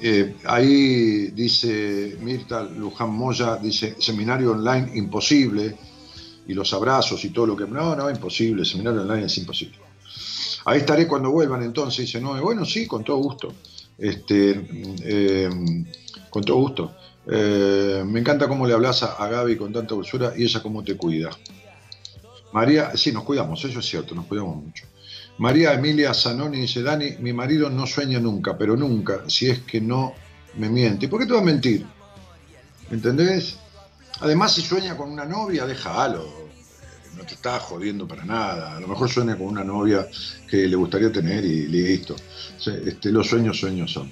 [0.00, 5.76] eh, ahí dice Mirta Luján Moya, dice, seminario online imposible,
[6.46, 7.66] y los abrazos y todo lo que...
[7.66, 9.78] No, no, imposible, seminario online es imposible.
[10.64, 13.52] Ahí estaré cuando vuelvan entonces, dice, no, bueno, sí, con todo gusto.
[13.98, 14.66] Este,
[15.02, 15.50] eh,
[16.30, 16.94] con todo gusto.
[17.30, 20.96] Eh, me encanta cómo le hablas a, Gaby con tanta dulzura y ella cómo te
[20.96, 21.30] cuida.
[22.52, 24.84] María, sí, nos cuidamos, eso es cierto, nos cuidamos mucho.
[25.36, 29.80] María Emilia Zanoni dice, Dani, mi marido no sueña nunca, pero nunca, si es que
[29.80, 30.14] no
[30.56, 31.06] me miente.
[31.06, 31.86] ¿Y por qué te va a mentir?
[32.90, 33.58] ¿Entendés?
[34.20, 36.48] Además, si sueña con una novia, déjalo.
[37.16, 38.76] No te está jodiendo para nada.
[38.76, 40.06] A lo mejor sueña con una novia
[40.48, 42.16] que le gustaría tener y listo.
[42.84, 44.10] Este, los sueños, sueños son.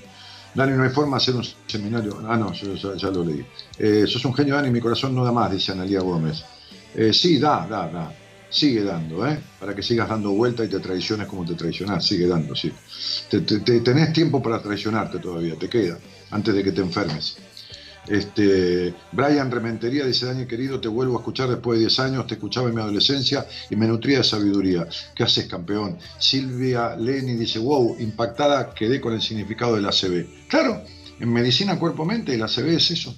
[0.56, 2.18] Dani, no hay forma de hacer un seminario.
[2.26, 3.44] Ah, no, yo ya, lo leí.
[3.78, 6.42] Eh, sos un genio, Dani, mi corazón no da más, dice Analia Gómez.
[6.94, 8.12] Eh, sí, da, da, da.
[8.48, 9.38] Sigue dando, ¿eh?
[9.60, 12.06] Para que sigas dando vuelta y te traiciones como te traicionás.
[12.06, 12.72] Sigue dando, sí.
[13.28, 15.98] Te- tenés tiempo para traicionarte todavía, te queda,
[16.30, 17.36] antes de que te enfermes.
[18.08, 22.34] Este, Brian Rementería dice, Dani querido, te vuelvo a escuchar después de 10 años, te
[22.34, 24.86] escuchaba en mi adolescencia y me nutría de sabiduría.
[25.14, 25.98] ¿Qué haces, campeón?
[26.18, 30.48] Silvia Leni dice, wow, impactada quedé con el significado del ACB.
[30.48, 30.82] Claro,
[31.18, 33.14] en medicina cuerpo-mente el ACB es eso.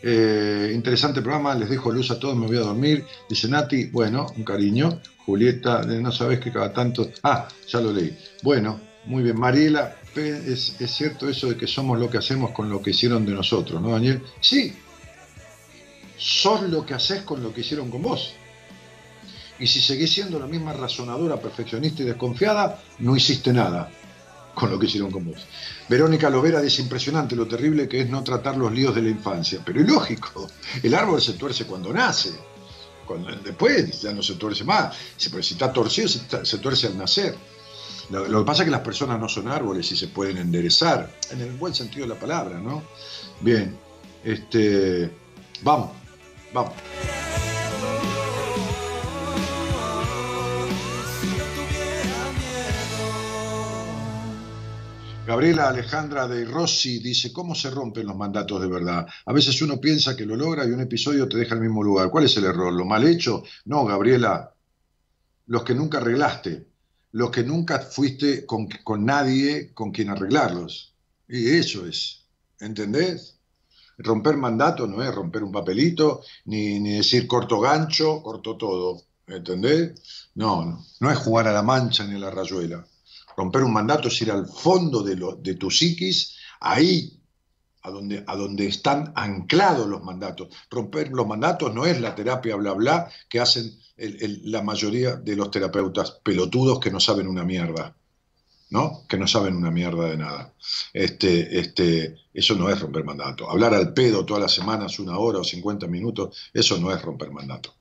[0.00, 3.04] Eh, interesante programa, les dejo luz a todos, me voy a dormir.
[3.28, 5.00] Dice Nati, bueno, un cariño.
[5.26, 7.10] Julieta, no sabes que cada tanto...
[7.22, 8.16] Ah, ya lo leí.
[8.42, 9.38] Bueno, muy bien.
[9.38, 13.32] Mariela, es, cierto eso de que somos lo que hacemos con lo que hicieron de
[13.32, 14.22] nosotros, ¿no, Daniel?
[14.40, 14.74] Sí,
[16.16, 18.34] sos lo que haces con lo que hicieron con vos.
[19.60, 23.90] Y si seguís siendo la misma razonadora, perfeccionista y desconfiada, no hiciste nada.
[24.54, 25.46] con lo que hicieron con vos.
[25.88, 29.60] Verónica Lovera dice impresionante lo terrible que es no tratar los líos de la infancia.
[29.64, 30.50] Pero es lógico,
[30.82, 32.32] el árbol se tuerce cuando nace.
[33.06, 34.96] Cuando, después ya no se tuerce más.
[35.30, 37.36] Pero si está torcido, se, tuerce al nacer.
[38.10, 41.42] Lo, que pasa es que las personas no son árboles y se pueden enderezar, en
[41.42, 42.82] el buen sentido de la palabra, ¿no?
[43.40, 43.76] Bien,
[44.24, 45.10] este,
[45.62, 45.90] vamos,
[46.54, 46.72] vamos.
[55.26, 59.06] Gabriela Alejandra de Rossi dice, ¿cómo se rompen los mandatos de verdad?
[59.26, 61.82] A veces uno piensa que lo logra y un episodio te deja en el mismo
[61.82, 62.08] lugar.
[62.08, 62.72] ¿Cuál es el error?
[62.72, 63.42] ¿Lo mal hecho?
[63.66, 64.54] No, Gabriela,
[65.48, 66.67] los que nunca arreglaste,
[67.12, 68.68] los que nunca fuiste con,
[69.04, 70.94] nadie con quien arreglarlos.
[71.28, 72.26] Y eso es,
[72.60, 73.38] ¿entendés?
[73.98, 80.30] Romper mandato no es romper un papelito, ni, ni decir corto gancho, corto todo, ¿entendés?
[80.34, 82.86] No, no, no es jugar a la mancha ni a la rayuela.
[83.36, 87.17] Romper un mandato es ir al fondo de, lo, de tu psiquis, ahí
[87.82, 90.48] a donde, a donde están anclados los mandatos.
[90.70, 95.50] Romper los mandatos no es la terapia bla bla que hacen la mayoría de los
[95.50, 97.94] terapeutas pelotudos que no saben una mierda.
[98.70, 99.04] ¿no?
[99.08, 100.52] Que no saben una mierda de nada.
[100.92, 103.50] Este, este, eso no es romper mandato.
[103.50, 107.30] Hablar al pedo todas las semanas, una hora o 50 minutos, eso no es romper
[107.30, 107.74] mandato.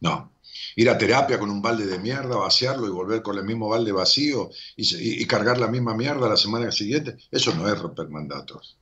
[0.00, 0.32] No,
[0.76, 3.92] ir a terapia con un balde de mierda, vaciarlo y volver con el mismo balde
[3.92, 8.76] vacío y, cargar la misma mierda la semana siguiente, eso no es romper mandatos.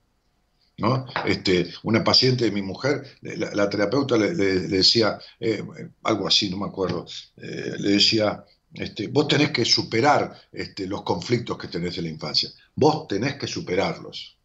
[0.78, 1.06] ¿No?
[1.26, 5.62] Este, una paciente de mi mujer, la, terapeuta le, decía eh,
[6.02, 8.44] algo así, no me acuerdo, eh, le decía,
[8.74, 13.36] este, vos tenés que superar este, los conflictos que tenés en la infancia, vos tenés
[13.36, 14.38] que superarlos.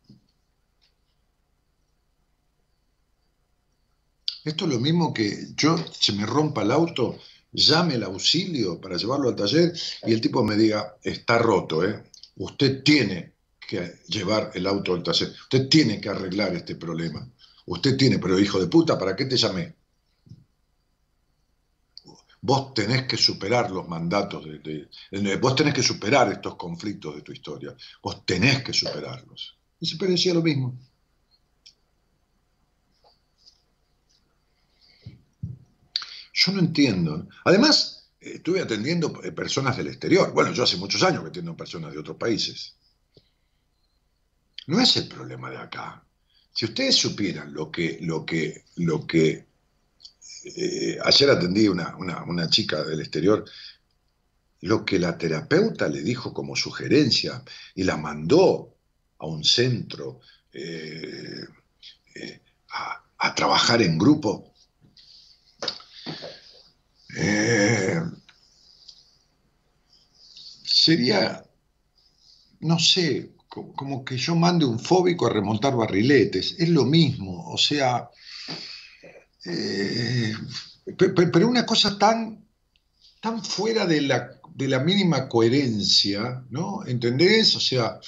[4.43, 7.17] Esto es lo mismo que yo se me rompa el auto
[7.51, 9.73] llame el auxilio para llevarlo al taller
[10.05, 12.03] y el tipo me diga, está roto, ¿eh?
[12.35, 13.33] usted tiene
[13.67, 17.29] que llevar el auto al taller, usted tiene que arreglar este problema,
[17.65, 19.75] usted tiene, pero hijo de puta, ¿para qué te llamé?
[22.41, 24.87] Vos tenés que superar los mandatos, de,
[25.41, 29.57] vos tenés que superar estos conflictos de tu historia, vos tenés que superarlos.
[29.79, 30.79] Y se parecía lo mismo.
[36.33, 37.27] Yo no entiendo.
[37.45, 40.31] Además, estuve atendiendo eh, personas del exterior.
[40.33, 42.76] Bueno, yo hace muchos años que atiendo personas de otros países.
[44.67, 46.03] No es el problema de acá.
[46.53, 49.47] Si ustedes supieran lo que, lo que, lo que
[50.43, 53.45] eh, ayer atendí una, una, una chica del exterior,
[54.61, 57.43] lo que la terapeuta le dijo como sugerencia
[57.75, 58.75] y la mandó
[59.19, 60.19] a un centro
[60.51, 61.45] eh,
[62.71, 64.53] a, a, trabajar en grupo,
[67.15, 68.01] eh,
[70.63, 71.43] sería,
[72.59, 73.36] no sé,
[73.75, 78.09] como que yo mande un fóbico a remontar barriletes, es lo mismo, o sea,
[79.45, 80.33] eh,
[80.95, 82.45] pero una cosa tan,
[83.21, 86.85] tan fuera de la, de la mínima coherencia, ¿no?
[86.85, 87.55] ¿Entendés?
[87.55, 87.99] O sea,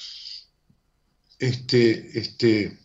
[1.38, 2.79] este, este,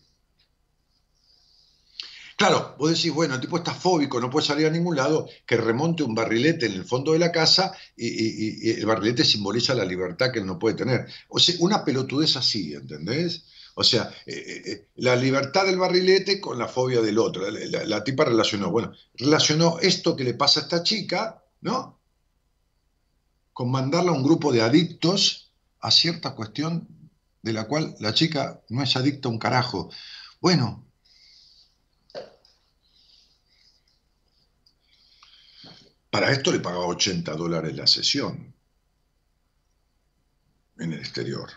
[2.37, 5.57] Claro, vos decís, bueno, el tipo está fóbico, no puede salir a ningún lado, que
[5.57, 10.33] remonte un barrilete en el fondo de la casa y, el barrilete simboliza la libertad
[10.33, 11.07] que él no puede tener.
[11.29, 13.45] O sea, una pelotudez así, ¿entendés?
[13.77, 17.49] O sea, eh, eh, eh, la libertad del barrilete con la fobia del otro.
[17.51, 22.01] La, tipa relacionó, bueno, relacionó esto que le pasa a esta chica, ¿no?
[23.53, 26.89] Con mandarla a un grupo de adictos a cierta cuestión
[27.43, 29.91] de la cual la chica no es adicta a un carajo.
[30.41, 30.85] Bueno,
[36.15, 38.55] Para esto le pagaba 80 dólares la sesión
[40.79, 41.51] en el exterior.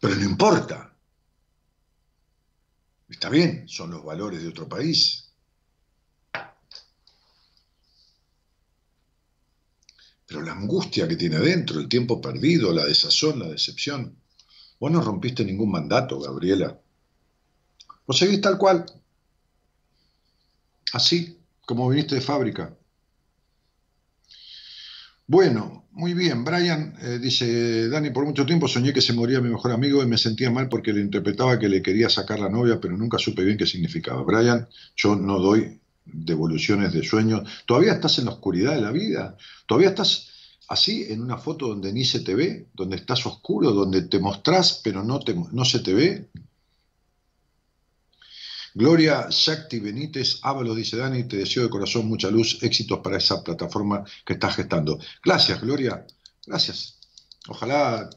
[0.00, 0.92] Pero no importa.
[3.08, 5.30] Está bien, son los valores de otro país.
[10.26, 14.20] Pero la angustia que tiene adentro, el tiempo perdido, la desazón, la decepción.
[14.80, 16.80] Vos no rompiste ningún mandato, Gabriela.
[18.04, 18.84] Vos seguís tal cual.
[20.92, 21.35] Así
[21.66, 22.74] como viniste de fábrica.
[25.26, 26.44] Bueno, muy bien.
[26.44, 30.06] Brian eh, dice, Dani, por mucho tiempo soñé que se moría mi mejor amigo y
[30.06, 33.44] me sentía mal porque le interpretaba que le quería sacar la novia, pero nunca supe
[33.44, 34.22] bien qué significaba.
[34.22, 37.48] Brian, yo no doy devoluciones de sueños.
[37.66, 39.36] ¿Todavía estás en la oscuridad de la vida?
[39.66, 40.28] ¿Todavía estás
[40.68, 42.68] así en una foto donde ni se te ve?
[42.74, 43.72] ¿Donde estás oscuro?
[43.72, 46.28] ¿Donde te mostrás pero no, se te ve?
[48.76, 53.42] Gloria Shakti Benítez Ávalo, dice Dani, te deseo de corazón mucha luz, éxitos para esa
[53.42, 54.98] plataforma que estás gestando.
[55.24, 56.06] Gracias, Gloria.
[56.46, 56.98] Gracias.
[57.48, 58.10] Ojalá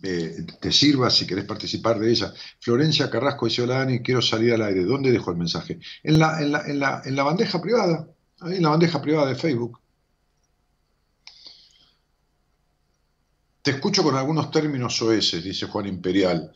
[0.00, 2.32] eh, te sirva si querés participar de ella.
[2.60, 4.84] Florencia Carrasco dice, hola Dani, quiero salir al aire.
[4.84, 5.80] ¿Dónde dejo el mensaje?
[6.04, 8.06] En la, en la, en la, en la bandeja privada,
[8.42, 9.80] ahí en la bandeja privada de Facebook.
[13.60, 16.52] Te escucho con algunos términos OS, dice Juan Imperial.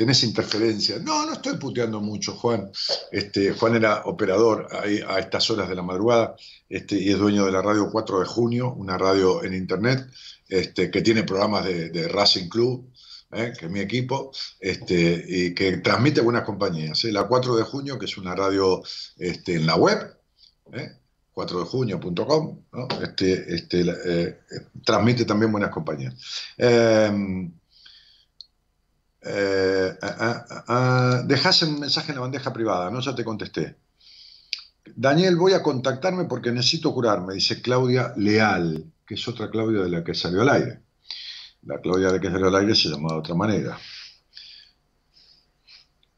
[0.00, 0.98] Tenés interferencia.
[0.98, 2.72] No, no estoy puteando mucho, Juan.
[3.12, 6.36] Este, Juan era operador a estas horas de la madrugada
[6.70, 10.06] este, y es dueño de la radio 4 de junio, una radio en internet
[10.48, 12.90] este, que tiene programas de, Racing Club,
[13.30, 13.52] ¿eh?
[13.58, 17.04] que es mi equipo, y que transmite buenas compañías.
[17.04, 17.12] ¿eh?
[17.12, 18.82] La 4 de junio, que es una radio
[19.18, 20.16] en la web,
[20.72, 20.92] ¿eh?
[21.34, 22.88] 4dejunio.com, ¿no?
[23.02, 24.38] este, este, eh,
[24.82, 26.14] transmite también buenas compañías.
[29.22, 29.92] Eh,
[31.26, 33.76] dejás un mensaje en la bandeja privada, no ya te contesté.
[34.96, 39.90] Daniel, voy a contactarme porque necesito curarme, dice Claudia Leal que es otra Claudia de
[39.90, 40.82] la que salió al aire.
[41.64, 43.76] La Claudia de la que salió al aire se llamaba de otra manera.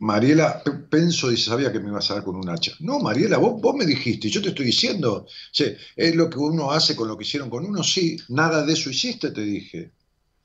[0.01, 2.73] Mariela Penso dice, sabía que me ibas a dar con un hacha.
[2.81, 5.27] No, Mariela, vos, vos me dijiste, yo te estoy diciendo,
[5.97, 8.91] es lo que uno hace con lo que hicieron con uno, sí, nada de eso
[8.91, 9.93] hiciste, te dije.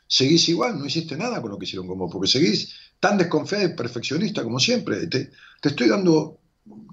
[0.08, 3.66] Seguís igual, no hiciste nada con lo que hicieron con vos, porque seguís tan desconfiada
[3.66, 5.08] y perfeccionista como siempre.
[5.08, 5.32] Te,
[5.62, 6.40] te estoy dando,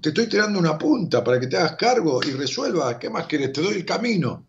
[0.01, 3.53] te estoy tirando una punta para que te hagas cargo y resuelvas, ¿qué más querés?
[3.53, 4.45] Te doy el camino.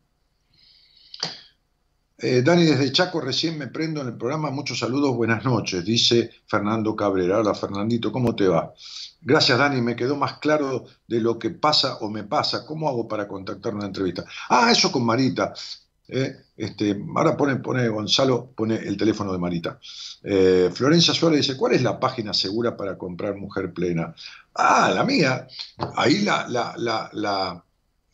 [2.18, 4.50] Eh, Dani, desde Chaco recién me prendo en el programa.
[4.50, 7.40] Muchos saludos, buenas noches, dice Fernando Cabrera.
[7.40, 8.72] Hola Fernandito, ¿cómo te va?
[9.20, 12.64] Gracias Dani, me quedó más claro de lo que pasa o me pasa.
[12.64, 14.24] ¿Cómo hago para contactar una entrevista?
[14.48, 15.52] Ah, eso con Marita.
[16.08, 19.78] Eh, este, ahora pone, pone Gonzalo, pone el teléfono de Marita.
[20.22, 24.14] Eh, Florencia Suárez dice, ¿cuál es la página segura para comprar Mujer Plena?
[24.54, 25.46] Ah, la mía.
[25.96, 27.62] Ahí la, la,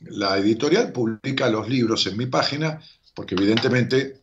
[0.00, 2.80] la editorial publica los libros en mi página
[3.14, 4.22] porque evidentemente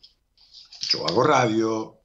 [0.81, 1.97] yo hago radio,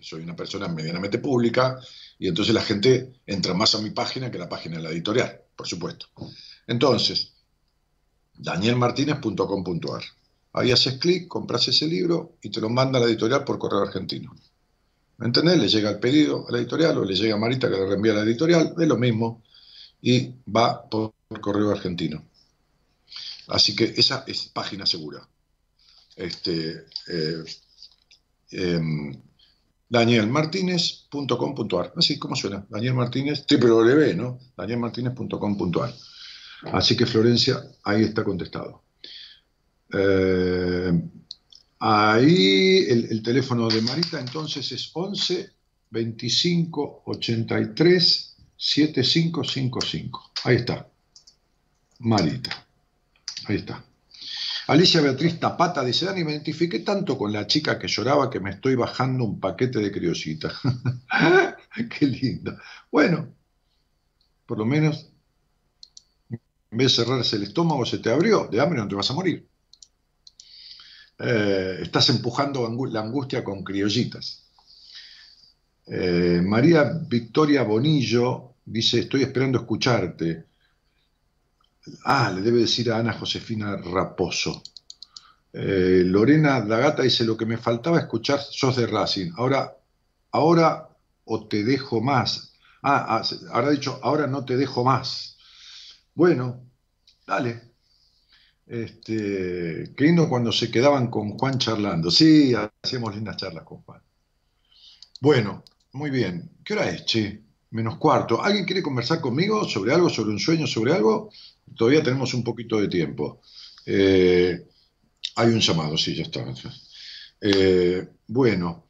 [0.00, 1.78] soy una persona medianamente pública,
[2.18, 4.90] y entonces la gente entra más a mi página que a la página de la
[4.90, 6.06] editorial, por supuesto.
[6.66, 7.34] Entonces,
[8.34, 10.02] danielmartinez.com.ar.
[10.54, 13.82] Ahí haces clic, compras ese libro y te lo manda a la editorial por correo
[13.82, 14.34] argentino.
[15.18, 15.58] ¿Me entendés?
[15.58, 18.12] Le llega el pedido a la editorial o le llega a Marita que le reenvía
[18.12, 19.42] a la editorial, es lo mismo,
[20.00, 22.24] y va por correo argentino.
[23.48, 25.28] Así que esa es página segura
[26.16, 27.44] este, eh,
[29.88, 31.92] danielmartinez.com.ar.
[31.96, 34.38] Así como suena, Daniel Martínez, www, ¿no?
[34.56, 35.94] danielmartinez.com.ar.
[36.72, 38.83] Así que Florencia, ahí está contestado.
[39.96, 40.92] Eh,
[41.78, 45.50] ahí el, teléfono de Marita entonces es 11
[45.90, 50.32] 25 83 7555.
[50.44, 50.88] Ahí está.
[52.00, 52.66] Marita.
[53.46, 53.84] Ahí está.
[54.66, 58.50] Alicia Beatriz Tapata dice, Dani, me identifiqué tanto con la chica que lloraba que me
[58.50, 60.52] estoy bajando un paquete de criosita.
[61.98, 62.56] Qué lindo.
[62.90, 63.34] Bueno,
[64.46, 65.10] por lo menos,
[66.30, 66.40] en
[66.70, 68.48] vez de cerrarse el estómago, se te abrió.
[68.50, 69.46] De hambre no te vas a morir.
[71.18, 74.44] Eh, estás empujando la angustia con criollitas.
[75.86, 80.46] Eh, María Victoria Bonillo dice, estoy esperando escucharte.
[82.04, 84.62] Ah, le debe decir a Ana Josefina Raposo.
[85.52, 89.32] Eh, Lorena Dagata dice, lo que me faltaba escuchar sos de Racing.
[89.36, 89.76] Ahora,
[90.32, 90.88] ahora
[91.24, 92.52] o te dejo más.
[92.82, 93.22] Ah, ah
[93.52, 95.36] ahora dicho, ahora no te dejo más.
[96.14, 96.64] Bueno,
[97.26, 97.73] dale.
[98.66, 102.10] Este, qué lindo cuando se quedaban con Juan charlando.
[102.10, 104.00] Sí, hacíamos lindas charlas con Juan.
[105.20, 106.50] Bueno, muy bien.
[106.64, 107.04] ¿Qué hora es?
[107.70, 108.42] Menos cuarto.
[108.42, 111.30] ¿Alguien quiere conversar conmigo sobre algo, sobre un sueño, sobre algo?
[111.76, 113.40] Todavía tenemos un poquito de tiempo.
[113.86, 114.66] Eh,
[115.36, 116.44] hay un llamado, sí, ya está.
[117.40, 118.86] Eh, bueno,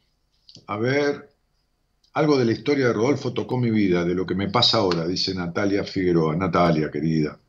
[0.67, 1.29] a ver,
[2.13, 5.07] algo de la historia de Rodolfo tocó mi vida, de lo que me pasa ahora,
[5.07, 6.35] dice Natalia Figueroa.
[6.35, 7.39] Natalia, querida,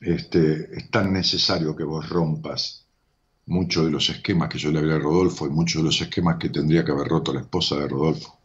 [0.00, 2.86] este, es tan necesario que vos rompas
[3.46, 6.36] muchos de los esquemas que yo le hablé a Rodolfo y muchos de los esquemas
[6.38, 8.38] que tendría que haber roto la esposa de Rodolfo.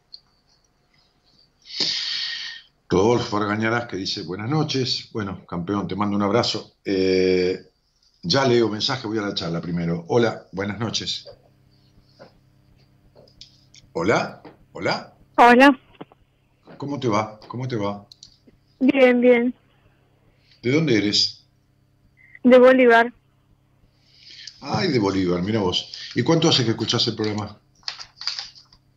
[2.90, 5.10] Rodolfo Argañarás que dice buenas noches.
[5.12, 6.76] Bueno, campeón, te mando un abrazo.
[6.86, 7.60] Eh,
[8.22, 10.06] ya leo mensaje, voy a la charla primero.
[10.08, 11.28] Hola, buenas noches.
[13.94, 15.14] Hola, hola.
[15.38, 15.80] Hola.
[16.78, 17.40] ¿Cómo te va?
[17.48, 18.06] ¿Cómo te va?
[18.80, 19.54] Bien, bien.
[20.62, 21.43] ¿De dónde eres?
[22.44, 23.14] De Bolívar.
[24.62, 25.94] Ay, de Bolívar, mira vos.
[26.16, 27.58] ¿Y cuánto hace que escuchás el programa?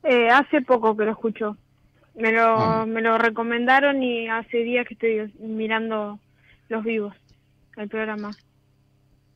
[0.04, 1.56] Eh, hace poco que lo escucho.
[2.14, 2.86] Me lo, ah.
[2.86, 6.18] me lo recomendaron y hace días que estoy mirando
[6.68, 7.14] los vivos,
[7.76, 8.30] el programa.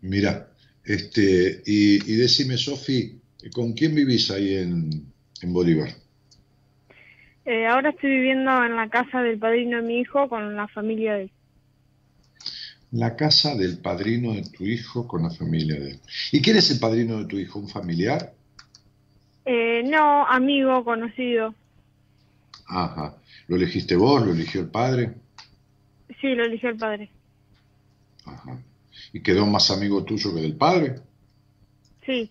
[0.00, 0.48] Mira,
[0.84, 3.20] este, y, decime, Sofi,
[3.54, 4.90] ¿Con quién vivís ahí en,
[5.42, 5.88] en Bolívar?
[7.46, 11.14] Eh, ahora estoy viviendo en la casa del padrino de mi hijo con la familia
[11.14, 11.30] de él.
[12.92, 16.00] La casa del padrino de tu hijo con la familia de él.
[16.32, 17.58] ¿Y quién es el padrino de tu hijo?
[17.58, 18.34] ¿Un familiar?
[19.44, 21.54] Eh, no, amigo, conocido.
[22.66, 23.16] Ajá.
[23.46, 24.24] ¿Lo elegiste vos?
[24.24, 25.14] ¿Lo eligió el padre?
[26.20, 27.10] Sí, lo eligió el padre.
[28.24, 28.60] Ajá.
[29.12, 30.96] ¿Y quedó más amigo tuyo que del padre?
[32.04, 32.30] Sí.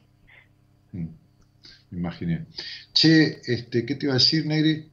[0.92, 1.08] Mm,
[1.92, 2.46] Me imaginé.
[2.94, 4.88] Che, este, ¿qué te iba a decir, Negri?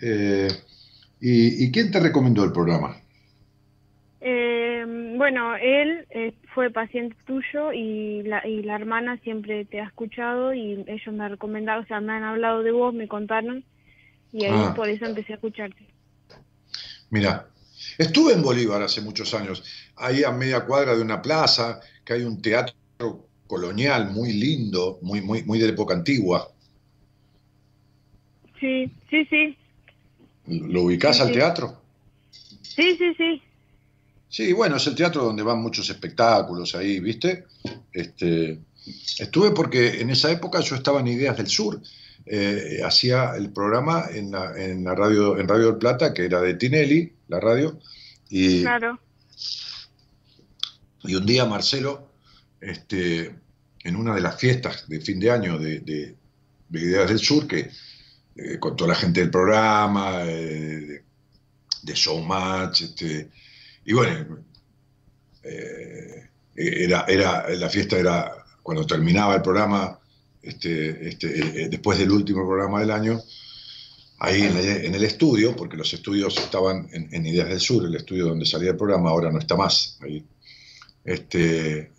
[0.00, 0.48] Eh,
[1.20, 2.96] ¿y, y quién te recomendó el programa?
[4.20, 4.75] Eh,
[5.16, 10.54] bueno, él eh, fue paciente tuyo y la, y la hermana siempre te ha escuchado
[10.54, 13.64] y ellos me han recomendado, o sea, me han hablado de vos, me contaron
[14.32, 14.74] y ahí Ah.
[14.74, 15.86] por eso empecé a escucharte.
[17.10, 17.46] Mira,
[17.98, 19.62] estuve en Bolívar hace muchos años,
[19.96, 22.74] ahí a media cuadra de una plaza, que hay un teatro
[23.46, 26.48] colonial muy lindo, muy, muy, muy de la época antigua.
[28.60, 29.56] Sí, sí, sí,
[30.46, 31.34] ¿Lo ubicás Sí, al sí.
[31.34, 31.82] teatro?
[32.62, 33.42] sí, sí, sí.
[34.28, 37.44] Sí, bueno, es el teatro donde van muchos espectáculos ahí, ¿viste?
[37.92, 38.58] Este,
[39.18, 41.80] estuve porque en esa época yo estaba en Ideas del Sur,
[42.26, 46.40] eh, hacía el programa en la, en la radio, en Radio del Plata, que era
[46.40, 47.78] de Tinelli, la radio,
[48.28, 48.98] y, Claro.
[51.04, 52.10] y un día Marcelo,
[52.60, 53.32] este,
[53.84, 56.16] en una de las fiestas de fin de año de, de-
[56.68, 57.70] de Ideas del Sur, que
[58.34, 60.26] eh, con toda la gente del programa, eh,
[60.80, 61.04] de,
[61.84, 63.30] de Showmatch, este,
[63.86, 64.38] y bueno,
[65.42, 69.98] eh, era, era, la fiesta era cuando terminaba el programa,
[70.42, 73.20] este, este, eh, después del último programa del año,
[74.18, 78.46] ahí en, el- estudio, porque los estudios estaban en, Ideas del Sur, el estudio donde
[78.46, 80.24] salía el programa, ahora no está más ahí.
[81.04, 81.92] Este,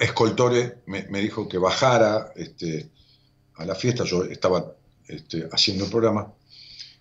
[0.00, 2.88] Escoltore me, me dijo que bajara este,
[3.56, 4.74] a la fiesta, yo estaba
[5.08, 6.32] este, haciendo el programa,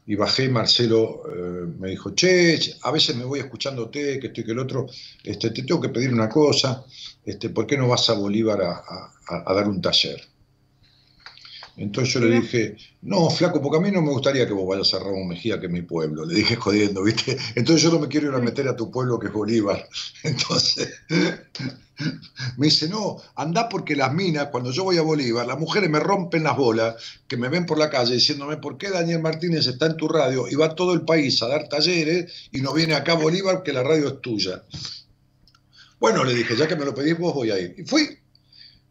[0.10, 4.53] y bajé Marcelo eh, me dijo, che, a veces me voy escuchándote, que estoy que
[4.53, 4.88] el otro,
[5.23, 6.84] este, te tengo que pedir una cosa,
[7.23, 10.19] este, ¿por qué no vas a Bolívar a, a- a dar un taller?
[11.77, 14.91] Entonces yo le dije, no, flaco, porque a mí no me gustaría que vos vayas
[14.95, 16.26] a Ramón Mejía, que es mi pueblo.
[16.26, 17.38] Le dije jodiendo, ¿viste?
[17.56, 19.88] Entonces yo no me quiero ir a meter a tu pueblo, que es Bolívar.
[20.23, 20.90] Entonces
[22.58, 26.00] me dice, no, anda porque las minas, cuando yo voy a Bolívar, las mujeres me
[26.00, 26.96] rompen las bolas,
[27.28, 30.48] que me ven por la calle diciéndome, ¿por qué Daniel Martínez está en tu radio
[30.48, 33.64] y va a todo el país a dar talleres y no viene acá a Bolívar
[33.64, 34.64] que la radio es tuya?
[36.00, 37.76] Bueno, le dije, ya que me lo pedís vos, voy a ir.
[37.78, 38.08] Y fui.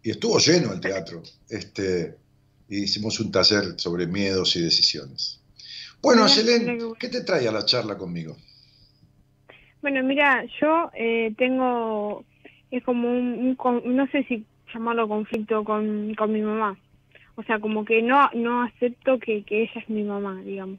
[0.02, 1.22] Y estuvo lleno el teatro.
[1.48, 2.16] Este,
[2.68, 5.40] y hicimos un taller sobre miedos y decisiones.
[6.00, 6.94] Bueno, bueno.
[6.98, 8.36] ¿qué te trae a la charla conmigo?
[9.80, 12.24] Bueno, mira, yo eh, tengo,
[12.70, 16.78] es como un, un no sé si llamarlo conflicto con, con mi mamá.
[17.36, 20.78] O sea, como que no no acepto que, que ella es mi mamá, digamos.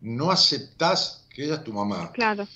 [0.00, 2.46] No aceptás que ella es tu mamá Claro.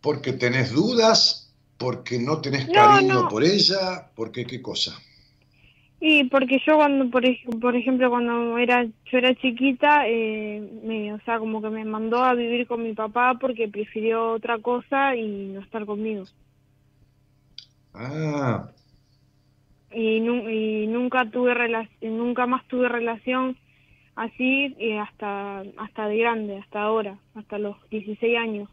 [0.00, 3.28] porque tenés dudas, porque no tenés No, cariño no.
[3.28, 4.98] por ella, porque qué cosa.
[6.08, 7.22] Y porque yo cuando, por,
[7.60, 12.22] por ejemplo, cuando era yo era chiquita, eh, me, o sea, como que me mandó
[12.22, 16.24] a vivir con mi papá porque prefirió otra cosa y no estar conmigo.
[17.94, 18.70] Ah,
[19.90, 23.56] Y, nu- y nunca tuve rela- nunca más tuve relación
[24.14, 28.68] así eh, hasta hasta de grande, hasta ahora, hasta los 16 años.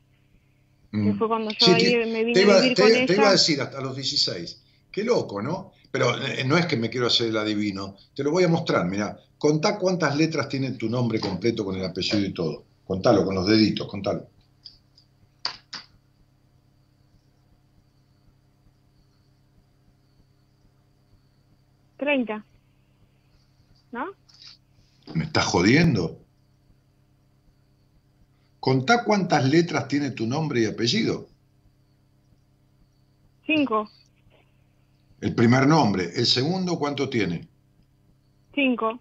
[0.92, 1.18] Que mm.
[1.18, 3.14] fue cuando yo Sí, ahí te- me vine te a vivir te- con te ella.
[3.16, 4.64] iba a decir hasta los 16.
[4.92, 5.72] Qué loco, ¿no?
[5.94, 7.96] Pero eh, no es que me quiero hacer el adivino.
[8.16, 9.16] Te lo voy a mostrar, mira.
[9.38, 12.66] Contá cuántas letras tiene tu nombre completo con el apellido y todo.
[12.84, 14.28] Contalo con los deditos, contalo.
[21.98, 22.44] 30.
[23.92, 24.06] ¿No?
[25.14, 26.18] ¿Me estás jodiendo?
[28.60, 31.28] Contá cuántas letras tiene tu nombre y apellido.
[33.46, 33.90] 5.
[35.24, 36.12] El primer nombre.
[36.14, 37.48] El segundo, ¿cuánto tiene?
[38.54, 39.00] 5.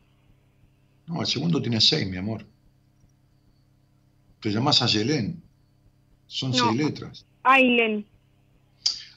[1.09, 2.47] No, el segundo tiene seis, mi amor.
[4.41, 5.43] Te llamas Ayelén.
[6.29, 6.57] Son No.
[6.59, 7.27] seis letras.
[7.43, 8.07] Ailen.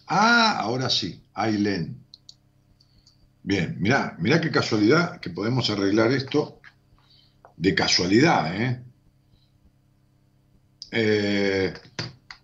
[0.07, 1.95] Ah, ahora sí, Ailén.
[3.43, 6.59] Bien, mirá, mirá qué casualidad que podemos arreglar esto
[7.55, 8.81] de casualidad, ¿eh?
[10.91, 11.71] Eh,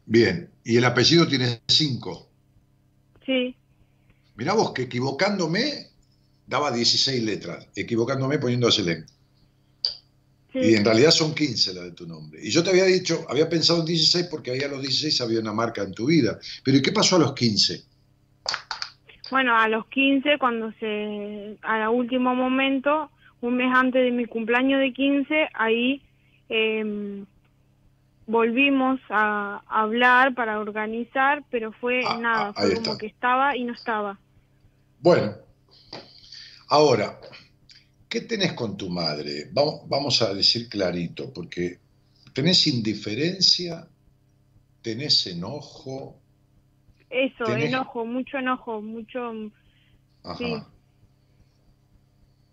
[0.05, 2.29] bien, y el apellido tiene cinco.
[3.25, 3.55] Sí.
[4.41, 5.85] Mirá vos que equivocándome
[6.47, 9.05] daba 16 letras, equivocándome poniendo Ayelén.
[10.51, 10.59] Sí.
[10.59, 12.39] Y en realidad son 15 las de tu nombre.
[12.43, 15.41] Y yo te había dicho, había pensado en 16 porque ahí a los 16 había
[15.41, 16.39] una marca en tu vida.
[16.63, 17.83] Pero ¿y qué pasó a los 15?
[19.29, 23.11] Bueno, a los 15, cuando se, a último momento,
[23.41, 26.01] un mes antes de mi cumpleaños de 15, ahí
[26.49, 27.27] em,
[28.25, 32.97] volvimos a hablar para organizar, pero fue Ah, nada, ah, fue como está.
[32.97, 34.17] que estaba y no estaba.
[35.01, 35.35] Bueno,
[36.69, 37.19] ahora,
[38.09, 39.49] ¿qué tenés con tu madre?
[39.53, 41.79] Vamos, vamos a decir clarito, porque
[42.33, 43.87] tenés indiferencia,
[44.81, 46.21] tenés enojo,
[47.09, 49.33] Eso, Tenés- enojo, mucho enojo, mucho...
[50.23, 50.45] ajá, Sí.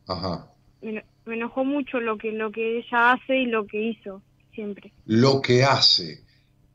[0.07, 0.53] ajá.
[0.81, 4.23] Me, me enojó mucho lo que, lo que ella hace y lo que hizo,
[4.53, 4.93] siempre.
[5.07, 6.25] Lo que hace,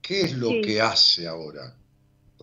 [0.02, 0.62] ¿qué es lo Sí.
[0.62, 1.78] que hace ahora?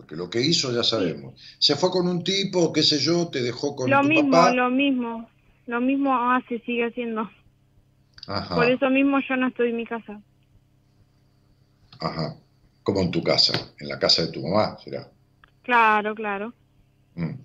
[0.01, 1.39] Porque lo que hizo ya sabemos.
[1.59, 4.51] Se fue con un tipo, qué sé yo, te dejó con lo tu mismo, papá.
[4.51, 5.29] lo mismo,
[5.67, 7.29] lo mismo hace, sigue haciendo.
[8.25, 10.19] Ajá, Por eso mismo yo no estoy en mi casa.
[11.99, 12.35] ajá.
[12.81, 15.07] Como en tu casa, en la casa de tu mamá, será.
[15.61, 16.51] Claro, claro.
[17.13, 17.35] Mm,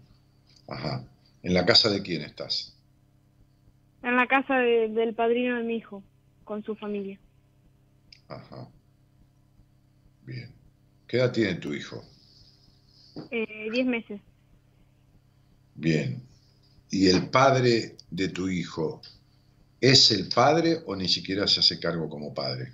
[0.68, 1.04] Ajá.
[1.42, 2.72] ¿En la casa de quién estás?
[4.02, 6.02] En la casa de- del padrino de mi hijo,
[6.44, 7.20] con su familia.
[8.28, 8.66] Ajá.
[10.22, 10.50] Bien.
[11.06, 12.02] ¿Qué edad tiene tu hijo?
[13.30, 14.20] Eh, diez meses.
[15.74, 16.22] Bien.
[16.90, 19.02] ¿Y el padre de tu hijo
[19.80, 22.72] es el padre o ni siquiera se hace cargo como padre?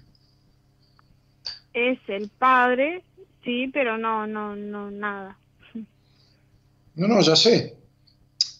[1.72, 3.02] Es el padre,
[3.44, 5.38] sí, pero no, no, no, nada.
[6.94, 7.76] No, no, ya sé.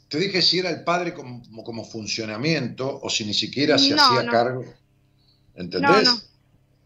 [0.08, 4.02] Te dije si era el padre como, como funcionamiento o si ni siquiera se No,
[4.02, 4.32] hacía no.
[4.32, 4.64] cargo.
[5.54, 6.04] ¿Entendés?
[6.04, 6.20] No.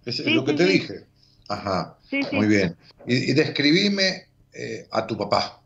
[0.05, 0.73] Es Sí, lo que sí, te sí.
[0.73, 1.06] dije.
[1.48, 1.98] Ajá.
[2.32, 2.77] Muy bien.
[3.06, 4.26] Y, y describime
[4.57, 5.62] eh, a tu papá,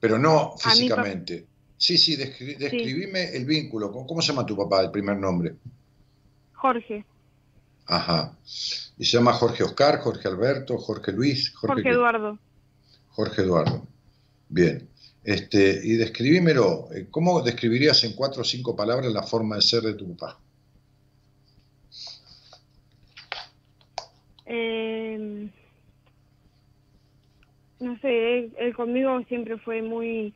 [0.00, 0.70] pero no papá.
[0.70, 1.46] físicamente.
[1.78, 3.92] Sí, sí, descri- describime el vínculo.
[3.92, 5.54] ¿Cómo, se llama tu papá, el primer nombre?
[6.54, 7.04] Jorge,
[7.86, 8.36] Ajá.
[8.98, 11.54] ¿Y se llama Jorge Oscar, Jorge Alberto, Jorge Luis?
[11.54, 11.88] Jorge?
[11.88, 12.38] Eduardo.
[13.10, 13.86] Jorge Eduardo.
[14.48, 14.88] Bien.
[15.22, 16.88] Este, y describímelo.
[16.92, 20.40] eh, ¿Cómo describirías en cuatro o cinco palabras la forma de ser de tu papá?
[24.46, 25.50] Eh,
[27.80, 30.32] no sé, él, él conmigo siempre fue muy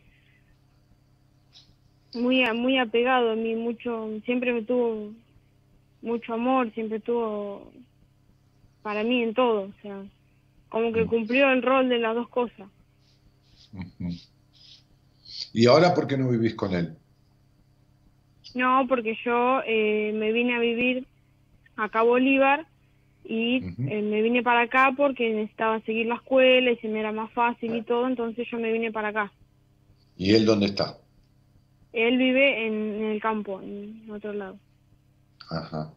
[2.15, 5.12] muy muy apegado a mí, mucho siempre me tuvo
[6.03, 7.73] mucho amor, siempre tuvo
[8.83, 10.03] para mí en todo, o sea,
[10.69, 12.69] como que cumplió el rol de las dos cosas.
[15.53, 16.97] ¿Y ahora por qué no vivís con él?
[18.55, 21.07] No, porque yo eh, me vine a vivir
[21.77, 22.67] acá a Bolívar
[23.25, 27.13] y eh, me vine para acá porque necesitaba seguir la escuela y se me era
[27.13, 29.33] más fácil y todo, entonces yo me vine para acá.
[30.17, 30.99] ¿Y él dónde está?
[31.93, 34.59] Él vive en, en el campo, en otro lado.
[35.51, 35.93] Ajá.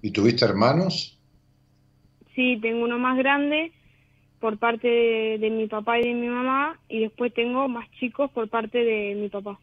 [0.00, 1.18] ¿Y tuviste hermanos?
[2.34, 3.72] Sí, tengo uno más grande
[4.40, 8.30] por parte de, de mi papá y de mi mamá y después tengo más chicos
[8.32, 9.58] por parte de mi papá.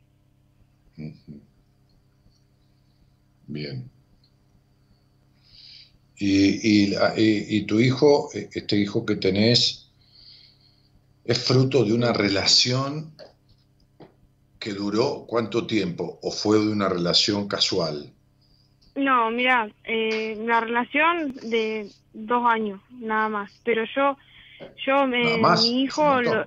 [3.48, 3.90] Bien.
[6.20, 9.90] Y, y y- y tu hijo, eh, este hijo que tenés,
[11.24, 13.16] es fruto de una relación
[14.60, 18.14] que duró cuánto tiempo o fue de una relación casual.
[18.96, 23.52] No, mira, eh, la relación de dos años, nada más.
[23.64, 24.18] Pero yo,
[24.86, 26.46] yo, me, Nada más, mi hijo, lo,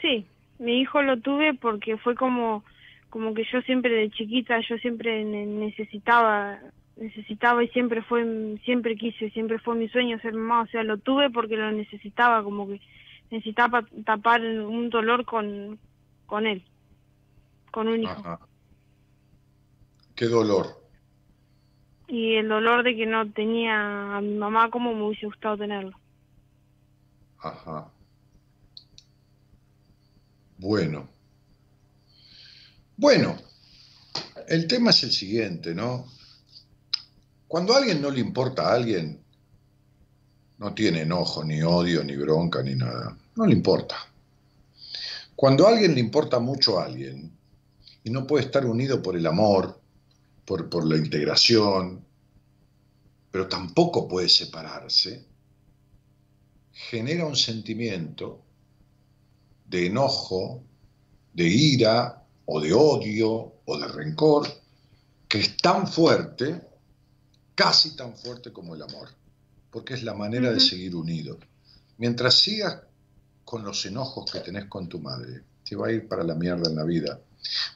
[0.00, 0.26] sí,
[0.58, 2.64] mi hijo lo tuve porque fue como,
[3.08, 6.60] como que yo siempre de chiquita, yo siempre ne- necesitaba,
[7.00, 10.62] necesitaba y siempre fue, siempre quise, siempre fue mi sueño ser mamá.
[10.62, 12.80] O sea, lo tuve porque lo necesitaba, como que
[13.30, 15.78] necesitaba tapar un dolor con,
[16.26, 16.62] con él,
[17.72, 18.12] con un hijo.
[18.12, 18.40] Ajá.
[20.14, 20.66] Qué dolor.
[22.08, 25.96] y el dolor de que no tenía a mi mamá como me hubiese gustado tenerlo.
[27.38, 27.90] Ajá.
[30.58, 31.08] Bueno.
[32.96, 33.36] Bueno,
[34.48, 36.04] el tema es el siguiente, ¿no?
[37.50, 39.20] Cuando a alguien no le importa a alguien,
[40.58, 43.18] no tiene enojo, ni odio, ni bronca, ni nada.
[43.34, 43.96] No le importa.
[45.34, 47.36] Cuando a alguien le importa mucho a alguien
[48.04, 49.80] y no puede estar unido por el amor,
[50.44, 52.04] por, por la integración,
[53.32, 55.26] pero tampoco puede separarse,
[56.70, 58.44] genera un sentimiento
[59.66, 60.62] de enojo,
[61.34, 64.46] de ira o de odio o de rencor
[65.26, 66.69] que es tan fuerte,
[67.60, 69.10] casi tan fuerte como el amor,
[69.70, 71.38] porque es la manera de seguir unido.
[71.98, 72.78] Mientras sigas
[73.44, 76.70] con los enojos que tenés con tu madre, te va a ir para la mierda
[76.70, 77.20] en la vida,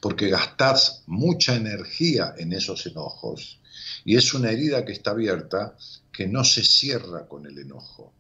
[0.01, 3.61] porque gastás mucha energía en esos enojos
[4.07, 5.77] y es una herida que está abierta
[6.11, 8.11] que no se cierra con el enojo.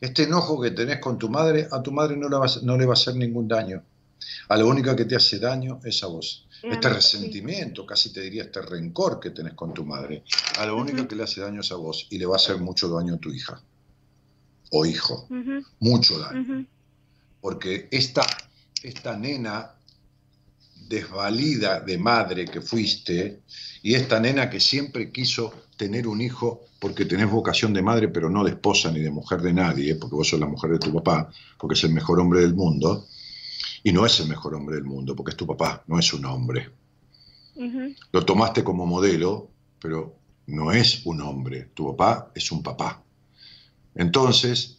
[0.00, 2.76] Este enojo que tenés con tu madre, a tu madre no le va, a- no
[2.76, 3.84] le va a hacer ningún daño.
[4.48, 6.46] A la única que te hace daño es a vos.
[6.62, 10.24] Este resentimiento, casi te diría este rencor que tenés con tu madre,
[10.58, 12.58] a la única que le hace daño es a vos y le va a hacer
[12.58, 13.62] mucho daño a tu hija
[14.70, 15.26] o hijo,
[15.80, 16.66] mucho daño.
[17.40, 18.26] Porque esta,
[18.82, 19.74] esta nena
[20.88, 23.42] desvalida de madre que fuiste
[23.82, 28.28] y esta nena que siempre quiso tener un hijo porque tenés vocación de madre pero
[28.28, 30.92] no de esposa ni de mujer de nadie, porque vos sos la mujer de tu
[30.92, 33.06] papá, porque es el mejor hombre del mundo,
[33.82, 36.24] y no es el mejor hombre del mundo, porque es tu papá, no es un
[36.24, 36.70] hombre.
[38.12, 39.50] Lo tomaste como modelo,
[39.80, 40.16] pero
[40.46, 43.02] no es un hombre, tu papá es un papá.
[43.94, 44.78] Entonces,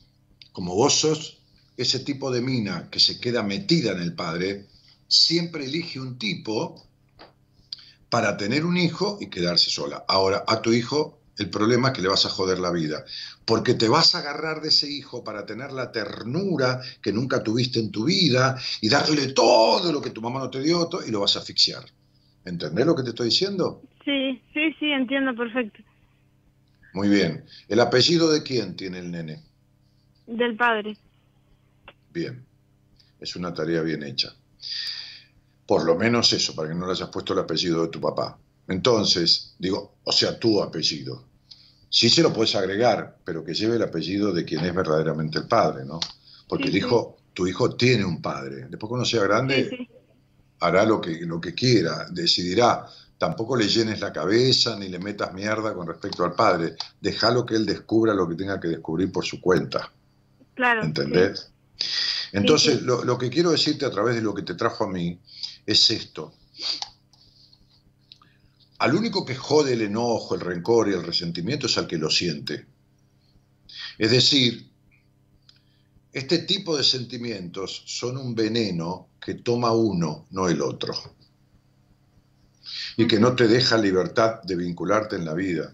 [0.52, 1.42] como vos sos
[1.78, 4.68] ese tipo de mina que se queda metida en el padre,
[5.08, 6.88] siempre elige un tipo
[8.10, 10.04] para tener un hijo y quedarse sola.
[10.08, 13.06] Ahora, a tu hijo el problema es que le vas a joder la vida,
[13.46, 17.80] porque te vas a agarrar de ese hijo para tener la ternura que nunca tuviste
[17.80, 21.22] en tu vida y darle todo lo que tu mamá no te dio y lo
[21.22, 21.84] vas a asfixiar.
[22.46, 23.82] ¿Entendés lo que te estoy diciendo?
[24.04, 25.80] Sí, sí, sí, entiendo perfecto.
[26.94, 27.46] Muy bien.
[27.68, 29.42] ¿El apellido de quién tiene el nene?
[30.28, 30.98] Del padre.
[32.12, 32.46] Bien.
[33.20, 34.34] Es una tarea bien hecha.
[35.66, 38.38] Por lo menos eso, para que no le hayas puesto el apellido de tu papá.
[38.68, 41.26] Entonces, digo, o sea, tu apellido.
[41.90, 45.48] Sí se lo puedes agregar, pero que lleve el apellido de quien es verdaderamente el
[45.48, 46.00] padre, ¿no?
[46.48, 48.68] Porque Sí, el hijo, tu hijo tiene un padre.
[48.70, 49.90] Después cuando sea grande, Sí,
[50.62, 52.86] hará lo que, lo que quiera, decidirá.
[53.18, 56.76] Tampoco le llenes la cabeza ni le metas mierda con respecto al padre.
[57.00, 59.92] Déjalo que él descubra lo que tenga que descubrir por su cuenta.
[60.56, 60.84] Claro.
[60.84, 61.52] ¿Entendés?
[62.32, 62.82] Entonces.
[62.82, 65.20] Lo, lo que quiero decirte a través de lo que te trajo a mí
[65.66, 66.34] es esto.
[68.82, 72.10] Al único que jode el enojo, el rencor y el resentimiento es al que lo
[72.10, 72.66] siente.
[74.00, 74.72] Es decir,
[76.12, 80.96] este tipo de sentimientos son un veneno que toma uno, no el otro.
[82.98, 85.72] Y que no te deja libertad de vincularte en la vida.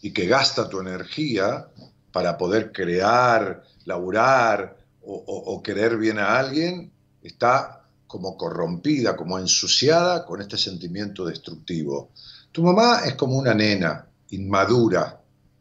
[0.00, 1.68] Y que gasta tu energía
[2.10, 6.90] para poder crear, laburar o, o- o querer bien a alguien,
[7.22, 7.81] está
[8.12, 12.10] como corrompida, como ensuciada con este sentimiento destructivo.
[12.52, 15.18] Tu mamá es como una nena, inmadura,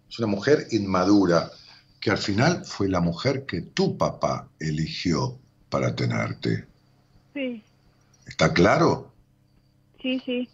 [0.09, 1.49] es una mujer inmadura,
[2.01, 6.65] que al final fue la mujer que tu papá eligió para tenerte.
[7.33, 7.63] Sí,
[8.25, 9.13] ¿Está claro?
[10.01, 10.49] sí, sí.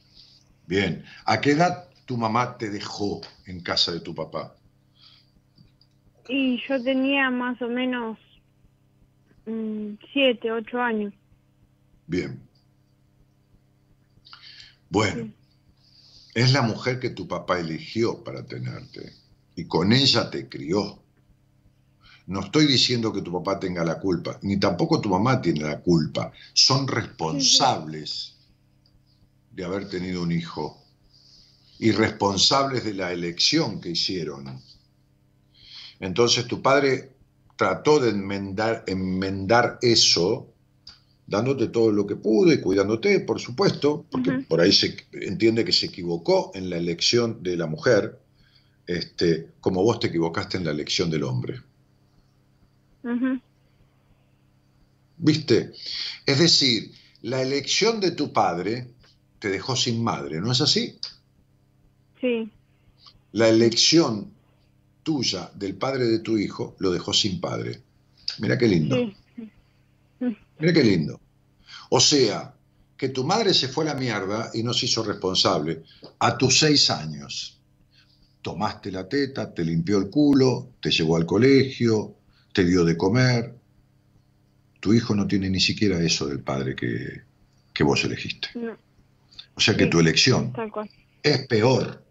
[0.67, 1.03] Bien.
[1.25, 4.55] ¿A qué edad tu mamá te dejó en casa de tu papá?
[6.29, 8.19] Y yo tenía más o menos
[9.47, 11.11] mm, siete, ocho años.
[12.07, 12.41] Bien.
[14.89, 15.31] Bueno,
[16.33, 19.13] es la mujer que tu papá eligió para tenerte
[19.55, 21.03] y con ella te crió.
[22.27, 25.81] No estoy diciendo que tu papá tenga la culpa, ni tampoco tu mamá tiene la
[25.81, 26.31] culpa.
[26.53, 28.35] Son responsables
[29.51, 30.81] de haber tenido un hijo
[31.79, 34.61] y responsables de la elección que hicieron.
[35.99, 37.15] Entonces tu padre
[37.55, 40.53] trató de enmendar, enmendar eso
[41.27, 45.73] dándote todo lo que pudo y cuidándote, por supuesto, porque por ahí se entiende que
[45.73, 48.17] se equivocó en la elección de la mujer,
[48.87, 51.61] este, como vos te equivocaste en la elección del hombre.
[55.17, 55.73] ¿Viste?
[56.25, 56.91] Es decir,
[57.21, 58.87] la elección de tu padre
[59.39, 60.97] te dejó sin madre, ¿no es así?
[62.21, 62.49] Sí,
[63.33, 64.31] La elección
[65.03, 67.81] tuya del padre de tu hijo lo dejó sin padre.
[68.39, 68.95] Mira qué lindo.
[68.95, 69.15] sí.
[70.59, 71.19] Mira qué lindo.
[71.89, 72.53] O sea,
[72.97, 75.83] que tu madre se fue a la mierda y no se hizo responsable
[76.19, 77.59] a tus seis años.
[78.41, 82.15] Tomaste la teta, te limpió el culo, te llevó al colegio,
[82.53, 83.53] te dio de comer.
[84.79, 87.21] Tu hijo no tiene ni siquiera eso del padre que,
[87.73, 88.49] que vos elegiste.
[88.55, 88.75] No,
[89.55, 89.89] O sea que Sí.
[89.89, 90.53] tu elección
[91.23, 92.03] es peor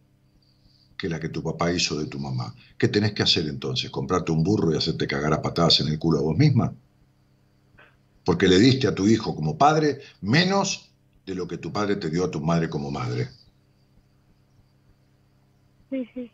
[0.99, 2.55] que la que tu papá hizo de tu mamá.
[2.79, 3.91] ¿Qué tenés que hacer entonces?
[3.91, 6.73] ¿Comprarte un burro y hacerte cagar a patadas en el culo a vos misma?
[8.27, 10.91] Porque le diste a tu hijo como padre menos
[11.25, 13.29] de lo que tu padre te dio a tu madre como madre.
[15.89, 16.33] Sí, sí.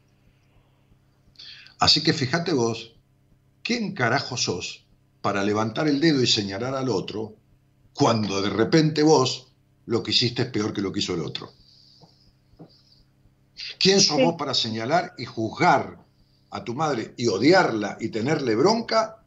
[1.79, 2.95] Así que fíjate vos,
[3.63, 4.87] ¿quién carajo sos
[5.21, 7.37] para levantar el dedo y señalar al otro
[7.93, 9.53] cuando de repente vos
[9.85, 11.53] lo que hiciste es peor que lo que hizo el otro?
[13.79, 14.23] ¿Quién sos Sí.
[14.25, 15.99] vos para señalar y juzgar
[16.49, 19.22] a tu madre y odiarla y tenerle bronca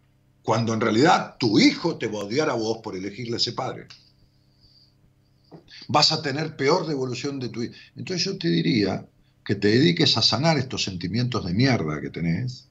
[0.46, 3.52] cuando en realidad tu hijo te va a odiar a vos por elegirle a ese
[3.52, 3.88] padre?
[5.90, 7.74] Vas a tener peor devolución de tu hijo.
[7.96, 9.06] Entonces yo te diría
[9.44, 12.70] que te dediques a sanar estos sentimientos de mierda que tenés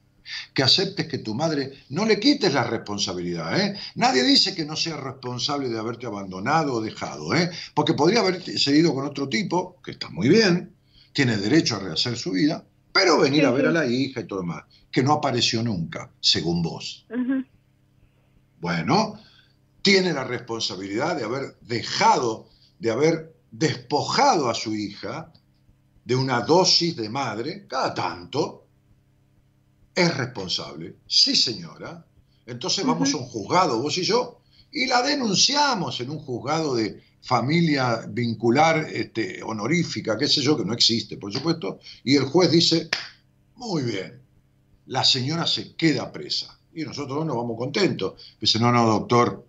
[0.53, 3.59] que aceptes que tu madre no le quites la responsabilidad.
[3.59, 3.77] ¿eh?
[3.95, 7.49] Nadie dice que no sea responsable de haberte abandonado o dejado, ¿eh?
[7.73, 10.73] porque podría haber seguido con otro tipo, que está muy bien,
[11.13, 14.41] tiene derecho a rehacer su vida, pero venir a ver a la hija y todo
[14.41, 17.05] demás, que no apareció nunca, según vos.
[18.59, 19.19] Bueno,
[19.81, 22.49] tiene la responsabilidad de haber dejado,
[22.79, 25.31] de haber despojado a su hija
[26.03, 28.67] de una dosis de madre cada tanto,
[29.93, 30.97] es responsable.
[31.07, 32.05] Sí, señora.
[32.45, 34.41] Entonces vamos a un juzgado, vos y yo,
[34.71, 40.65] y la denunciamos en un juzgado de familia vincular este, honorífica, qué sé yo, que
[40.65, 42.89] no existe, por supuesto, y el juez dice,
[43.55, 44.21] muy bien,
[44.85, 46.54] la señora se queda presa.
[46.75, 48.35] Y nosotros nos vamos contentos.
[48.39, 49.47] Dice, no, no, doctor,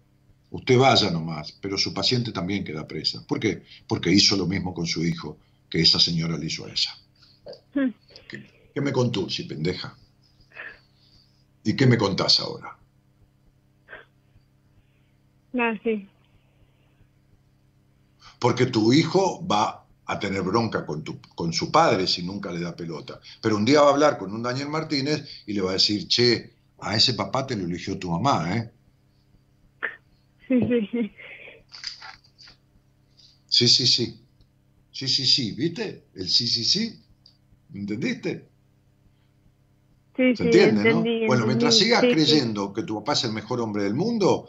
[0.50, 3.24] usted vaya nomás, pero su paciente también queda presa.
[3.26, 3.64] ¿Por qué?
[3.86, 5.36] Porque hizo lo mismo con su hijo
[5.68, 6.96] que esa señora le hizo a ella.
[7.74, 7.90] Hmm.
[8.72, 9.96] ¿Qué, me contó, si pendeja?
[11.64, 12.78] ¿Y qué me contás ahora?
[15.58, 16.06] Ah, sí.
[18.38, 22.60] Porque tu hijo va a tener bronca con, tu, con su padre si nunca le
[22.60, 23.18] da pelota.
[23.40, 26.06] Pero un día va a hablar con un Daniel Martínez y le va a decir,
[26.06, 28.70] che, a ese papá te lo eligió tu mamá, ¿eh?
[30.48, 31.12] Sí, sí, sí.
[33.48, 34.20] Sí, sí, sí.
[34.92, 36.04] Sí, sí, sí, ¿viste?
[36.14, 37.00] El sí, sí, sí.
[37.74, 38.48] ¿Entendiste?
[40.16, 41.04] Sí, ¿Se entiende, no?
[41.26, 44.48] Bueno, mientras sigas creyendo que tu papá es el mejor hombre del mundo,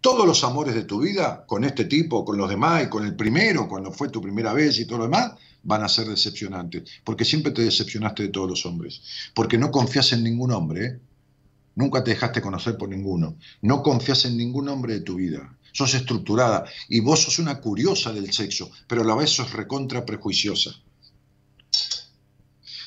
[0.00, 3.14] todos los amores de tu vida, con este tipo, con los demás y con el
[3.14, 6.84] primero, cuando fue tu primera vez y todo lo demás, van a ser decepcionantes.
[7.04, 9.02] Porque siempre te decepcionaste de todos los hombres.
[9.34, 11.00] Porque no confías en ningún hombre, ¿eh?
[11.76, 13.36] Nunca te dejaste conocer por ninguno.
[13.62, 15.56] No confías en ningún hombre de tu vida.
[15.72, 20.04] Sos estructurada y vos sos una curiosa del sexo, pero a la vez sos recontra
[20.04, 20.70] prejuiciosa.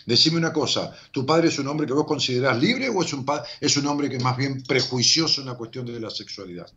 [0.08, 3.24] Decime una cosa, ¿tu padre es un hombre que vos considerás libre o es un,
[3.62, 6.68] es un hombre que es más bien prejuicioso en la cuestión de la sexualidad?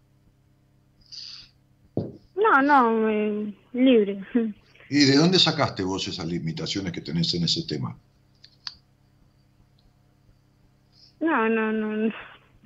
[1.96, 4.22] No, no, eh, libre.
[4.90, 7.98] ¿Y de dónde sacaste vos esas limitaciones que tenés en ese tema?
[11.22, 12.12] No, no, no,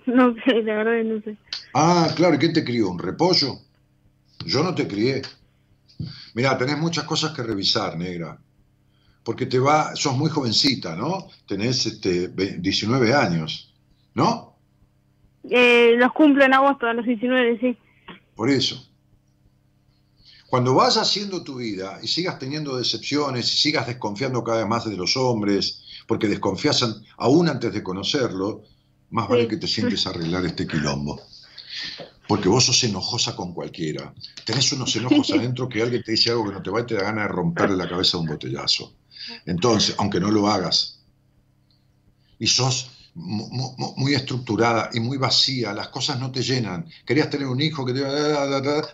[0.06, 1.36] no sé, la verdad no sé.
[1.74, 2.90] Ah, claro, ¿y quién te crió?
[2.90, 3.60] ¿Un repollo?
[4.44, 5.22] Yo no te crié.
[6.34, 8.36] Mira, tenés muchas cosas que revisar, negra
[9.26, 11.26] porque te va, sos muy jovencita, ¿no?
[11.48, 13.74] Tenés este, 19 años,
[14.14, 14.56] ¿no?
[15.50, 17.76] Eh, los cumplo en agosto, a los 19, sí.
[18.36, 18.80] Por eso.
[20.46, 24.88] Cuando vas haciendo tu vida y sigas teniendo decepciones y sigas desconfiando cada vez más
[24.88, 26.84] de los hombres, porque desconfías
[27.18, 28.62] aún antes de conocerlo,
[29.10, 31.20] más vale que te sientes a arreglar este quilombo.
[32.28, 34.12] Porque vos sos enojosa con cualquiera.
[34.44, 36.94] Tenés unos enojos adentro que alguien te dice algo que no te va y te
[36.94, 38.94] da ganas de romperle la cabeza a un botellazo.
[39.46, 41.00] Entonces, aunque no lo hagas,
[42.38, 46.86] y sos muy estructurada y muy vacía, las cosas no te llenan.
[47.06, 48.02] Querías tener un hijo que te...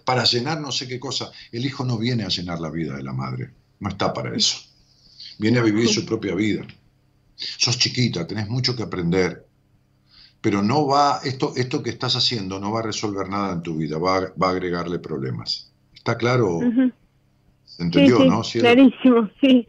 [0.05, 1.33] para llenar no sé qué cosa.
[1.51, 4.59] El hijo no viene a llenar la vida de la madre, no está para eso.
[5.39, 6.65] Viene a vivir su propia vida.
[7.37, 9.47] Sos chiquita, tenés mucho que aprender,
[10.41, 13.77] pero no va, esto, esto que estás haciendo no va a resolver nada en tu
[13.77, 15.73] vida, va a, agregarle problemas.
[15.95, 16.61] ¿Está claro?
[17.79, 18.43] ¿Entendió, no?
[18.43, 19.67] Clarísimo, sí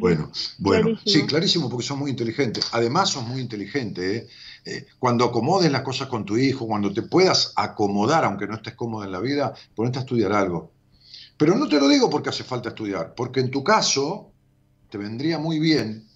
[0.00, 2.68] bueno, bueno, sí, clarísimo, porque son muy inteligentes.
[2.72, 4.04] Además, son muy inteligentes.
[4.04, 4.28] ¿eh?
[4.64, 8.74] Eh, cuando acomodes las cosas con tu hijo, cuando te puedas acomodar, aunque no estés
[8.74, 10.72] cómodo en la vida, ponete a estudiar algo.
[11.36, 14.32] Pero no te lo digo porque hace falta estudiar, porque en tu caso
[14.90, 16.07] te vendría muy bien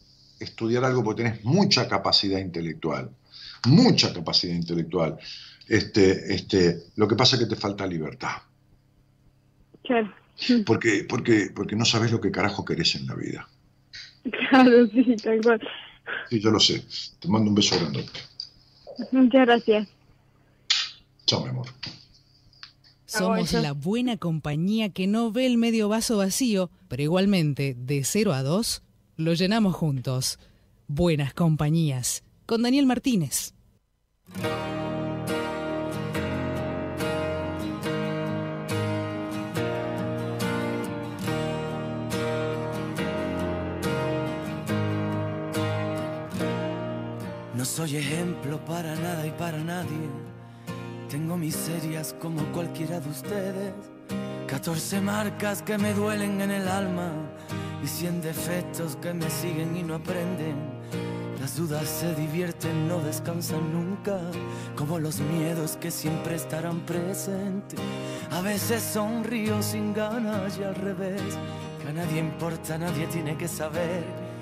[0.45, 3.11] estudiar algo porque tenés mucha capacidad intelectual,
[3.67, 5.19] mucha capacidad intelectual.
[5.69, 8.43] Este, este, lo que pasa es que te falta libertad.
[9.85, 10.13] Claro.
[10.67, 13.49] Porque, porque, porque no sabes lo que carajo querés en la vida.
[14.51, 15.61] Claro, sí, tal cual.
[16.29, 16.85] Sí, yo lo sé.
[17.19, 18.05] Te mando un beso grande.
[19.11, 19.89] Muchas gracias.
[21.27, 21.67] Chao, mi amor.
[23.07, 28.33] Somos la buena compañía que no ve el medio vaso vacío, pero igualmente, de 0
[28.33, 28.83] a 2,
[29.17, 30.39] lo llenamos juntos.
[30.87, 32.23] Buenas compañías.
[32.47, 33.55] Con Daniel Martínez.
[47.55, 50.09] No soy ejemplo para nada y para nadie.
[51.09, 53.75] Tengo miserias como cualquiera de ustedes.
[54.49, 57.13] 14 marcas que me duelen en el alma
[57.83, 60.57] y 100 defectos que me siguen y no aprenden.
[61.41, 64.21] Las dudas se divierten, no descansan nunca,
[64.77, 67.81] como los miedos que siempre estarán presentes.
[68.31, 71.21] A veces sonrío sin ganas y al revés,
[71.83, 74.22] que a nadie importa, nadie tiene que saber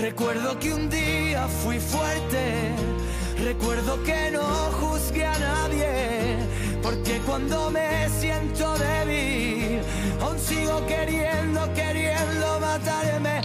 [0.00, 2.72] Recuerdo que un día fui fuerte,
[3.42, 4.44] recuerdo que no
[4.80, 6.36] juzgué a nadie,
[6.82, 9.80] porque cuando me siento débil,
[10.20, 13.40] aún sigo queriendo, queriendo matarme.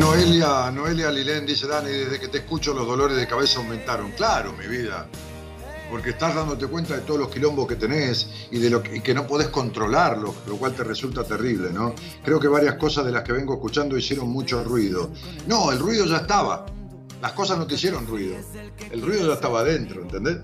[0.00, 4.12] Noelia, Noelia Lilén dice, Dani, desde que te escucho los dolores de cabeza aumentaron.
[4.12, 5.06] Claro, mi vida.
[5.90, 9.12] Porque estás dándote cuenta de todos los quilombos que tenés y de lo que, que
[9.12, 11.94] no podés controlarlos, lo cual te resulta terrible, ¿no?
[12.24, 15.10] Creo que varias cosas de las que vengo escuchando hicieron mucho ruido.
[15.46, 16.64] No, el ruido ya estaba.
[17.20, 18.36] Las cosas no te hicieron ruido.
[18.90, 20.38] El ruido ya estaba adentro, ¿entendés?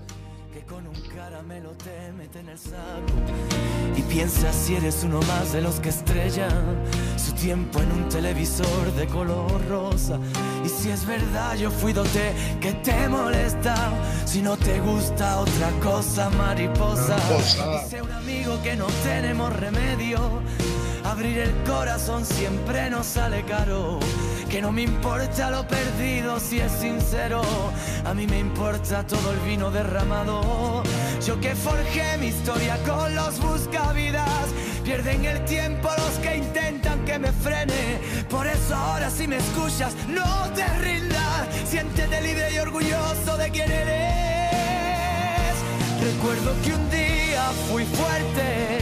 [3.95, 6.83] Y piensa si eres uno más de los que estrellan
[7.17, 10.19] su tiempo en un televisor de color rosa.
[10.63, 13.75] Y si es verdad, yo fui dote que te molesta.
[14.25, 17.17] Si no te gusta otra cosa, mariposa.
[17.17, 17.83] Mariposa.
[17.83, 20.41] Dice un amigo que no tenemos remedio.
[21.05, 23.99] Abrir el corazón siempre nos sale caro.
[24.49, 27.41] Que no me importa lo perdido si es sincero.
[28.05, 30.83] A mí me importa todo el vino derramado.
[31.25, 34.47] Yo que forjé mi historia con los buscavidas.
[34.87, 37.99] Pierden el tiempo los que intentan que me frene.
[38.29, 41.49] Por eso ahora si me escuchas, no te rindas.
[41.65, 45.55] Siéntete libre y orgulloso de quién eres.
[46.01, 48.79] Recuerdo que un día fui fuerte.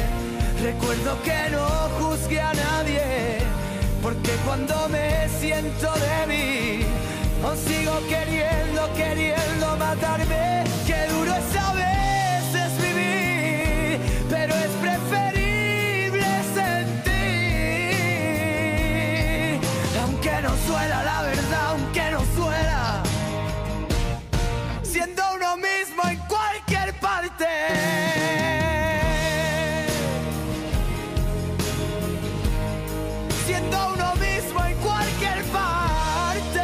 [0.61, 1.65] Recuerdo que no
[1.97, 3.39] juzgué a nadie.
[4.03, 6.85] Porque cuando me siento débil,
[7.43, 10.65] aún sigo queriendo, queriendo matarme.
[10.85, 13.99] Qué duro es a veces vivir,
[14.29, 15.44] pero es preferible
[20.75, 23.01] Suela la verdad, aunque no suela.
[24.83, 27.45] Siendo uno mismo en cualquier parte.
[33.45, 36.59] siendo uno mismo en cualquier parte.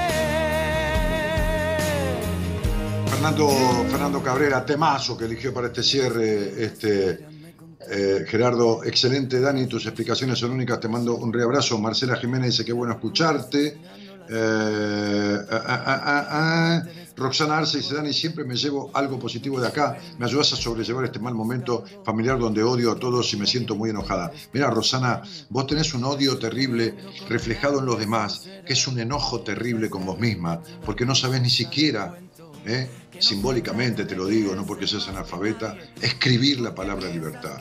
[3.07, 3.47] Fernando,
[3.89, 6.65] Fernando Cabrera, temazo que eligió para este cierre.
[6.65, 7.27] Este,
[7.89, 10.81] eh, Gerardo, excelente, Dani, tus explicaciones son únicas.
[10.81, 11.79] Te mando un reabrazo.
[11.79, 14.00] Marcela Jiménez dice que bueno escucharte.
[14.33, 16.83] Eh, ah, ah, ah.
[17.17, 19.97] Roxana Arce dice, Dani, siempre me llevo algo positivo de acá.
[20.17, 23.75] Me ayudas a sobrellevar este mal momento familiar donde odio a todos y me siento
[23.75, 24.31] muy enojada.
[24.53, 26.95] Mira, Rosana, vos tenés un odio terrible
[27.27, 31.41] reflejado en los demás, que es un enojo terrible con vos misma, porque no sabés
[31.41, 32.17] ni siquiera,
[32.65, 32.89] ¿eh?
[33.19, 37.59] simbólicamente te lo digo, no porque seas analfabeta, escribir la palabra libertad.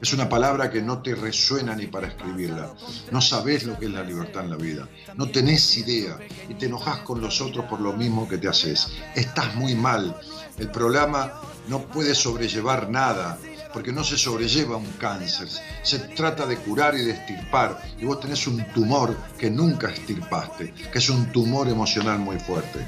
[0.00, 2.72] Es una palabra que no te resuena ni para escribirla.
[3.10, 4.88] No sabés lo que es la libertad en la vida.
[5.16, 6.18] No tenés idea
[6.48, 8.92] y te enojás con los otros por lo mismo que te haces.
[9.14, 10.18] Estás muy mal.
[10.58, 13.38] El programa no puede sobrellevar nada
[13.74, 15.48] porque no se sobrelleva un cáncer.
[15.82, 17.82] Se trata de curar y de extirpar.
[17.98, 22.86] Y vos tenés un tumor que nunca extirpaste, que es un tumor emocional muy fuerte.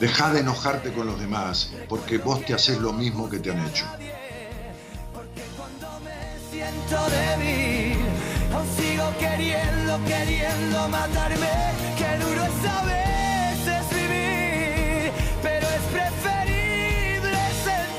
[0.00, 3.64] Deja de enojarte con los demás, porque vos te haces lo mismo que te han
[3.66, 3.86] hecho.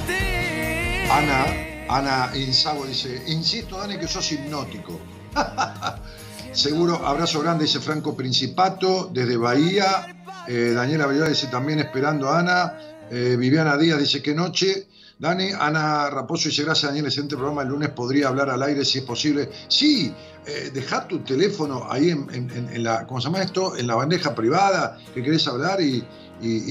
[0.08, 1.08] Qué.
[1.12, 1.46] Ana,
[1.90, 5.00] Ana Insago dice, insisto Dani que sos hipnótico.
[6.52, 10.16] Seguro, abrazo grande, dice Franco Principato, desde Bahía.
[10.48, 12.78] Eh, Daniela Villar dice también esperando a Ana.
[13.10, 14.88] Eh, Viviana Díaz dice que noche.
[15.18, 17.62] Dani, Ana Raposo dice gracias Daniel, excelente programa.
[17.62, 19.50] El lunes podría hablar al aire si es posible.
[19.70, 20.14] Sí,
[20.46, 23.78] eh, deja tu teléfono ahí en, en- la, ¿cómo se llama esto?
[23.78, 26.04] En la bandeja privada que querés hablar y,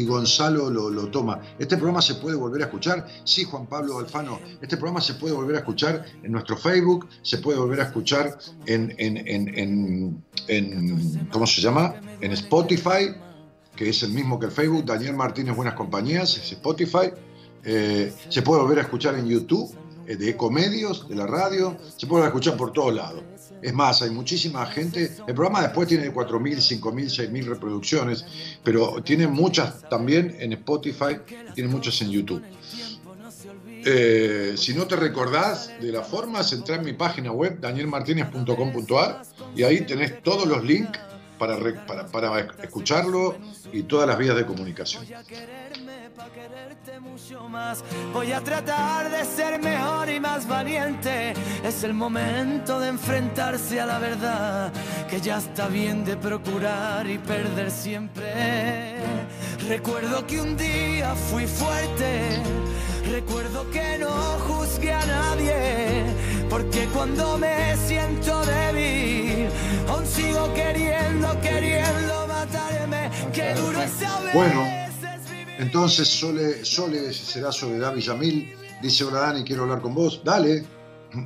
[0.05, 1.41] Gonzalo lo, toma.
[1.59, 3.07] ¿Este programa se puede volver a escuchar?
[3.25, 4.39] Sí, Juan Pablo Alfano.
[4.61, 8.37] Este programa se puede volver a escuchar en nuestro Facebook, se puede volver a escuchar
[8.66, 10.23] en- en-
[11.33, 11.95] ¿cómo se llama?
[12.21, 13.15] En Spotify,
[13.75, 14.85] que es el mismo que el Facebook.
[14.85, 17.11] Daniel Martínez Buenas Compañías, es Spotify.
[17.65, 19.74] Eh, se puede volver a escuchar en YouTube
[20.07, 23.23] eh, de Ecomedios, de la radio, se puede escuchar por todos lados.
[23.62, 25.16] Es más, hay muchísima gente.
[25.27, 28.27] El programa después tiene 4.000, 5.000, 6.000 reproducciones,
[28.62, 31.16] pero tiene muchas también en Spotify,
[31.55, 32.43] tiene muchas en YouTube.
[33.86, 39.23] Eh, si no te recordás de la forma, entra en mi página web, danielmartinez.com.ar,
[39.57, 40.99] y ahí tenés todos los links
[41.39, 43.36] para, para, para escucharlo
[43.73, 45.05] y todas las vías de comunicación
[47.01, 47.82] mucho más.
[48.12, 51.32] Voy a tratar de ser mejor y más valiente.
[51.62, 54.73] Es el momento de enfrentarse a la verdad,
[55.09, 58.97] que ya está bien de procurar y perder siempre.
[59.69, 62.43] Recuerdo que un día fui fuerte.
[63.11, 64.11] Recuerdo que no
[64.47, 66.05] juzgué a nadie,
[66.49, 69.49] porque cuando me siento débil,
[69.89, 73.11] aún sigo queriendo, queriendo matarme.
[73.32, 74.35] Qué duro es saber.
[74.35, 74.84] Bueno.
[75.59, 78.53] Entonces Sole, Sole será Soledad Villamil.
[78.83, 80.23] Dice, hola Dani, quiero hablar con vos.
[80.25, 80.65] Dale,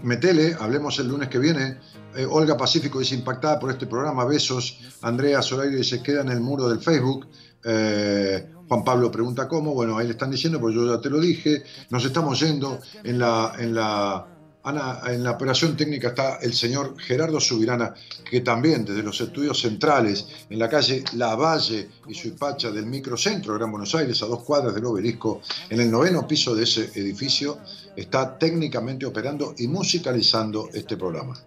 [0.03, 1.79] metele, hablemos el lunes que viene.
[2.15, 4.81] Eh, Olga Pacífico dice, impactada por este programa, besos.
[5.03, 7.27] Andrea Zoraire dice, queda en el muro del Facebook.
[7.65, 9.73] Eh, Juan Pablo pregunta cómo.
[9.75, 11.63] Bueno, ahí le están diciendo, pues yo ya te lo dije.
[11.91, 13.53] Nos estamos yendo en la...
[13.59, 14.27] En la
[14.64, 17.94] Ana, en la operación técnica está el señor Gerardo Subirana,
[18.28, 23.52] que también desde los estudios centrales, en la calle La Valle y Suipacha del microcentro
[23.52, 25.40] de Gran Buenos Aires, a dos cuadras del obelisco,
[25.70, 27.59] en el noveno piso de ese edificio,
[27.97, 31.39] está técnicamente operando y musicalizando este programa.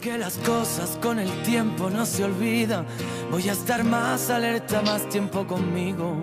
[0.00, 2.86] Que las cosas con el tiempo no se olvidan,
[3.30, 6.16] voy a estar más alerta, más tiempo conmigo.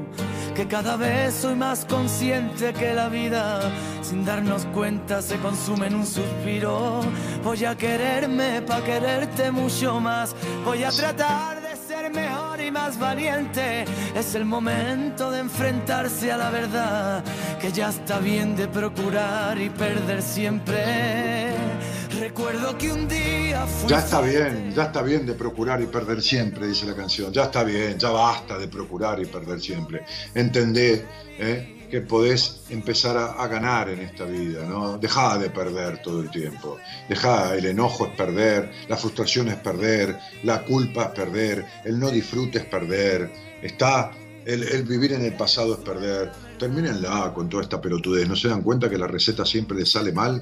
[0.58, 3.60] Que cada vez soy más consciente que la vida,
[4.02, 7.02] sin darnos cuenta, se consume en un suspiro.
[7.44, 10.36] Voy a quererme para quererte mucho más.
[10.66, 13.86] Voy a tratar de ser mejor y más valiente.
[14.16, 17.24] Es el momento de enfrentarse a la verdad,
[17.62, 21.54] que ya está bien de procurar y perder siempre.
[22.28, 26.68] Recuerdo que un día Ya está bien, ya está bien de procurar y perder siempre,
[26.68, 27.32] dice la canción.
[27.32, 30.04] Ya está bien, ya basta de procurar y perder siempre.
[30.36, 31.06] Entendé
[31.40, 31.88] ¿eh?
[31.90, 34.98] que podés empezar a, ganar en esta vida, ¿no?
[34.98, 36.78] Dejá de perder todo el tiempo.
[37.08, 42.12] Dejá, el enojo es perder, la frustración es perder, la culpa es perder, el no
[42.12, 43.32] disfrute es perder.
[43.62, 44.12] Está
[44.46, 46.34] el, el, vivir en el pasado es perder.
[46.60, 48.28] Termínenla con toda esta pelotudez.
[48.28, 50.42] ¿No se dan cuenta que la receta siempre les sale mal?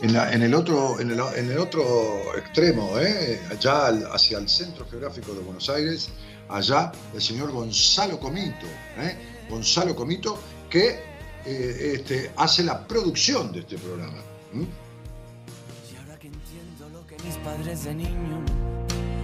[0.00, 3.40] En, el otro, en, el, otro extremo, ¿eh?
[3.50, 6.08] allá hacia el centro geográfico de Buenos Aires,
[6.48, 8.66] allá el señor Gonzalo Comito,
[8.98, 9.16] ¿eh?
[9.48, 11.00] Gonzalo Comito, que
[11.44, 14.18] eh, este, hace la producción de este programa.
[14.54, 18.44] Y ahora que entiendo lo que mis padres de niño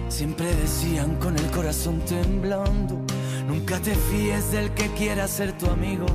[0.07, 3.01] siempre decían con el corazón temblando,
[3.47, 6.05] nunca te fíes del que quiera ser tu amigo,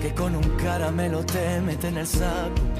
[0.00, 2.75] que con un caramelo te mete en el saco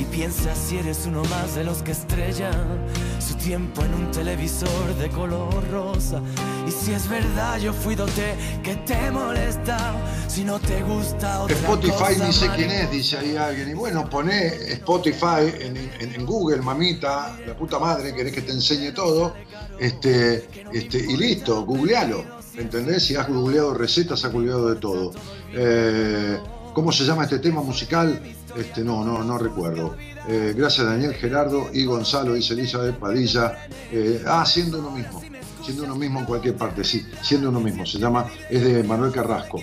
[0.00, 2.86] y piensa si eres uno más de los que estrellan
[3.18, 6.22] su tiempo en un televisor de color rosa.
[6.66, 9.94] Y si es verdad, yo fui dote que te molesta.
[10.26, 13.68] Si no te gusta otra Spotify dice quién es, dice ahí alguien.
[13.68, 19.34] Y bueno, pone Spotify en, Google, mamita, la puta madre, querés que te enseñe todo.
[19.78, 22.40] Este, este, y listo, googlealo.
[22.56, 23.04] ¿Entendés?
[23.04, 25.12] Si has googleado recetas, has googleado de todo.
[25.52, 26.38] Eh,
[26.72, 28.22] ¿Cómo se llama este tema musical?
[28.56, 29.96] Este, no, no, no recuerdo.
[30.28, 33.66] Eh, gracias Daniel Gerardo y Gonzalo, dice Elizabeth Padilla.
[33.90, 35.22] Eh, ah, siendo uno mismo.
[35.64, 37.84] Siendo uno mismo en cualquier parte, sí, siendo uno mismo.
[37.84, 39.58] Se llama, es de Manuel Carrasco.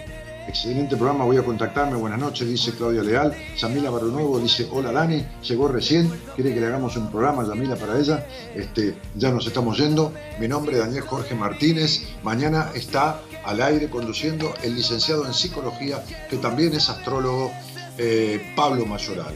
[0.48, 1.98] Excelente programa, voy a contactarme.
[1.98, 3.36] Buenas noches, dice Claudia Leal.
[3.58, 6.10] Samila Nuevo dice: Hola Dani, llegó recién.
[6.36, 8.26] Quiere que le hagamos un programa, Samila, para ella.
[8.56, 10.14] Este, ya nos estamos yendo.
[10.40, 12.04] Mi nombre es Daniel Jorge Martínez.
[12.24, 17.52] Mañana está al aire conduciendo el licenciado en psicología, que también es astrólogo
[17.98, 19.36] eh, Pablo Mayoral.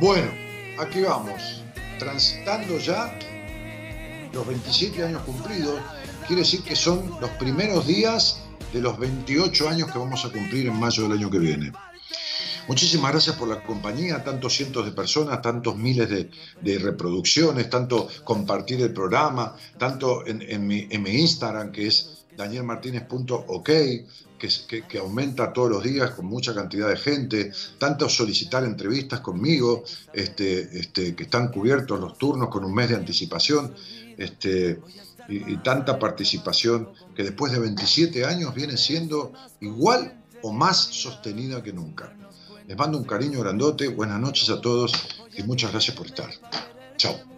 [0.00, 0.30] Bueno,
[0.78, 1.62] aquí vamos,
[1.98, 3.18] transitando ya
[4.32, 5.80] los 27 años cumplidos,
[6.26, 8.42] quiere decir que son los primeros días
[8.72, 11.72] de los 28 años que vamos a cumplir en mayo del año que viene.
[12.68, 18.82] Muchísimas gracias por la compañía, tantos cientos de personas, tantos miles de, reproducciones, tanto compartir
[18.82, 23.70] el programa, tanto en, mi, Instagram que es danielmartinez.ok,
[24.38, 30.78] que, aumenta todos los días con mucha cantidad de gente, tanto solicitar entrevistas conmigo, este,
[30.78, 33.74] este, que están cubiertos los turnos con un mes de anticipación,
[34.16, 34.80] este,
[35.28, 41.72] y, tanta participación que después de 27 años viene siendo igual o más sostenida que
[41.72, 42.14] nunca.
[42.66, 44.92] Les mando un cariño grandote, buenas noches a todos
[45.36, 46.30] y muchas gracias por estar.
[46.96, 47.35] Chao.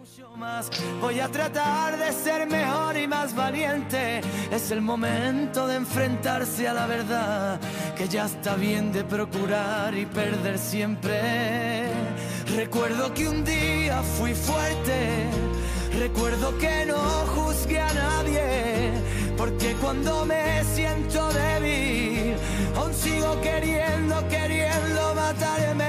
[1.01, 4.21] Voy a tratar de ser mejor y más valiente.
[4.51, 7.59] Es el momento de enfrentarse a la verdad,
[7.97, 11.91] que ya está bien de procurar y perder siempre.
[12.55, 15.27] Recuerdo que un día fui fuerte,
[15.99, 16.99] recuerdo que no
[17.35, 18.91] juzgué a nadie,
[19.37, 22.35] porque cuando me siento débil,
[22.77, 25.88] aún sigo queriendo, queriendo matarme.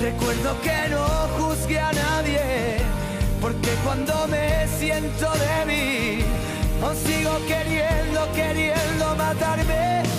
[0.00, 1.06] Recuerdo que no
[1.36, 2.78] juzgué a nadie.
[3.38, 6.24] Porque cuando me siento débil,
[6.82, 10.09] aún sigo queriendo, queriendo matarme.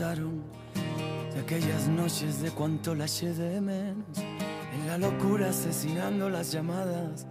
[0.00, 4.16] De aquellas noches de cuánto la eché de menos.
[4.16, 7.26] En la locura asesinando las llamadas.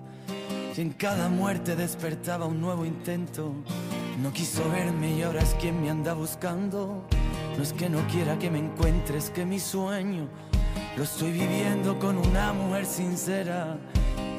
[0.78, 3.56] Y en cada muerte despertaba un nuevo intento.
[4.22, 7.08] No quiso verme y ahora es quien me anda buscando.
[7.58, 10.30] No es que no quiera que me encuentres, que mi sueño
[10.96, 13.80] lo estoy viviendo con una mujer sincera.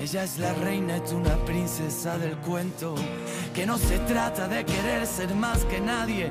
[0.01, 2.95] Ella es la reina tú una princesa del cuento.
[3.53, 6.31] Que no se trata de querer ser más que nadie.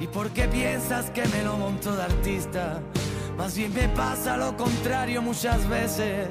[0.00, 2.80] ¿Y por qué piensas que me lo monto de artista?
[3.36, 6.28] Más bien me pasa lo contrario muchas veces.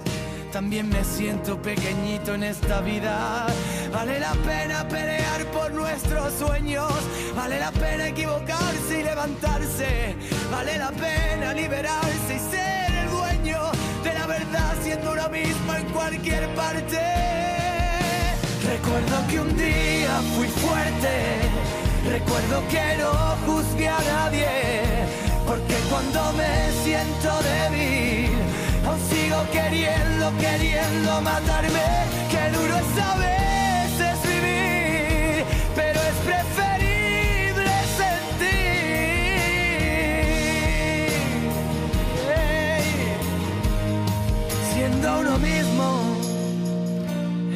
[0.52, 3.48] También me siento pequeñito en esta vida.
[3.92, 6.92] Vale la pena pelear por nuestros sueños.
[7.36, 10.16] Vale la pena equivocarse y levantarse.
[10.52, 13.60] Vale la pena liberarse y ser el dueño
[14.04, 17.00] de la verdad siendo uno mismo en cualquier parte.
[18.70, 21.83] Recuerdo que un día fui fuerte.
[22.14, 23.12] Recuerdo que no
[23.44, 24.48] juzgué a nadie,
[25.48, 28.30] porque cuando me siento débil,
[28.86, 32.06] aún sigo queriendo, queriendo matarme.
[32.30, 35.44] Qué duro es a veces vivir,
[35.76, 38.54] pero es preferible sentir.
[42.30, 43.18] Hey.
[44.72, 45.86] Siendo uno mismo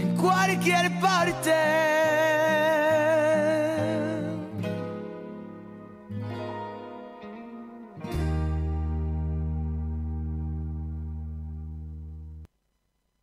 [0.01, 2.06] en cualquier parte.